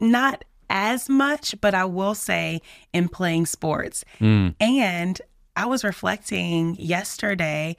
not 0.00 0.44
as 0.68 1.08
much, 1.08 1.60
but 1.60 1.74
I 1.74 1.84
will 1.84 2.14
say 2.14 2.60
in 2.92 3.08
playing 3.08 3.46
sports. 3.46 4.04
Mm. 4.20 4.54
And 4.60 5.20
I 5.54 5.66
was 5.66 5.84
reflecting 5.84 6.76
yesterday. 6.76 7.76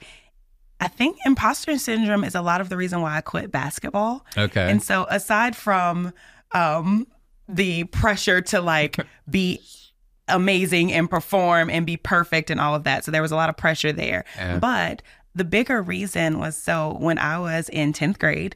I 0.80 0.88
think 0.88 1.16
imposter 1.24 1.76
syndrome 1.78 2.24
is 2.24 2.34
a 2.34 2.42
lot 2.42 2.60
of 2.60 2.68
the 2.68 2.76
reason 2.76 3.00
why 3.00 3.16
I 3.16 3.20
quit 3.20 3.50
basketball. 3.50 4.24
Okay. 4.36 4.70
And 4.70 4.82
so, 4.82 5.06
aside 5.10 5.56
from 5.56 6.12
um, 6.52 7.06
the 7.48 7.84
pressure 7.84 8.40
to 8.42 8.60
like 8.60 8.96
be 9.30 9.60
amazing 10.28 10.92
and 10.92 11.08
perform 11.10 11.70
and 11.70 11.84
be 11.86 11.96
perfect 11.96 12.50
and 12.50 12.60
all 12.60 12.74
of 12.74 12.84
that, 12.84 13.04
so 13.04 13.10
there 13.10 13.22
was 13.22 13.32
a 13.32 13.36
lot 13.36 13.48
of 13.48 13.56
pressure 13.56 13.92
there. 13.92 14.24
Yeah. 14.36 14.58
But 14.58 15.02
the 15.34 15.44
bigger 15.44 15.82
reason 15.82 16.38
was 16.38 16.56
so 16.56 16.96
when 17.00 17.18
I 17.18 17.38
was 17.38 17.68
in 17.68 17.92
10th 17.92 18.18
grade, 18.18 18.54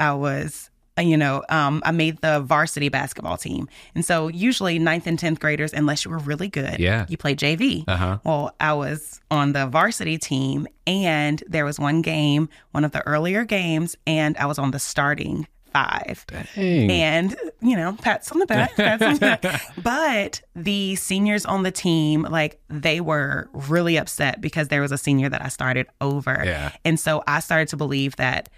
I 0.00 0.12
was, 0.12 0.67
you 1.00 1.16
know, 1.16 1.42
um, 1.48 1.82
I 1.84 1.90
made 1.90 2.20
the 2.20 2.40
varsity 2.40 2.88
basketball 2.88 3.36
team. 3.36 3.68
And 3.94 4.04
so 4.04 4.28
usually 4.28 4.78
ninth 4.78 5.06
and 5.06 5.18
10th 5.18 5.38
graders, 5.40 5.72
unless 5.72 6.04
you 6.04 6.10
were 6.10 6.18
really 6.18 6.48
good, 6.48 6.78
Yeah. 6.78 7.06
you 7.08 7.16
play 7.16 7.34
JV. 7.34 7.84
Uh 7.86 7.96
huh. 7.96 8.18
Well, 8.24 8.54
I 8.60 8.72
was 8.74 9.20
on 9.30 9.52
the 9.52 9.66
varsity 9.66 10.18
team, 10.18 10.66
and 10.86 11.42
there 11.46 11.64
was 11.64 11.78
one 11.78 12.02
game, 12.02 12.48
one 12.72 12.84
of 12.84 12.92
the 12.92 13.06
earlier 13.06 13.44
games, 13.44 13.96
and 14.06 14.36
I 14.38 14.46
was 14.46 14.58
on 14.58 14.70
the 14.70 14.78
starting 14.78 15.46
five. 15.72 16.24
Dang. 16.28 16.90
And, 16.90 17.36
you 17.60 17.76
know, 17.76 17.92
pats 18.00 18.32
on 18.32 18.38
the 18.38 18.46
back, 18.46 18.74
pats 18.74 19.02
on 19.02 19.14
the 19.14 19.38
back. 19.42 19.62
But 19.82 20.40
the 20.56 20.96
seniors 20.96 21.44
on 21.44 21.62
the 21.62 21.70
team, 21.70 22.22
like, 22.22 22.58
they 22.68 23.02
were 23.02 23.50
really 23.52 23.98
upset 23.98 24.40
because 24.40 24.68
there 24.68 24.80
was 24.80 24.92
a 24.92 24.98
senior 24.98 25.28
that 25.28 25.44
I 25.44 25.48
started 25.48 25.86
over. 26.00 26.42
Yeah. 26.44 26.72
And 26.86 26.98
so 26.98 27.22
I 27.26 27.40
started 27.40 27.68
to 27.68 27.76
believe 27.76 28.16
that 28.16 28.48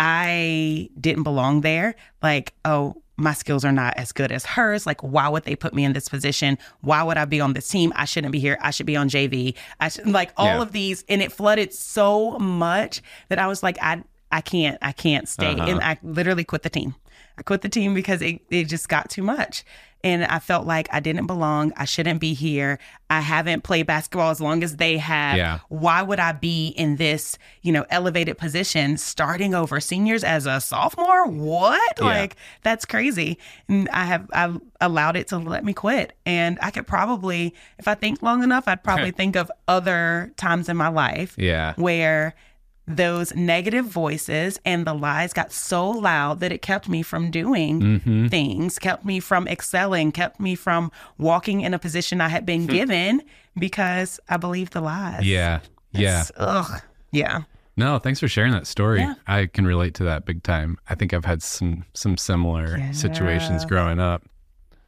I 0.00 0.88
didn't 0.98 1.24
belong 1.24 1.60
there. 1.60 1.94
Like, 2.22 2.54
oh, 2.64 3.02
my 3.18 3.34
skills 3.34 3.66
are 3.66 3.72
not 3.72 3.94
as 3.98 4.12
good 4.12 4.32
as 4.32 4.46
hers. 4.46 4.86
Like, 4.86 5.02
why 5.02 5.28
would 5.28 5.44
they 5.44 5.54
put 5.54 5.74
me 5.74 5.84
in 5.84 5.92
this 5.92 6.08
position? 6.08 6.56
Why 6.80 7.02
would 7.02 7.18
I 7.18 7.26
be 7.26 7.38
on 7.38 7.52
this 7.52 7.68
team? 7.68 7.92
I 7.94 8.06
shouldn't 8.06 8.32
be 8.32 8.40
here. 8.40 8.56
I 8.62 8.70
should 8.70 8.86
be 8.86 8.96
on 8.96 9.10
JV. 9.10 9.54
I 9.78 9.88
should 9.90 10.06
like 10.06 10.32
all 10.38 10.46
Yeah. 10.46 10.62
of 10.62 10.72
these, 10.72 11.04
and 11.10 11.20
it 11.20 11.30
flooded 11.32 11.74
so 11.74 12.38
much 12.38 13.02
that 13.28 13.38
I 13.38 13.46
was 13.46 13.62
like, 13.62 13.76
I, 13.82 14.02
I 14.32 14.40
can't, 14.40 14.78
I 14.80 14.92
can't 14.92 15.28
stay, 15.28 15.52
Uh-huh. 15.52 15.64
and 15.68 15.80
I 15.82 15.98
literally 16.02 16.44
quit 16.44 16.62
the 16.62 16.70
team. 16.70 16.94
I 17.36 17.42
quit 17.42 17.60
the 17.60 17.68
team 17.68 17.92
because 17.92 18.22
it, 18.22 18.40
it 18.50 18.64
just 18.64 18.88
got 18.88 19.10
too 19.10 19.22
much. 19.22 19.64
And 20.02 20.24
I 20.24 20.38
felt 20.38 20.66
like 20.66 20.88
I 20.92 21.00
didn't 21.00 21.26
belong. 21.26 21.72
I 21.76 21.84
shouldn't 21.84 22.20
be 22.20 22.32
here. 22.34 22.78
I 23.10 23.20
haven't 23.20 23.64
played 23.64 23.86
basketball 23.86 24.30
as 24.30 24.40
long 24.40 24.62
as 24.62 24.76
they 24.76 24.96
have. 24.98 25.36
Yeah. 25.36 25.58
Why 25.68 26.00
would 26.02 26.18
I 26.20 26.32
be 26.32 26.68
in 26.68 26.96
this, 26.96 27.36
you 27.62 27.70
know, 27.72 27.84
elevated 27.90 28.38
position 28.38 28.96
starting 28.96 29.54
over 29.54 29.78
seniors 29.80 30.24
as 30.24 30.46
a 30.46 30.60
sophomore? 30.60 31.26
What? 31.26 31.98
Yeah. 31.98 32.04
Like 32.04 32.36
that's 32.62 32.84
crazy. 32.86 33.38
And 33.68 33.88
I 33.90 34.04
have 34.04 34.30
I 34.32 34.54
allowed 34.80 35.16
it 35.16 35.28
to 35.28 35.38
let 35.38 35.64
me 35.64 35.72
quit. 35.74 36.14
And 36.24 36.58
I 36.62 36.70
could 36.70 36.86
probably, 36.86 37.54
if 37.78 37.86
I 37.86 37.94
think 37.94 38.22
long 38.22 38.42
enough, 38.42 38.64
I'd 38.66 38.82
probably 38.82 39.10
think 39.20 39.36
of 39.36 39.50
other 39.68 40.32
times 40.36 40.68
in 40.68 40.76
my 40.76 40.88
life 40.88 41.34
Yeah. 41.36 41.74
where 41.76 42.34
those 42.96 43.34
negative 43.34 43.84
voices 43.86 44.58
and 44.64 44.86
the 44.86 44.94
lies 44.94 45.32
got 45.32 45.52
so 45.52 45.88
loud 45.88 46.40
that 46.40 46.52
it 46.52 46.62
kept 46.62 46.88
me 46.88 47.02
from 47.02 47.30
doing 47.30 47.80
Mm-hmm. 47.80 48.26
things, 48.28 48.78
kept 48.78 49.04
me 49.04 49.20
from 49.20 49.46
excelling, 49.48 50.12
kept 50.12 50.40
me 50.40 50.54
from 50.54 50.90
walking 51.18 51.60
in 51.60 51.72
a 51.74 51.78
position 51.78 52.20
I 52.20 52.28
had 52.28 52.44
been 52.46 52.66
given 52.66 53.22
because 53.58 54.18
I 54.28 54.36
believed 54.36 54.72
the 54.72 54.80
lies. 54.80 55.24
Yeah. 55.26 55.60
Yeah. 55.92 56.20
It's- 56.22 56.32
Ugh. 56.36 56.82
Yeah. 57.12 57.42
No, 57.76 57.98
thanks 57.98 58.20
for 58.20 58.28
sharing 58.28 58.52
that 58.52 58.66
story. 58.66 59.00
Yeah. 59.00 59.14
I 59.26 59.46
can 59.46 59.66
relate 59.66 59.94
to 59.94 60.04
that 60.04 60.26
big 60.26 60.42
time. 60.42 60.76
I 60.88 60.94
think 60.94 61.14
I've 61.14 61.24
had 61.24 61.42
some 61.42 61.84
some 61.94 62.16
similar 62.16 62.92
situations 62.92 63.64
growing 63.64 63.98
up. 64.00 64.22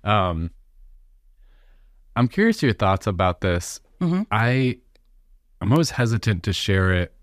Um 0.04 0.50
I'm 2.16 2.28
curious 2.28 2.62
your 2.62 2.72
thoughts 2.74 3.06
about 3.06 3.40
this. 3.40 3.80
Mhm. 4.00 4.26
I 4.30 4.78
I'm 5.60 5.72
always 5.72 5.90
hesitant 5.90 6.42
to 6.44 6.52
share 6.52 6.92
it 6.92 7.14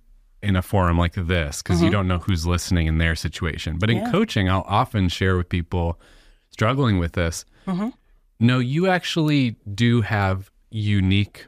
in 0.41 0.56
a 0.56 0.62
forum 0.62 0.97
like 0.97 1.13
this 1.15 1.62
because 1.62 1.82
you 1.82 1.89
don't 1.89 2.08
know 2.08 2.19
who's 2.19 2.45
listening 2.45 2.88
in 2.88 2.97
their 2.97 3.15
situation. 3.15 3.78
But 3.78 3.89
in 3.89 3.97
Mm-hmm. 3.97 4.06
Yeah. 4.06 4.12
coaching, 4.12 4.49
I'll 4.49 4.65
often 4.67 5.10
share 5.10 5.36
with 5.38 5.49
people 5.49 5.99
struggling 6.52 6.97
with 6.97 7.13
this. 7.13 7.45
Mhm. 7.67 7.93
No, 8.39 8.60
you 8.60 8.88
actually 8.88 9.58
do 9.75 10.02
have 10.02 10.49
unique 10.71 11.45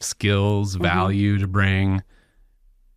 skills, 0.00 0.74
Mm-hmm. 0.74 0.82
value 0.82 1.38
to 1.38 1.46
bring. 1.46 2.02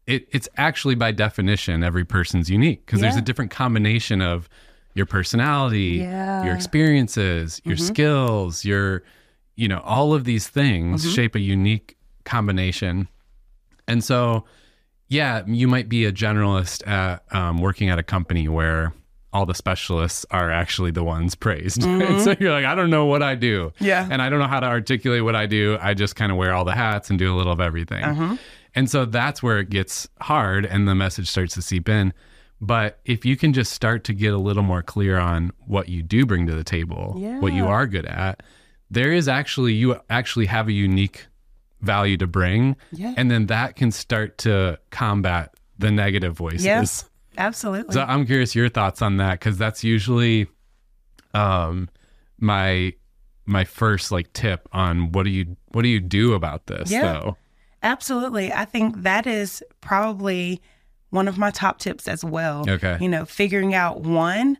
It, 0.07 0.27
it's 0.31 0.49
actually 0.57 0.95
by 0.95 1.11
definition 1.11 1.83
every 1.83 2.03
person's 2.03 2.49
unique 2.49 2.85
because 2.85 2.99
there's 2.99 3.15
a 3.15 3.21
different 3.21 3.51
combination 3.51 4.21
of 4.21 4.49
your 4.95 5.05
personality, 5.05 5.99
Yeah. 6.01 6.43
your 6.43 6.55
experiences, 6.55 7.61
your 7.63 7.75
Mm-hmm. 7.77 7.85
skills, 7.85 8.65
your 8.65 9.03
you 9.55 9.67
know 9.67 9.79
all 9.85 10.13
of 10.13 10.23
these 10.25 10.47
things 10.49 11.03
Mm-hmm. 11.03 11.13
shape 11.13 11.35
a 11.35 11.39
unique 11.39 11.95
combination. 12.25 13.07
And 13.87 14.03
so, 14.03 14.45
yeah, 15.09 15.43
you 15.47 15.67
might 15.67 15.89
be 15.89 16.05
a 16.05 16.11
generalist 16.11 16.87
at 16.87 17.23
um, 17.31 17.59
working 17.59 17.89
at 17.89 17.99
a 17.99 18.03
company 18.03 18.47
where 18.47 18.93
all 19.33 19.45
the 19.45 19.55
specialists 19.55 20.25
are 20.31 20.51
actually 20.51 20.91
the 20.91 21.03
ones 21.03 21.35
praised. 21.35 21.83
and 21.85 22.21
so 22.21 22.35
you're 22.39 22.51
like, 22.51 22.65
I 22.65 22.75
don't 22.75 22.89
know 22.89 23.05
what 23.05 23.21
I 23.21 23.35
do. 23.35 23.65
Mm-hmm. 23.75 23.85
Yeah. 23.85 24.07
And 24.09 24.21
I 24.21 24.29
don't 24.29 24.39
know 24.39 24.47
how 24.47 24.59
to 24.59 24.67
articulate 24.67 25.23
what 25.23 25.35
I 25.35 25.47
do. 25.47 25.77
I 25.81 25.93
just 25.93 26.15
kind 26.15 26.31
of 26.31 26.37
wear 26.37 26.53
all 26.53 26.63
the 26.63 26.75
hats 26.75 27.09
and 27.09 27.19
do 27.19 27.33
a 27.33 27.35
little 27.35 27.51
of 27.51 27.59
everything. 27.59 28.03
Uh-huh. 28.03 28.37
And 28.75 28.89
so 28.89 29.05
that's 29.05 29.41
where 29.41 29.59
it 29.59 29.69
gets 29.69 30.07
hard 30.21 30.65
and 30.65 30.87
the 30.87 30.95
message 30.95 31.27
starts 31.27 31.55
to 31.55 31.61
seep 31.61 31.89
in. 31.89 32.13
But 32.61 32.99
if 33.05 33.25
you 33.25 33.35
can 33.35 33.53
just 33.53 33.71
start 33.73 34.03
to 34.05 34.13
get 34.13 34.33
a 34.33 34.37
little 34.37 34.63
more 34.63 34.83
clear 34.83 35.17
on 35.17 35.51
what 35.65 35.89
you 35.89 36.03
do 36.03 36.25
bring 36.25 36.45
to 36.47 36.55
the 36.55 36.63
table, 36.63 37.13
what 37.39 37.53
you 37.53 37.65
are 37.65 37.87
good 37.87 38.05
at, 38.05 38.43
there 38.91 39.11
is 39.11 39.27
actually, 39.27 39.73
you 39.73 39.99
actually 40.09 40.45
have 40.47 40.67
a 40.67 40.71
unique 40.71 41.27
value 41.81 42.17
to 42.17 42.27
bring. 42.27 42.75
Yeah. 42.91 43.13
And 43.17 43.29
then 43.31 43.47
that 43.47 43.75
can 43.75 43.91
start 43.91 44.37
to 44.39 44.79
combat 44.91 45.53
the 45.77 45.91
negative 45.91 46.35
voices. 46.35 46.65
Yes. 46.65 47.05
Absolutely. 47.37 47.93
So 47.93 48.01
I'm 48.01 48.25
curious 48.25 48.53
your 48.55 48.69
thoughts 48.69 49.01
on 49.01 49.17
that 49.17 49.39
because 49.39 49.57
that's 49.57 49.83
usually 49.83 50.47
um 51.33 51.89
my 52.39 52.93
my 53.45 53.63
first 53.63 54.11
like 54.11 54.31
tip 54.33 54.67
on 54.73 55.11
what 55.11 55.23
do 55.23 55.29
you 55.29 55.55
what 55.69 55.83
do 55.83 55.87
you 55.89 55.99
do 55.99 56.33
about 56.33 56.67
this 56.67 56.91
Yeah. 56.91 57.01
though. 57.13 57.37
Absolutely. 57.81 58.51
I 58.51 58.65
think 58.65 59.03
that 59.03 59.25
is 59.25 59.63
probably 59.79 60.61
one 61.11 61.27
of 61.27 61.37
my 61.37 61.49
top 61.49 61.79
tips 61.79 62.07
as 62.07 62.23
well. 62.25 62.65
Okay. 62.69 62.97
You 62.99 63.07
know, 63.09 63.25
figuring 63.25 63.73
out 63.73 64.01
one, 64.01 64.57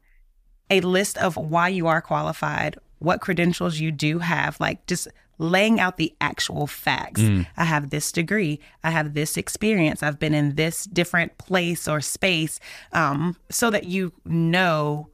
a 0.69 0.79
list 0.81 1.17
of 1.17 1.35
why 1.35 1.67
you 1.67 1.87
are 1.87 2.01
qualified, 2.01 2.77
what 2.99 3.19
credentials 3.21 3.79
you 3.79 3.91
do 3.91 4.19
have, 4.19 4.57
like 4.59 4.85
just 4.87 5.09
laying 5.39 5.79
out 5.79 5.97
the 5.97 6.13
actual 6.21 6.67
facts. 6.67 7.21
I 7.57 7.63
have 7.63 7.89
this 7.89 8.11
degree, 8.11 8.59
I 8.83 8.91
have 8.91 9.13
this 9.13 9.37
experience, 9.37 10.03
I've 10.03 10.19
been 10.19 10.33
in 10.33 10.55
this 10.55 10.83
different 10.83 11.37
place 11.37 11.87
or 11.87 12.01
space, 12.01 12.59
um, 12.91 13.35
so 13.49 13.69
that 13.71 13.85
you 13.85 14.11
know, 14.25 15.09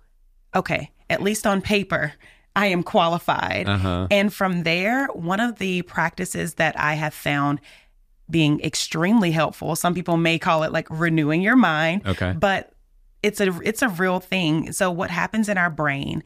okay, 0.54 0.92
at 1.10 1.22
least 1.22 1.46
on 1.48 1.62
paper, 1.62 2.14
I 2.56 2.68
am 2.68 2.84
qualified. 2.84 3.70
Uh-huh. 3.70 4.08
And 4.10 4.34
from 4.34 4.64
there, 4.64 5.08
one 5.08 5.40
of 5.40 5.60
the 5.60 5.84
practices 5.84 6.56
that 6.56 6.78
I 6.80 6.96
have 6.96 7.14
found 7.14 7.62
being 8.30 8.60
extremely 8.62 9.32
helpful, 9.32 9.76
some 9.76 9.94
people 9.94 10.18
may 10.18 10.40
call 10.40 10.64
it 10.64 10.72
like 10.72 10.88
renewing 10.90 11.42
your 11.42 11.56
mind, 11.56 12.02
Okay. 12.08 12.34
but 12.36 12.72
it's 13.22 13.40
a 13.40 13.60
it's 13.62 13.82
a 13.82 13.90
real 13.90 14.20
thing. 14.20 14.72
So 14.72 14.90
what 14.90 15.10
happens 15.12 15.50
in 15.50 15.58
our 15.58 15.70
brain 15.70 16.24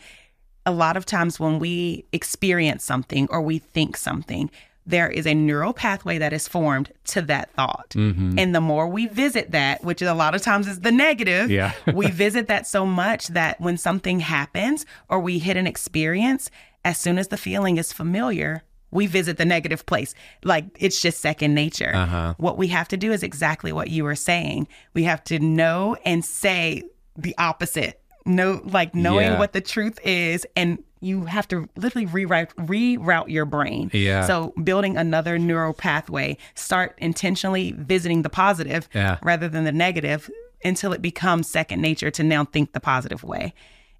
a 0.70 0.72
lot 0.72 0.96
of 0.96 1.06
times 1.06 1.40
when 1.40 1.58
we 1.58 2.06
experience 2.14 2.84
something 2.84 3.28
or 3.32 3.42
we 3.42 3.58
think 3.58 3.98
something, 3.98 4.52
there 4.86 5.10
is 5.10 5.26
a 5.26 5.34
neural 5.34 5.74
pathway 5.74 6.20
that 6.20 6.32
is 6.32 6.48
formed 6.48 6.92
to 7.06 7.22
that 7.24 7.52
thought. 7.54 7.90
Mm-hmm. 7.96 8.38
And 8.38 8.54
the 8.54 8.62
more 8.62 8.88
we 8.88 9.08
visit 9.08 9.50
that, 9.52 9.84
which 9.84 10.02
a 10.04 10.14
lot 10.14 10.36
of 10.36 10.44
times 10.44 10.68
is 10.68 10.82
the 10.82 10.92
negative, 10.92 11.50
Yeah. 11.50 11.72
we 11.94 12.12
visit 12.26 12.48
that 12.48 12.68
so 12.68 12.86
much 12.86 13.30
that 13.30 13.60
when 13.60 13.78
something 13.78 14.20
happens 14.20 14.86
or 15.10 15.20
we 15.20 15.40
hit 15.40 15.58
an 15.58 15.66
experience, 15.66 16.52
as 16.86 16.98
soon 17.00 17.18
as 17.18 17.30
the 17.30 17.38
feeling 17.38 17.78
is 17.78 17.92
familiar, 17.92 18.64
we 18.92 19.08
visit 19.08 19.38
the 19.38 19.46
negative 19.46 19.86
place. 19.88 20.14
Like 20.44 20.66
it's 20.80 21.02
just 21.02 21.20
second 21.20 21.54
nature. 21.56 21.92
Uh-huh. 21.96 22.36
What 22.38 22.58
we 22.58 22.68
have 22.68 22.88
to 22.90 22.98
do 22.98 23.12
is 23.12 23.24
exactly 23.24 23.72
what 23.72 23.90
you 23.90 24.04
were 24.04 24.16
saying. 24.16 24.68
We 24.94 25.04
have 25.04 25.24
to 25.26 25.40
know 25.40 25.98
and 26.06 26.24
say 26.24 26.84
the 27.16 27.36
opposite. 27.38 27.99
Know 28.26 28.62
like 28.66 28.94
knowing 28.94 29.28
Yeah. 29.32 29.40
what 29.40 29.54
the 29.54 29.62
truth 29.62 29.98
is 30.04 30.46
and 30.56 30.84
you 31.02 31.26
have 31.26 31.48
to 31.48 31.68
literally 31.78 32.06
rewrite 32.06 32.54
reroute 32.58 33.30
your 33.30 33.46
brain. 33.46 33.90
Yeah. 33.94 34.26
So 34.26 34.54
building 34.62 34.98
another 34.98 35.40
neural 35.40 35.74
pathway, 35.74 36.38
start 36.56 36.96
intentionally 36.98 37.72
visiting 37.78 38.22
the 38.22 38.30
positive 38.30 38.90
Yeah. 38.94 39.18
rather 39.24 39.48
than 39.48 39.64
the 39.64 39.72
negative 39.72 40.30
until 40.64 40.92
it 40.92 41.02
becomes 41.02 41.50
second 41.50 41.82
nature 41.82 42.12
to 42.12 42.22
now 42.24 42.44
think 42.44 42.74
the 42.74 42.82
positive 42.82 43.24
way. 43.24 43.54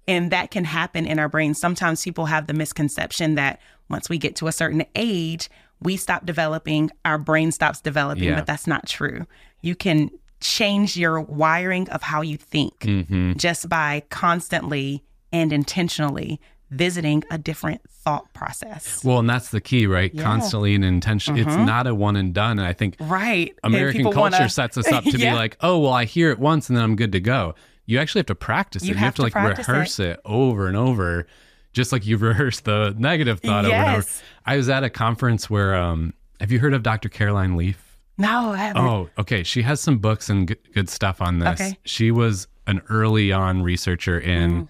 And 0.06 0.30
that 0.30 0.50
can 0.50 0.64
happen 0.64 1.06
in 1.06 1.18
our 1.18 1.28
brains. 1.28 1.58
Sometimes 1.58 2.04
people 2.04 2.26
have 2.26 2.46
the 2.46 2.52
misconception 2.52 3.34
that 3.36 3.60
once 3.88 4.08
we 4.10 4.18
get 4.18 4.36
to 4.36 4.46
a 4.46 4.52
certain 4.52 4.84
age, 4.94 5.48
we 5.80 5.96
stop 5.96 6.26
developing, 6.26 6.90
our 7.06 7.16
brain 7.16 7.50
stops 7.50 7.80
developing, 7.80 8.24
Yeah. 8.24 8.34
but 8.34 8.46
that's 8.46 8.66
not 8.66 8.86
true. 8.86 9.26
You 9.62 9.74
can 9.74 10.10
change 10.40 10.96
your 10.96 11.20
wiring 11.20 11.88
of 11.90 12.02
how 12.02 12.22
you 12.22 12.36
think 12.36 12.80
Mm-hmm. 12.80 13.34
just 13.36 13.68
by 13.68 14.02
constantly 14.10 15.02
and 15.32 15.52
intentionally 15.52 16.40
visiting 16.70 17.22
a 17.30 17.36
different 17.38 17.80
thought 17.88 18.32
process. 18.32 19.04
Well, 19.04 19.18
and 19.18 19.28
that's 19.28 19.50
the 19.50 19.60
key, 19.60 19.86
right? 19.86 20.16
Constantly 20.16 20.74
and 20.74 20.84
intention. 20.84 21.36
It's 21.36 21.48
not 21.56 21.86
a 21.86 21.94
one 21.94 22.16
and 22.16 22.32
done. 22.32 22.58
And 22.58 22.66
I 22.66 22.72
think 22.72 22.96
Right. 23.00 23.54
American 23.64 24.04
culture 24.04 24.18
wanna- 24.20 24.48
sets 24.48 24.78
us 24.78 24.86
up 24.90 25.04
to 25.04 25.10
Yeah. 25.18 25.32
be 25.32 25.36
like, 25.36 25.56
oh, 25.60 25.78
well, 25.80 25.92
I 25.92 26.04
hear 26.04 26.30
it 26.30 26.38
once 26.38 26.68
and 26.68 26.76
then 26.76 26.84
I'm 26.84 26.96
good 26.96 27.12
to 27.12 27.20
go. 27.20 27.54
You 27.86 27.98
actually 27.98 28.20
have 28.20 28.26
to 28.26 28.34
practice 28.36 28.82
it. 28.84 28.86
You 28.86 28.94
You, 28.94 28.98
have 29.00 29.16
to 29.16 29.22
like 29.22 29.34
rehearse 29.34 29.98
it. 29.98 30.20
over 30.24 30.68
and 30.68 30.76
over, 30.76 31.26
just 31.72 31.90
like 31.92 32.06
you've 32.06 32.22
rehearsed 32.32 32.64
the 32.64 32.94
negative 32.96 33.40
thought 33.40 33.64
over 33.64 33.74
and 33.74 33.84
over. 33.88 33.96
Yes. 33.98 34.22
I 34.46 34.56
was 34.56 34.68
at 34.68 34.84
a 34.84 34.90
conference 34.90 35.50
where, 35.50 35.74
um, 35.74 36.14
have 36.40 36.52
you 36.52 36.60
heard 36.60 36.72
of 36.72 36.82
Dr. 36.84 37.08
Caroline 37.08 37.56
Leaf? 37.56 37.89
No, 38.20 38.52
I 38.52 38.56
haven't. 38.58 38.82
Oh, 38.84 39.08
okay. 39.18 39.42
She 39.42 39.62
has 39.62 39.80
some 39.80 39.98
books 39.98 40.28
and 40.28 40.46
good, 40.46 40.58
good 40.74 40.88
stuff 40.88 41.20
on 41.20 41.38
this. 41.38 41.60
Okay. 41.60 41.78
She 41.84 42.10
was 42.10 42.46
an 42.66 42.82
early 42.88 43.32
on 43.32 43.62
researcher 43.62 44.18
in 44.20 44.68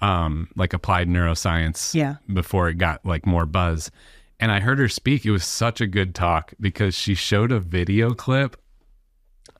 um, 0.00 0.48
like 0.56 0.72
applied 0.72 1.08
neuroscience 1.08 1.94
Yeah. 1.94 2.16
before 2.32 2.68
it 2.68 2.74
got 2.74 3.04
like 3.06 3.26
more 3.26 3.46
buzz. 3.46 3.90
And 4.40 4.50
I 4.50 4.60
heard 4.60 4.78
her 4.78 4.88
speak. 4.88 5.24
It 5.24 5.30
was 5.30 5.44
such 5.44 5.80
a 5.80 5.86
good 5.86 6.14
talk 6.14 6.52
because 6.60 6.94
she 6.94 7.14
showed 7.14 7.52
a 7.52 7.60
video 7.60 8.12
clip 8.12 8.56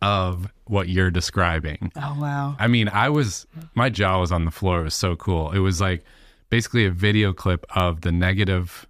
of 0.01 0.49
what 0.65 0.89
you're 0.89 1.11
describing. 1.13 1.93
Oh, 1.97 2.17
wow. 2.21 2.57
I 2.59 2.67
mean, 2.67 2.89
I 2.89 3.09
was 3.09 3.47
my 3.75 3.89
jaw 3.89 4.19
was 4.21 4.33
on 4.33 4.45
the 4.45 4.51
floor. 4.51 4.81
It 4.81 4.85
was 4.85 4.95
so 4.95 5.15
cool. 5.15 5.53
It 5.53 5.61
was 5.61 5.81
like 5.81 6.05
basically 6.51 6.85
a 6.87 6.91
video 6.91 7.33
clip 7.33 7.65
of 7.77 8.01
the 8.01 8.11
negative 8.11 8.87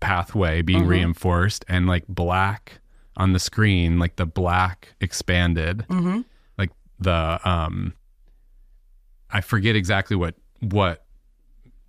pathway 0.00 0.62
being 0.62 0.86
reinforced 0.86 1.64
and 1.68 1.86
like 1.86 2.04
black 2.08 2.79
on 3.20 3.32
the 3.34 3.38
screen, 3.38 3.98
like 3.98 4.16
the 4.16 4.26
black 4.26 4.94
expanded, 5.00 5.84
Mm-hmm. 5.88 6.20
like 6.58 6.70
the 6.98 7.38
um, 7.48 7.92
I 9.30 9.40
forget 9.40 9.76
exactly 9.76 10.16
what 10.16 10.34
what 10.60 11.04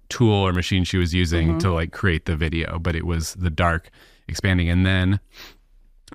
tool 0.09 0.34
or 0.47 0.51
machine 0.53 0.84
she 0.84 0.97
was 0.97 1.13
using 1.13 1.57
to 1.59 1.71
like 1.71 1.91
create 1.91 2.25
the 2.25 2.36
video, 2.36 2.77
but 2.79 2.95
it 2.95 3.05
was 3.05 3.34
the 3.36 3.49
dark 3.49 3.89
expanding, 4.27 4.69
and 4.69 4.86
then 4.86 5.19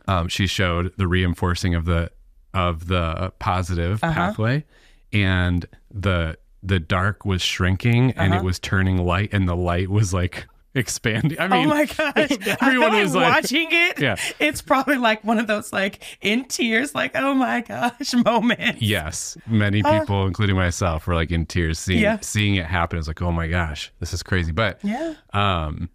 um, 0.07 0.29
she 0.29 0.47
showed 0.47 0.93
the 0.99 1.07
reinforcing 1.09 1.75
of 1.75 1.85
the 1.87 2.11
of 2.55 2.87
the 2.89 3.33
positive 3.39 4.01
pathway, 4.15 4.65
and 5.13 5.67
the 5.91 6.37
the 6.63 6.79
dark 6.81 7.25
was 7.25 7.43
shrinking 7.43 8.11
and 8.13 8.35
it 8.35 8.43
was 8.45 8.59
turning 8.59 8.99
light, 9.05 9.31
and 9.33 9.49
the 9.49 9.57
light 9.57 9.89
was 9.89 10.13
like 10.13 10.47
expanding. 10.77 11.39
I 11.41 11.49
mean, 11.49 11.67
oh 11.67 11.69
my 11.71 11.85
gosh. 11.87 12.31
Everyone 12.61 12.93
was 12.93 13.15
like- 13.15 13.33
watching 13.43 13.69
it. 13.71 13.99
Yeah. 14.01 14.17
It's 14.39 14.63
probably 14.63 14.97
like 14.99 15.25
one 15.25 15.39
of 15.39 15.47
those 15.47 15.73
like 15.73 16.03
in 16.21 16.45
tears, 16.45 16.95
like, 16.95 17.13
oh 17.15 17.35
my 17.35 17.63
gosh, 17.63 18.15
moment. 18.25 18.83
Yes, 18.83 19.37
many 19.47 19.83
people, 19.83 20.27
including 20.27 20.57
myself, 20.57 21.07
were 21.07 21.15
like 21.15 21.31
in 21.31 21.47
tears 21.47 21.79
seeing 21.79 22.01
Yeah. 22.03 22.19
seeing 22.21 22.57
it 22.57 22.67
happen. 22.67 22.99
It's 22.99 23.09
like, 23.09 23.23
oh 23.23 23.33
my 23.33 23.49
gosh, 23.49 23.93
this 24.01 24.13
is 24.13 24.23
crazy. 24.23 24.53
But 24.53 24.79
Yeah. 24.83 25.15
um, 25.33 25.89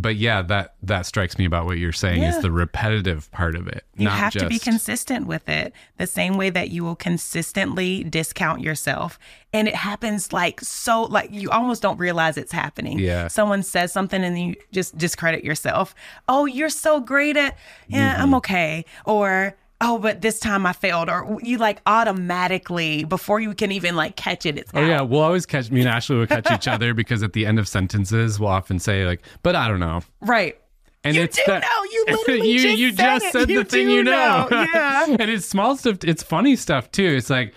but 0.00 0.16
yeah, 0.16 0.42
that 0.42 0.74
that 0.82 1.06
strikes 1.06 1.36
me 1.38 1.44
about 1.44 1.66
what 1.66 1.78
you're 1.78 1.92
saying 1.92 2.22
Yeah. 2.22 2.30
is 2.36 2.42
the 2.42 2.50
repetitive 2.50 3.30
part 3.32 3.54
of 3.54 3.66
it. 3.68 3.84
You 3.96 4.08
have 4.08 4.32
just, 4.32 4.44
to 4.44 4.48
be 4.48 4.58
consistent 4.58 5.26
with 5.26 5.48
it 5.48 5.72
the 5.98 6.06
same 6.06 6.36
way 6.36 6.50
that 6.50 6.70
you 6.70 6.82
will 6.84 6.96
consistently 6.96 8.04
discount 8.04 8.60
yourself. 8.60 9.18
And 9.52 9.68
it 9.68 9.74
happens 9.74 10.32
like 10.32 10.60
so, 10.60 11.02
like 11.02 11.30
you 11.32 11.50
almost 11.50 11.82
don't 11.82 11.98
realize 11.98 12.36
it's 12.36 12.52
happening. 12.52 12.98
Yeah. 12.98 13.28
Someone 13.28 13.62
says 13.62 13.92
something 13.92 14.22
and 14.24 14.38
you 14.38 14.56
just 14.72 14.96
discredit 14.96 15.44
yourself. 15.44 15.94
Oh, 16.28 16.46
you're 16.46 16.68
so 16.68 17.00
great 17.00 17.36
at, 17.36 17.56
yeah, 17.88 18.14
Mm-hmm. 18.14 18.22
I'm 18.22 18.34
okay. 18.34 18.84
Or, 19.04 19.56
oh, 19.80 19.98
but 19.98 20.20
this 20.20 20.38
time 20.40 20.66
I 20.66 20.72
failed. 20.72 21.08
Or 21.08 21.38
you 21.42 21.58
like 21.58 21.80
automatically, 21.86 23.04
before 23.04 23.40
you 23.40 23.54
can 23.54 23.72
even 23.72 23.96
like 23.96 24.16
catch 24.16 24.46
it, 24.46 24.58
it's 24.58 24.70
Oh 24.74 24.84
yeah, 24.84 25.00
we'll 25.00 25.20
always 25.22 25.46
catch 25.46 25.70
me 25.70 25.80
and 25.80 25.88
Ashley 25.88 26.16
will 26.16 26.26
catch 26.26 26.50
each 26.50 26.68
other 26.74 26.94
because 26.94 27.22
at 27.22 27.32
the 27.32 27.46
end 27.46 27.58
of 27.58 27.66
sentences 27.68 28.38
we'll 28.38 28.50
often 28.50 28.78
say 28.78 29.06
like, 29.06 29.22
"But 29.42 29.56
I 29.56 29.68
don't 29.68 29.80
know," 29.80 30.02
Right. 30.20 30.58
and 31.04 31.16
You 31.16 31.22
it's 31.22 31.36
do 31.36 31.42
that- 31.46 31.62
know. 31.62 31.84
You 31.92 32.04
literally 32.16 32.50
you 32.50 32.58
just 32.60 32.78
you 32.78 32.90
said 32.90 32.96
just 32.96 33.24
it. 33.26 33.32
said 33.32 33.50
You 33.50 33.58
the 33.64 33.64
thing 33.70 33.90
you 33.90 34.04
know, 34.04 34.48
know. 34.50 34.66
Yeah. 34.74 35.06
and 35.08 35.30
it's 35.30 35.46
small 35.46 35.76
stuff. 35.76 35.98
It's 36.04 36.22
funny 36.22 36.56
stuff 36.56 36.90
too. 36.92 37.04
It's 37.16 37.30
like, 37.30 37.54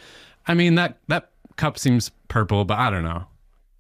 I 0.47 0.53
mean 0.53 0.75
that 0.75 0.97
that 1.07 1.31
cup 1.57 1.77
seems 1.77 2.09
purple, 2.29 2.65
but 2.65 2.79
I 2.79 2.89
don't 2.89 3.03
know. 3.03 3.25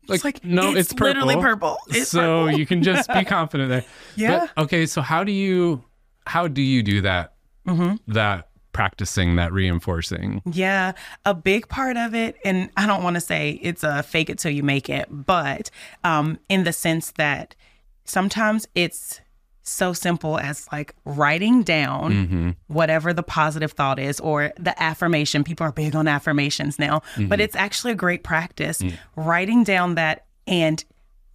Like, 0.09 0.25
like, 0.25 0.43
no, 0.43 0.71
it's 0.71 0.91
it's, 0.91 0.93
purple. 0.93 1.07
literally 1.25 1.35
purple. 1.37 1.77
It's 1.87 2.09
so 2.09 2.45
purple. 2.47 2.59
you 2.59 2.65
can 2.65 2.83
just 2.83 3.09
be 3.13 3.23
confident 3.23 3.69
there. 3.69 3.85
Yeah. 4.17 4.47
But, 4.53 4.63
okay, 4.63 4.85
so 4.85 5.01
how 5.01 5.23
do 5.23 5.31
you 5.31 5.83
how 6.27 6.47
do 6.49 6.61
you 6.61 6.83
do 6.83 7.01
that? 7.01 7.32
Mm-hmm. 7.67 8.11
That 8.13 8.49
practicing 8.71 9.35
that 9.35 9.53
reinforcing. 9.53 10.41
Yeah, 10.45 10.93
a 11.25 11.33
big 11.33 11.69
part 11.69 11.95
of 11.95 12.15
it, 12.15 12.35
and 12.43 12.69
I 12.75 12.87
don't 12.87 13.03
want 13.03 13.15
to 13.15 13.21
say 13.21 13.59
it's 13.61 13.83
a 13.83 14.03
fake 14.03 14.29
it 14.29 14.39
till 14.39 14.51
you 14.51 14.63
make 14.63 14.89
it, 14.89 15.07
but 15.09 15.69
um, 16.03 16.39
in 16.49 16.63
the 16.63 16.73
sense 16.73 17.11
that 17.11 17.55
sometimes 18.03 18.67
it's 18.75 19.21
so 19.61 19.93
simple 19.93 20.37
as 20.37 20.67
like 20.73 20.93
writing 21.05 21.63
down 21.63 22.55
whatever 22.67 23.13
the 23.13 23.23
positive 23.23 23.71
thought 23.71 23.97
is 23.97 24.19
or 24.19 24.51
the 24.59 24.81
affirmation. 24.81 25.41
People 25.43 25.65
are 25.65 25.71
big 25.71 25.95
on 25.95 26.05
affirmations 26.05 26.77
now, 26.77 27.01
but 27.29 27.39
it's 27.39 27.55
actually 27.55 27.93
a 27.93 27.95
great 27.95 28.23
practice. 28.23 28.81
Writing 29.15 29.63
down 29.63 29.95
that 29.95 30.25
and 30.47 30.83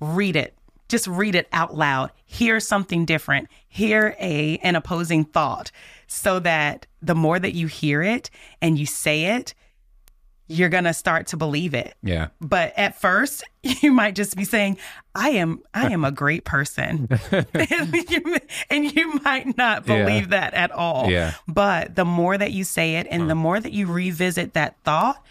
read 0.01 0.37
it. 0.37 0.58
Just 0.89 1.07
read 1.07 1.35
it 1.35 1.49
out 1.53 1.77
loud. 1.77 2.11
Hear 2.25 2.61
something 2.61 3.05
different. 3.05 3.49
Hear 3.69 4.17
a 4.21 4.59
an 4.63 4.75
opposing 4.77 5.25
thought 5.25 5.71
so 6.07 6.39
that 6.41 6.87
the 7.03 7.15
more 7.15 7.39
that 7.39 7.55
you 7.55 7.67
hear 7.67 8.03
it 8.03 8.31
and 8.63 8.79
you 8.79 8.87
say 8.87 9.37
it, 9.37 9.55
you're 10.51 10.71
going 10.71 10.85
to 10.85 10.95
start 10.95 11.27
to 11.27 11.37
believe 11.37 11.75
it. 11.75 11.95
Yeah. 12.03 12.29
But 12.41 12.73
at 12.79 12.99
first, 12.99 13.45
you 13.63 13.93
might 13.93 14.15
just 14.15 14.35
be 14.35 14.45
saying, 14.45 14.79
"I 15.15 15.31
am 15.31 15.61
I 15.75 15.93
am 15.93 16.05
a 16.07 16.11
great 16.11 16.45
person." 16.47 17.07
and, 17.31 17.95
you, 18.11 18.37
and 18.71 18.97
you 18.97 19.21
might 19.25 19.59
not 19.59 19.87
Yeah. 19.87 20.05
believe 20.05 20.31
that 20.31 20.55
at 20.55 20.71
all. 20.71 21.11
Yeah. 21.11 21.35
But 21.47 21.95
the 21.97 22.07
more 22.07 22.39
that 22.39 22.53
you 22.53 22.65
say 22.65 22.97
it 22.97 23.07
and 23.11 23.29
the 23.29 23.35
more 23.35 23.61
that 23.61 23.73
you 23.73 23.87
revisit 23.87 24.55
that 24.55 24.77
thought, 24.85 25.23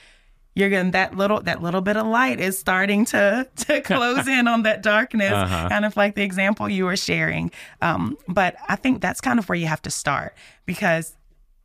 you're 0.57 0.69
going 0.71 0.87
to 0.87 0.91
that 0.91 1.15
little 1.15 1.39
that 1.43 1.61
little 1.61 1.81
bit 1.81 1.95
of 1.97 2.05
light 2.07 2.39
is 2.39 2.57
starting 2.57 3.05
to 3.05 3.47
to 3.55 3.81
close 3.81 4.27
in 4.27 4.47
on 4.47 4.63
that 4.63 4.81
darkness 4.83 5.31
Uh-huh. 5.31 5.69
kind 5.69 5.85
of 5.85 5.95
like 5.95 6.15
the 6.15 6.23
example 6.23 6.67
you 6.67 6.85
were 6.85 6.97
sharing 6.97 7.51
um, 7.81 8.17
but 8.27 8.55
i 8.67 8.75
think 8.75 9.01
that's 9.01 9.21
kind 9.21 9.37
of 9.39 9.47
where 9.49 9.55
you 9.63 9.67
have 9.67 9.81
to 9.83 9.91
start 9.91 10.33
because 10.65 11.15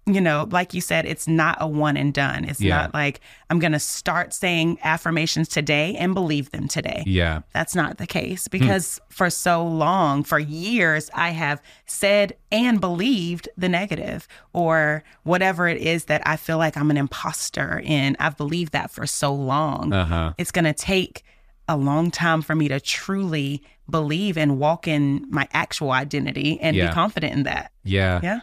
you 0.07 0.20
know 0.20 0.48
like 0.50 0.74
you 0.74 0.80
said 0.80 1.07
it's 1.07 1.28
not 1.28 1.57
a 1.61 1.68
one 1.68 1.96
and 1.96 2.12
done 2.12 2.44
it's 2.44 2.61
Yeah. 2.61 2.76
not 2.76 2.94
like 2.94 3.20
i'm 3.50 3.61
going 3.61 3.70
to 3.72 3.78
start 3.78 4.34
saying 4.34 4.78
affirmations 4.82 5.48
today 5.48 5.94
and 5.96 6.12
believe 6.12 6.50
them 6.50 6.66
today 6.66 7.05
Yeah. 7.07 7.42
that's 7.53 7.76
not 7.76 7.98
the 7.98 8.07
case 8.09 8.48
because 8.48 9.00
for 9.11 9.30
so 9.30 9.64
long, 9.64 10.24
for 10.24 10.38
years, 10.38 11.11
I 11.14 11.30
have 11.30 11.61
said 11.86 12.34
and 12.50 12.80
believed 12.80 13.48
the 13.59 13.68
negative 13.68 14.26
or 14.55 15.05
whatever 15.22 15.68
it 15.68 15.76
is 15.76 16.07
that 16.07 16.22
I 16.26 16.36
feel 16.36 16.57
like 16.57 16.76
I'm 16.78 16.90
an 16.90 16.96
imposter 16.96 17.78
in. 17.84 18.16
I've 18.18 18.38
believed 18.38 18.72
that 18.72 18.90
for 18.90 19.07
so 19.07 19.34
long. 19.34 19.92
Uh-huh. 19.92 20.32
It's 20.38 20.50
going 20.50 20.64
to 20.64 20.72
take 20.72 21.24
a 21.68 21.76
long 21.76 22.11
time 22.11 22.40
for 22.40 22.55
me 22.55 22.68
to 22.68 22.80
truly 22.80 23.62
believe 23.88 24.38
and 24.38 24.59
walk 24.59 24.88
in 24.88 25.26
my 25.28 25.46
actual 25.53 25.90
identity 25.92 26.59
and 26.61 26.74
Yeah. 26.74 26.88
be 26.88 26.94
confident 26.94 27.34
in 27.34 27.42
that. 27.42 27.70
Yeah. 27.84 28.20
Yeah. 28.22 28.40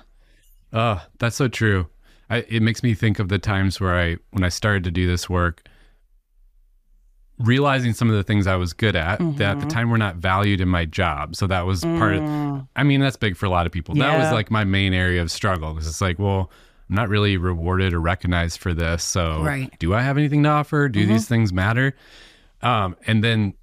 Oh, 0.73 1.03
that's 1.19 1.35
so 1.35 1.47
true. 1.47 1.87
I, 2.29 2.45
it 2.47 2.61
makes 2.61 2.83
me 2.83 2.93
think 2.93 3.19
of 3.19 3.29
the 3.29 3.39
times 3.39 3.79
where 3.79 3.97
I, 3.97 4.17
when 4.31 4.43
I 4.43 4.49
started 4.49 4.83
to 4.83 4.91
do 4.91 5.07
this 5.07 5.29
work, 5.29 5.67
realizing 7.39 7.93
some 7.93 8.09
of 8.09 8.15
the 8.15 8.23
things 8.23 8.47
I 8.47 8.55
was 8.55 8.73
good 8.73 8.95
at 8.95 9.19
that 9.19 9.23
at 9.23 9.37
the 9.37 9.43
mm-hmm. 9.43 9.67
time 9.69 9.89
were 9.89 9.97
not 9.97 10.17
valued 10.17 10.61
in 10.61 10.67
my 10.67 10.85
job. 10.85 11.35
So 11.35 11.47
that 11.47 11.65
was 11.65 11.81
part 11.83 12.15
of, 12.15 12.21
mm. 12.21 12.67
I 12.75 12.83
mean, 12.83 12.99
that's 12.99 13.15
big 13.15 13.37
for 13.37 13.45
a 13.45 13.49
lot 13.49 13.65
of 13.65 13.71
people. 13.71 13.95
That 13.95 14.17
was 14.17 14.31
like 14.31 14.51
my 14.51 14.65
main 14.65 14.93
area 14.93 15.21
of 15.21 15.31
struggle 15.31 15.73
because 15.73 15.87
it's 15.87 16.01
like, 16.01 16.19
well, 16.19 16.51
I'm 16.89 16.95
not 16.95 17.09
really 17.09 17.37
rewarded 17.37 17.93
or 17.93 18.01
recognized 18.01 18.59
for 18.59 18.73
this. 18.73 19.03
So 19.03 19.41
Right. 19.41 19.73
do 19.79 19.93
I 19.93 20.01
have 20.01 20.17
anything 20.17 20.43
to 20.43 20.49
offer? 20.49 20.89
Do 20.89 21.05
these 21.05 21.23
mm-hmm. 21.23 21.33
things 21.33 21.53
matter? 21.53 21.95
Um, 22.61 22.97
and 23.07 23.23
then 23.23 23.53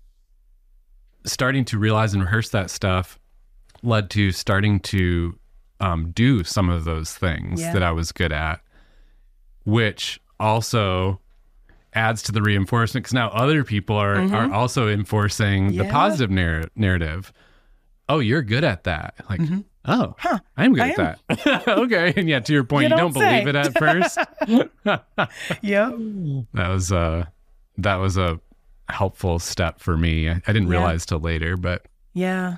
starting 1.25 1.65
to 1.67 1.79
realize 1.79 2.15
and 2.15 2.23
rehearse 2.23 2.51
that 2.51 2.71
stuff 2.71 3.19
led 3.83 4.11
to 4.11 4.33
starting 4.33 4.81
to 4.81 5.39
um, 5.81 6.11
do 6.13 6.43
some 6.45 6.69
of 6.71 6.85
those 6.85 7.13
things 7.15 7.61
Yeah. 7.61 7.73
that 7.73 7.83
I 7.83 7.93
was 7.93 8.13
good 8.13 8.33
at, 8.33 8.61
which 9.65 10.21
also 10.39 11.21
adds 11.95 12.23
to 12.23 12.33
the 12.33 12.43
reinforcement 12.43 13.05
because 13.05 13.15
now 13.15 13.29
other 13.31 13.65
people 13.65 13.97
are 13.97 14.17
are 14.35 14.53
also 14.53 14.89
enforcing 14.89 15.69
the 15.77 15.85
Mm-hmm. 15.85 15.91
Positive 15.93 16.31
narr- 16.31 16.69
narrative. 16.77 17.33
Oh, 18.09 18.19
you're 18.21 18.43
good 18.43 18.65
at 18.65 18.85
that. 18.85 19.15
Like, 19.29 19.41
Mm-hmm. 19.41 19.61
oh, 19.87 20.15
I'm 20.57 20.75
good 20.75 20.83
I 20.83 20.89
at 20.91 21.19
that. 21.29 21.69
okay, 21.69 22.13
and 22.17 22.29
yeah, 22.29 22.41
to 22.41 22.53
your 22.53 22.65
point, 22.65 22.85
You 22.85 22.95
you, 22.95 23.01
don't, 23.01 23.13
don't 23.15 23.23
believe 23.25 23.49
it 23.49 23.57
at 23.57 23.77
first. 23.79 24.19
Yep. 25.63 25.95
that 26.55 26.69
was 26.69 26.93
a 26.93 27.33
that 27.79 27.97
was 27.97 28.17
a 28.17 28.41
helpful 28.89 29.39
step 29.39 29.81
for 29.81 29.97
me. 29.97 30.29
I, 30.29 30.35
I 30.47 30.53
didn't 30.53 30.65
Yeah. 30.69 30.79
realize 30.79 31.05
till 31.07 31.19
later, 31.21 31.57
but 31.57 31.87
Yeah. 32.15 32.57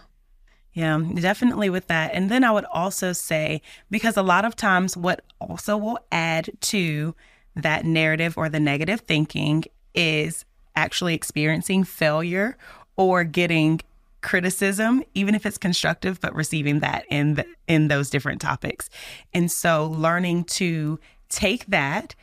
Yeah, 0.79 1.03
definitely 1.17 1.71
with 1.71 1.89
that. 1.89 2.15
And 2.15 2.31
then 2.31 2.45
I 2.45 2.53
would 2.53 2.65
also 2.67 3.13
say, 3.13 3.63
because 3.91 4.17
a 4.17 4.23
lot 4.23 4.45
of 4.45 4.55
times 4.55 4.97
what 4.97 5.25
also 5.41 5.77
will 5.77 5.99
add 6.13 6.51
to 6.61 7.17
that 7.57 7.85
narrative 7.85 8.39
or 8.39 8.49
the 8.49 8.61
negative 8.61 9.01
thinking 9.01 9.65
is 9.93 10.45
actually 10.77 11.15
experiencing 11.15 11.83
failure 11.83 12.57
or 12.95 13.25
getting 13.25 13.81
criticism 14.21 15.03
even 15.15 15.35
if 15.35 15.45
it's 15.45 15.59
constructive 15.59 16.21
but 16.21 16.33
receiving 16.35 16.79
that 16.79 17.05
in 17.11 17.35
the, 17.35 17.47
in 17.67 17.89
those 17.89 18.11
different 18.11 18.41
topics 18.41 18.91
and 19.33 19.51
so 19.51 19.87
learning 19.87 20.43
to 20.43 20.99
take 21.29 21.65
that 21.67 22.17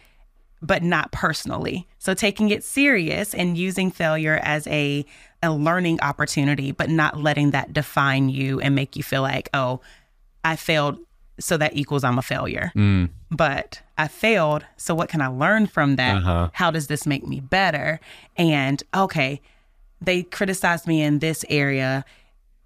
but 0.62 0.84
not 0.84 1.12
personally. 1.12 1.88
So 2.00 2.14
taking 2.14 2.50
it 2.50 2.64
serious 2.64 3.34
and 3.34 3.58
using 3.58 3.92
failure 3.92 4.40
as 4.44 4.68
a 4.68 5.06
a 5.44 5.52
learning 5.52 6.00
opportunity, 6.02 6.72
but 6.72 6.90
not 6.90 7.22
letting 7.22 7.52
that 7.52 7.72
define 7.72 8.30
you 8.30 8.60
and 8.62 8.74
make 8.74 8.96
you 8.96 9.04
feel 9.04 9.22
like, 9.22 9.50
oh, 9.54 9.82
I 10.44 10.56
failed, 10.56 10.98
so 11.40 11.58
that 11.58 11.76
equals 11.76 12.04
I'm 12.04 12.18
a 12.18 12.24
failure. 12.24 12.72
But 13.30 13.82
I 13.98 14.08
failed, 14.08 14.66
so 14.78 14.96
what 14.96 15.10
can 15.10 15.22
I 15.22 15.28
learn 15.28 15.68
from 15.68 15.98
that? 15.98 16.18
Uh-huh. 16.18 16.50
How 16.54 16.72
does 16.72 16.88
this 16.88 17.06
make 17.06 17.28
me 17.28 17.42
better? 17.42 18.00
And 18.38 18.82
okay, 18.96 19.42
they 20.02 20.24
criticized 20.24 20.88
me 20.88 21.02
in 21.02 21.20
this 21.20 21.46
area, 21.50 22.06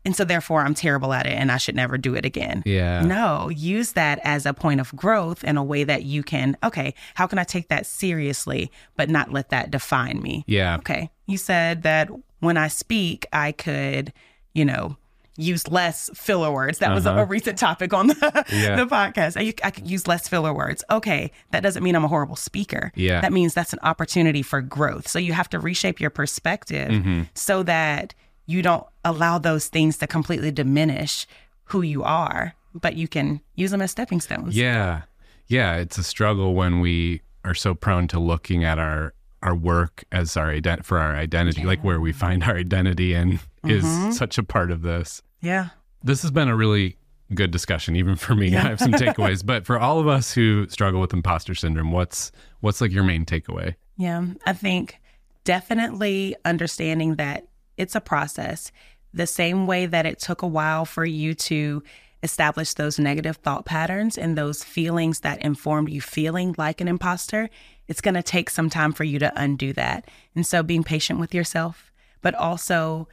and 0.09 0.15
so 0.15 0.25
therefore 0.25 0.61
I'm 0.61 0.73
terrible 0.73 1.13
at 1.13 1.27
it 1.27 1.33
and 1.33 1.51
I 1.51 1.57
should 1.57 1.75
never 1.75 1.95
do 1.99 2.15
it 2.15 2.25
again. 2.25 2.63
yeah. 2.65 3.01
No, 3.03 3.49
use 3.49 3.91
that 3.91 4.17
as 4.23 4.47
a 4.47 4.53
point 4.55 4.79
of 4.81 4.91
growth 4.95 5.43
in 5.43 5.55
a 5.55 5.63
way 5.63 5.83
that 5.83 6.01
you 6.03 6.23
can, 6.23 6.57
okay, 6.63 6.95
how 7.13 7.27
can 7.27 7.37
I 7.37 7.43
take 7.43 7.67
that 7.67 7.85
seriously, 7.85 8.71
but 8.97 9.07
not 9.07 9.31
let 9.31 9.49
that 9.49 9.69
define 9.69 10.19
me? 10.23 10.43
Yeah. 10.47 10.77
Okay. 10.77 11.11
You 11.27 11.37
said 11.37 11.83
that 11.83 12.09
when 12.39 12.57
I 12.57 12.69
speak, 12.69 13.27
I 13.31 13.51
could, 13.51 14.11
you 14.55 14.65
know, 14.65 14.97
use 15.37 15.67
less 15.69 16.09
filler 16.15 16.51
words. 16.51 16.79
That 16.79 16.91
was 16.93 17.05
a, 17.05 17.11
Uh-huh. 17.11 17.21
a 17.21 17.25
recent 17.25 17.57
topic 17.59 17.93
on 17.93 18.07
the, 18.07 18.45
Yeah. 18.51 18.75
the 18.77 18.85
podcast. 18.87 19.37
I, 19.39 19.53
I 19.65 19.69
could 19.71 19.87
use 19.87 20.07
less 20.07 20.27
filler 20.27 20.53
words. 20.53 20.83
Okay. 20.89 21.31
That 21.51 21.61
doesn't 21.61 21.83
mean 21.83 21.95
I'm 21.95 22.03
a 22.03 22.07
horrible 22.09 22.35
speaker. 22.35 22.91
Yeah. 22.95 23.21
That 23.21 23.31
means 23.31 23.53
that's 23.53 23.71
an 23.73 23.79
opportunity 23.83 24.41
for 24.41 24.59
growth. 24.61 25.07
So 25.07 25.19
you 25.19 25.33
have 25.33 25.49
to 25.49 25.59
reshape 25.59 26.01
your 26.01 26.09
perspective 26.09 26.89
Mm-hmm. 26.89 27.21
so 27.35 27.61
that 27.63 28.15
you 28.49 28.63
don't 28.63 28.85
allow 29.05 29.37
those 29.37 29.67
things 29.67 29.97
to 29.97 30.07
completely 30.07 30.49
diminish 30.49 31.27
who 31.65 31.83
you 31.83 32.03
are, 32.03 32.55
but 32.73 32.95
you 32.95 33.07
can 33.07 33.41
use 33.53 33.69
them 33.69 33.81
as 33.81 33.91
stepping 33.91 34.19
stones. 34.19 34.57
Yeah. 34.57 35.03
Yeah. 35.47 35.75
It's 35.75 35.99
a 35.99 36.03
struggle 36.03 36.55
when 36.55 36.79
we 36.79 37.21
are 37.45 37.53
so 37.53 37.75
prone 37.75 38.07
to 38.07 38.19
looking 38.19 38.63
at 38.63 38.79
our 38.79 39.13
our 39.41 39.55
work 39.55 40.03
as 40.11 40.35
our 40.35 40.47
ident- 40.47 40.83
for 40.83 40.97
our 40.97 41.15
identity, 41.15 41.63
like 41.63 41.81
where 41.81 42.01
we 42.01 42.11
find 42.11 42.43
our 42.43 42.57
identity 42.57 43.13
and 43.13 43.39
is 43.63 43.85
mm-hmm. 43.85 44.11
such 44.11 44.37
a 44.37 44.43
part 44.43 44.69
of 44.69 44.81
this. 44.81 45.21
Yeah. 45.41 45.69
This 46.03 46.23
has 46.23 46.31
been 46.31 46.49
a 46.49 46.55
really 46.55 46.97
good 47.33 47.51
discussion, 47.51 47.95
even 47.95 48.15
for 48.15 48.35
me. 48.35 48.53
I 48.55 48.61
have 48.61 48.79
some 48.79 48.91
takeaways, 48.91 49.45
but 49.45 49.65
for 49.65 49.79
all 49.79 49.99
of 49.99 50.07
us 50.07 50.33
who 50.33 50.67
struggle 50.67 50.99
with 50.99 51.13
imposter 51.13 51.55
syndrome, 51.55 51.91
what's 51.91 52.31
what's 52.61 52.81
like 52.81 52.91
your 52.91 53.03
main 53.03 53.25
takeaway? 53.25 53.75
Yeah, 53.95 54.25
I 54.45 54.53
think 54.53 54.99
definitely 55.43 56.35
understanding 56.43 57.15
that 57.15 57.45
it's 57.79 57.95
a 57.95 58.01
process. 58.01 58.71
The 59.13 59.25
same 59.25 59.65
way 59.65 59.87
that 59.87 60.05
it 60.05 60.19
took 60.19 60.43
a 60.43 60.47
while 60.47 60.85
for 60.85 61.05
you 61.05 61.33
to 61.33 61.81
establish 62.21 62.73
those 62.73 62.99
negative 62.99 63.37
thought 63.37 63.65
patterns 63.65 64.17
and 64.17 64.37
those 64.37 64.63
feelings 64.63 65.21
that 65.21 65.41
informed 65.41 65.89
you 65.89 66.01
feeling 66.01 66.53
like 66.57 66.81
an 66.81 66.89
imposter, 66.89 67.49
it's 67.87 68.01
going 68.01 68.15
to 68.15 68.21
take 68.21 68.49
some 68.49 68.69
time 68.69 68.91
for 68.91 69.05
you 69.05 69.17
to 69.19 69.31
undo 69.41 69.71
that. 69.73 70.07
And 70.35 70.45
so 70.45 70.61
being 70.61 70.83
patient 70.83 71.19
with 71.19 71.33
yourself, 71.33 71.91
but 72.21 72.35
also 72.35 73.07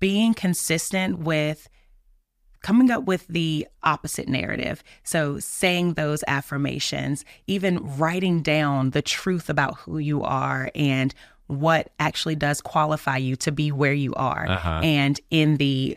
being 0.00 0.32
consistent 0.32 1.18
with 1.18 1.68
coming 2.62 2.90
up 2.90 3.04
with 3.04 3.26
the 3.28 3.66
opposite 3.82 4.28
narrative. 4.28 4.82
So, 5.04 5.38
saying 5.38 5.94
those 5.94 6.24
affirmations, 6.26 7.24
even 7.46 7.96
writing 7.96 8.42
down 8.42 8.90
the 8.90 9.02
truth 9.02 9.48
about 9.48 9.76
who 9.78 9.98
you 9.98 10.24
are 10.24 10.70
and 10.74 11.14
what 11.48 11.90
actually 12.00 12.34
does 12.34 12.60
qualify 12.60 13.16
you 13.16 13.36
to 13.36 13.52
be 13.52 13.70
where 13.72 13.92
you 13.92 14.12
are 14.14 14.46
Uh-huh. 14.48 14.80
and 14.82 15.20
in 15.30 15.56
the 15.58 15.96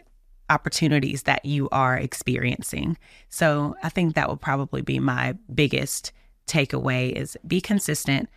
opportunities 0.50 1.24
that 1.24 1.46
you 1.46 1.70
are 1.72 1.96
experiencing. 1.98 2.98
So, 3.30 3.76
I 3.84 3.90
think 3.90 4.16
that 4.16 4.30
would 4.30 4.42
probably 4.42 4.82
be 4.82 4.98
my 5.00 5.36
biggest 5.54 6.12
takeaway 6.48 7.12
is 7.12 7.38
be 7.48 7.62
consistent 7.62 8.30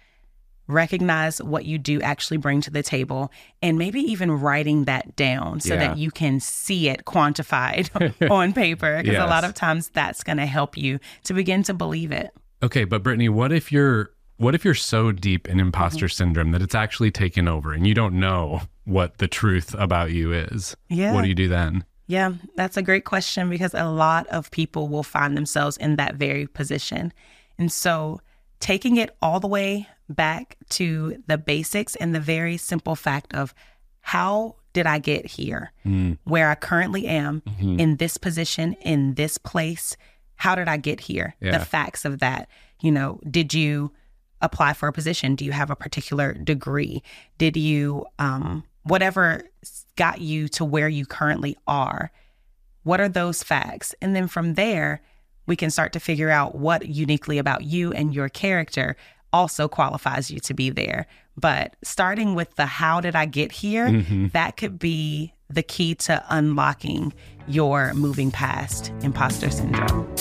recognize 0.69 1.43
what 1.43 1.65
you 1.65 1.77
do 1.77 2.01
actually 2.03 2.37
bring 2.37 2.61
to 2.61 2.71
the 2.71 2.83
table 2.83 3.33
and 3.63 3.77
maybe 3.77 4.01
even 4.01 4.31
writing 4.31 4.85
that 4.85 5.17
down 5.17 5.61
so 5.61 5.75
Yeah. 5.75 5.89
that 5.89 5.99
you 5.99 6.11
can 6.11 6.39
see 6.41 6.89
it 6.89 7.05
quantified 7.05 7.91
on 8.31 8.53
paper 8.53 9.03
because 9.03 9.17
a 9.19 9.27
lot 9.27 9.45
of 9.45 9.55
times 9.55 9.89
that's 9.89 10.23
going 10.23 10.39
to 10.39 10.47
help 10.47 10.77
you 10.77 11.01
to 11.25 11.35
begin 11.35 11.63
to 11.65 11.75
believe 11.75 12.13
it 12.13 12.31
Okay, 12.63 12.85
but 12.85 13.03
Britnie, 13.03 13.29
what 13.29 13.51
if 13.51 13.73
you're 13.73 14.13
what 14.37 14.55
if 14.55 14.65
you're 14.65 14.75
so 14.75 15.13
deep 15.13 15.49
in 15.49 15.61
imposter 15.61 16.07
mm-hmm. 16.07 16.13
syndrome 16.13 16.53
that 16.53 16.63
it's 16.63 16.75
actually 16.75 17.11
taken 17.11 17.49
over 17.49 17.73
and 17.73 17.87
you 17.87 17.95
don't 17.95 18.19
know 18.19 18.63
what 18.85 19.19
the 19.19 19.29
truth 19.29 19.75
about 19.79 20.11
you 20.11 20.33
is? 20.33 20.77
Yeah. 20.89 21.15
What 21.15 21.23
do 21.23 21.29
you 21.29 21.35
do 21.35 21.49
then? 21.49 21.85
Yeah, 22.07 22.33
that's 22.57 22.77
a 22.77 22.83
great 22.83 23.05
question 23.05 23.49
because 23.49 23.75
a 23.75 23.89
lot 23.89 24.27
of 24.29 24.51
people 24.51 24.89
will 24.89 25.03
find 25.03 25.37
themselves 25.37 25.77
in 25.77 25.97
that 25.97 26.17
very 26.17 26.47
position. 26.47 27.13
And 27.59 27.71
so 27.71 28.21
taking 28.61 28.97
it 28.97 29.17
all 29.23 29.41
the 29.41 29.49
way 29.49 29.89
back 30.09 30.57
to 30.71 31.23
the 31.27 31.39
basics 31.39 31.97
and 31.97 32.15
the 32.15 32.21
very 32.21 32.57
simple 32.57 32.97
fact 32.97 33.35
of 33.35 33.55
how 34.01 34.57
did 34.73 34.87
I 34.87 34.99
get 34.99 35.27
here, 35.27 35.73
mm. 35.87 36.19
where 36.25 36.51
I 36.51 36.55
currently 36.55 37.07
am 37.07 37.43
mm-hmm. 37.43 37.79
in 37.79 37.97
this 37.97 38.17
position, 38.17 38.75
in 38.83 39.15
this 39.15 39.39
place? 39.39 39.97
How 40.37 40.55
did 40.55 40.69
I 40.69 40.77
get 40.77 41.01
here? 41.01 41.35
Yeah. 41.41 41.59
The 41.59 41.65
facts 41.65 42.05
of 42.05 42.19
that. 42.19 42.49
You 42.81 42.91
know, 42.91 43.21
did 43.31 43.55
you 43.55 43.93
apply 44.43 44.75
for 44.75 44.89
a 44.89 44.93
position? 44.93 45.35
Do 45.35 45.45
you 45.45 45.53
have 45.53 45.71
a 45.71 45.77
particular 45.77 46.35
degree? 46.35 47.03
Did 47.39 47.57
you, 47.57 48.05
um, 48.19 48.65
whatever 48.83 49.45
got 49.97 50.21
you 50.21 50.49
to 50.49 50.65
where 50.65 50.89
you 50.89 51.07
currently 51.07 51.57
are? 51.67 52.11
What 52.83 53.01
are 53.01 53.09
those 53.09 53.43
facts? 53.43 53.95
And 54.03 54.15
then 54.15 54.29
from 54.29 54.55
there, 54.55 55.03
we 55.47 55.57
can 55.57 55.71
start 55.71 55.93
to 55.93 56.01
figure 56.01 56.31
out 56.31 56.57
what 56.57 56.87
uniquely 56.87 57.39
about 57.39 57.65
you 57.65 57.93
and 57.93 58.15
your 58.15 58.29
character 58.29 58.97
also 59.33 59.69
qualifies 59.69 60.31
you 60.31 60.41
to 60.41 60.55
be 60.55 60.71
there. 60.71 61.07
But 61.37 61.77
starting 61.83 62.35
with 62.35 62.55
the 62.57 62.67
how 62.67 63.01
did 63.01 63.17
I 63.17 63.25
get 63.27 63.53
here, 63.53 63.91
that 64.33 64.57
could 64.57 64.79
be 64.79 65.33
the 65.49 65.63
key 65.63 65.95
to 65.95 66.25
unlocking 66.29 67.13
your 67.47 67.95
moving 67.95 68.31
past 68.31 68.93
imposter 69.03 69.51
syndrome. 69.51 70.13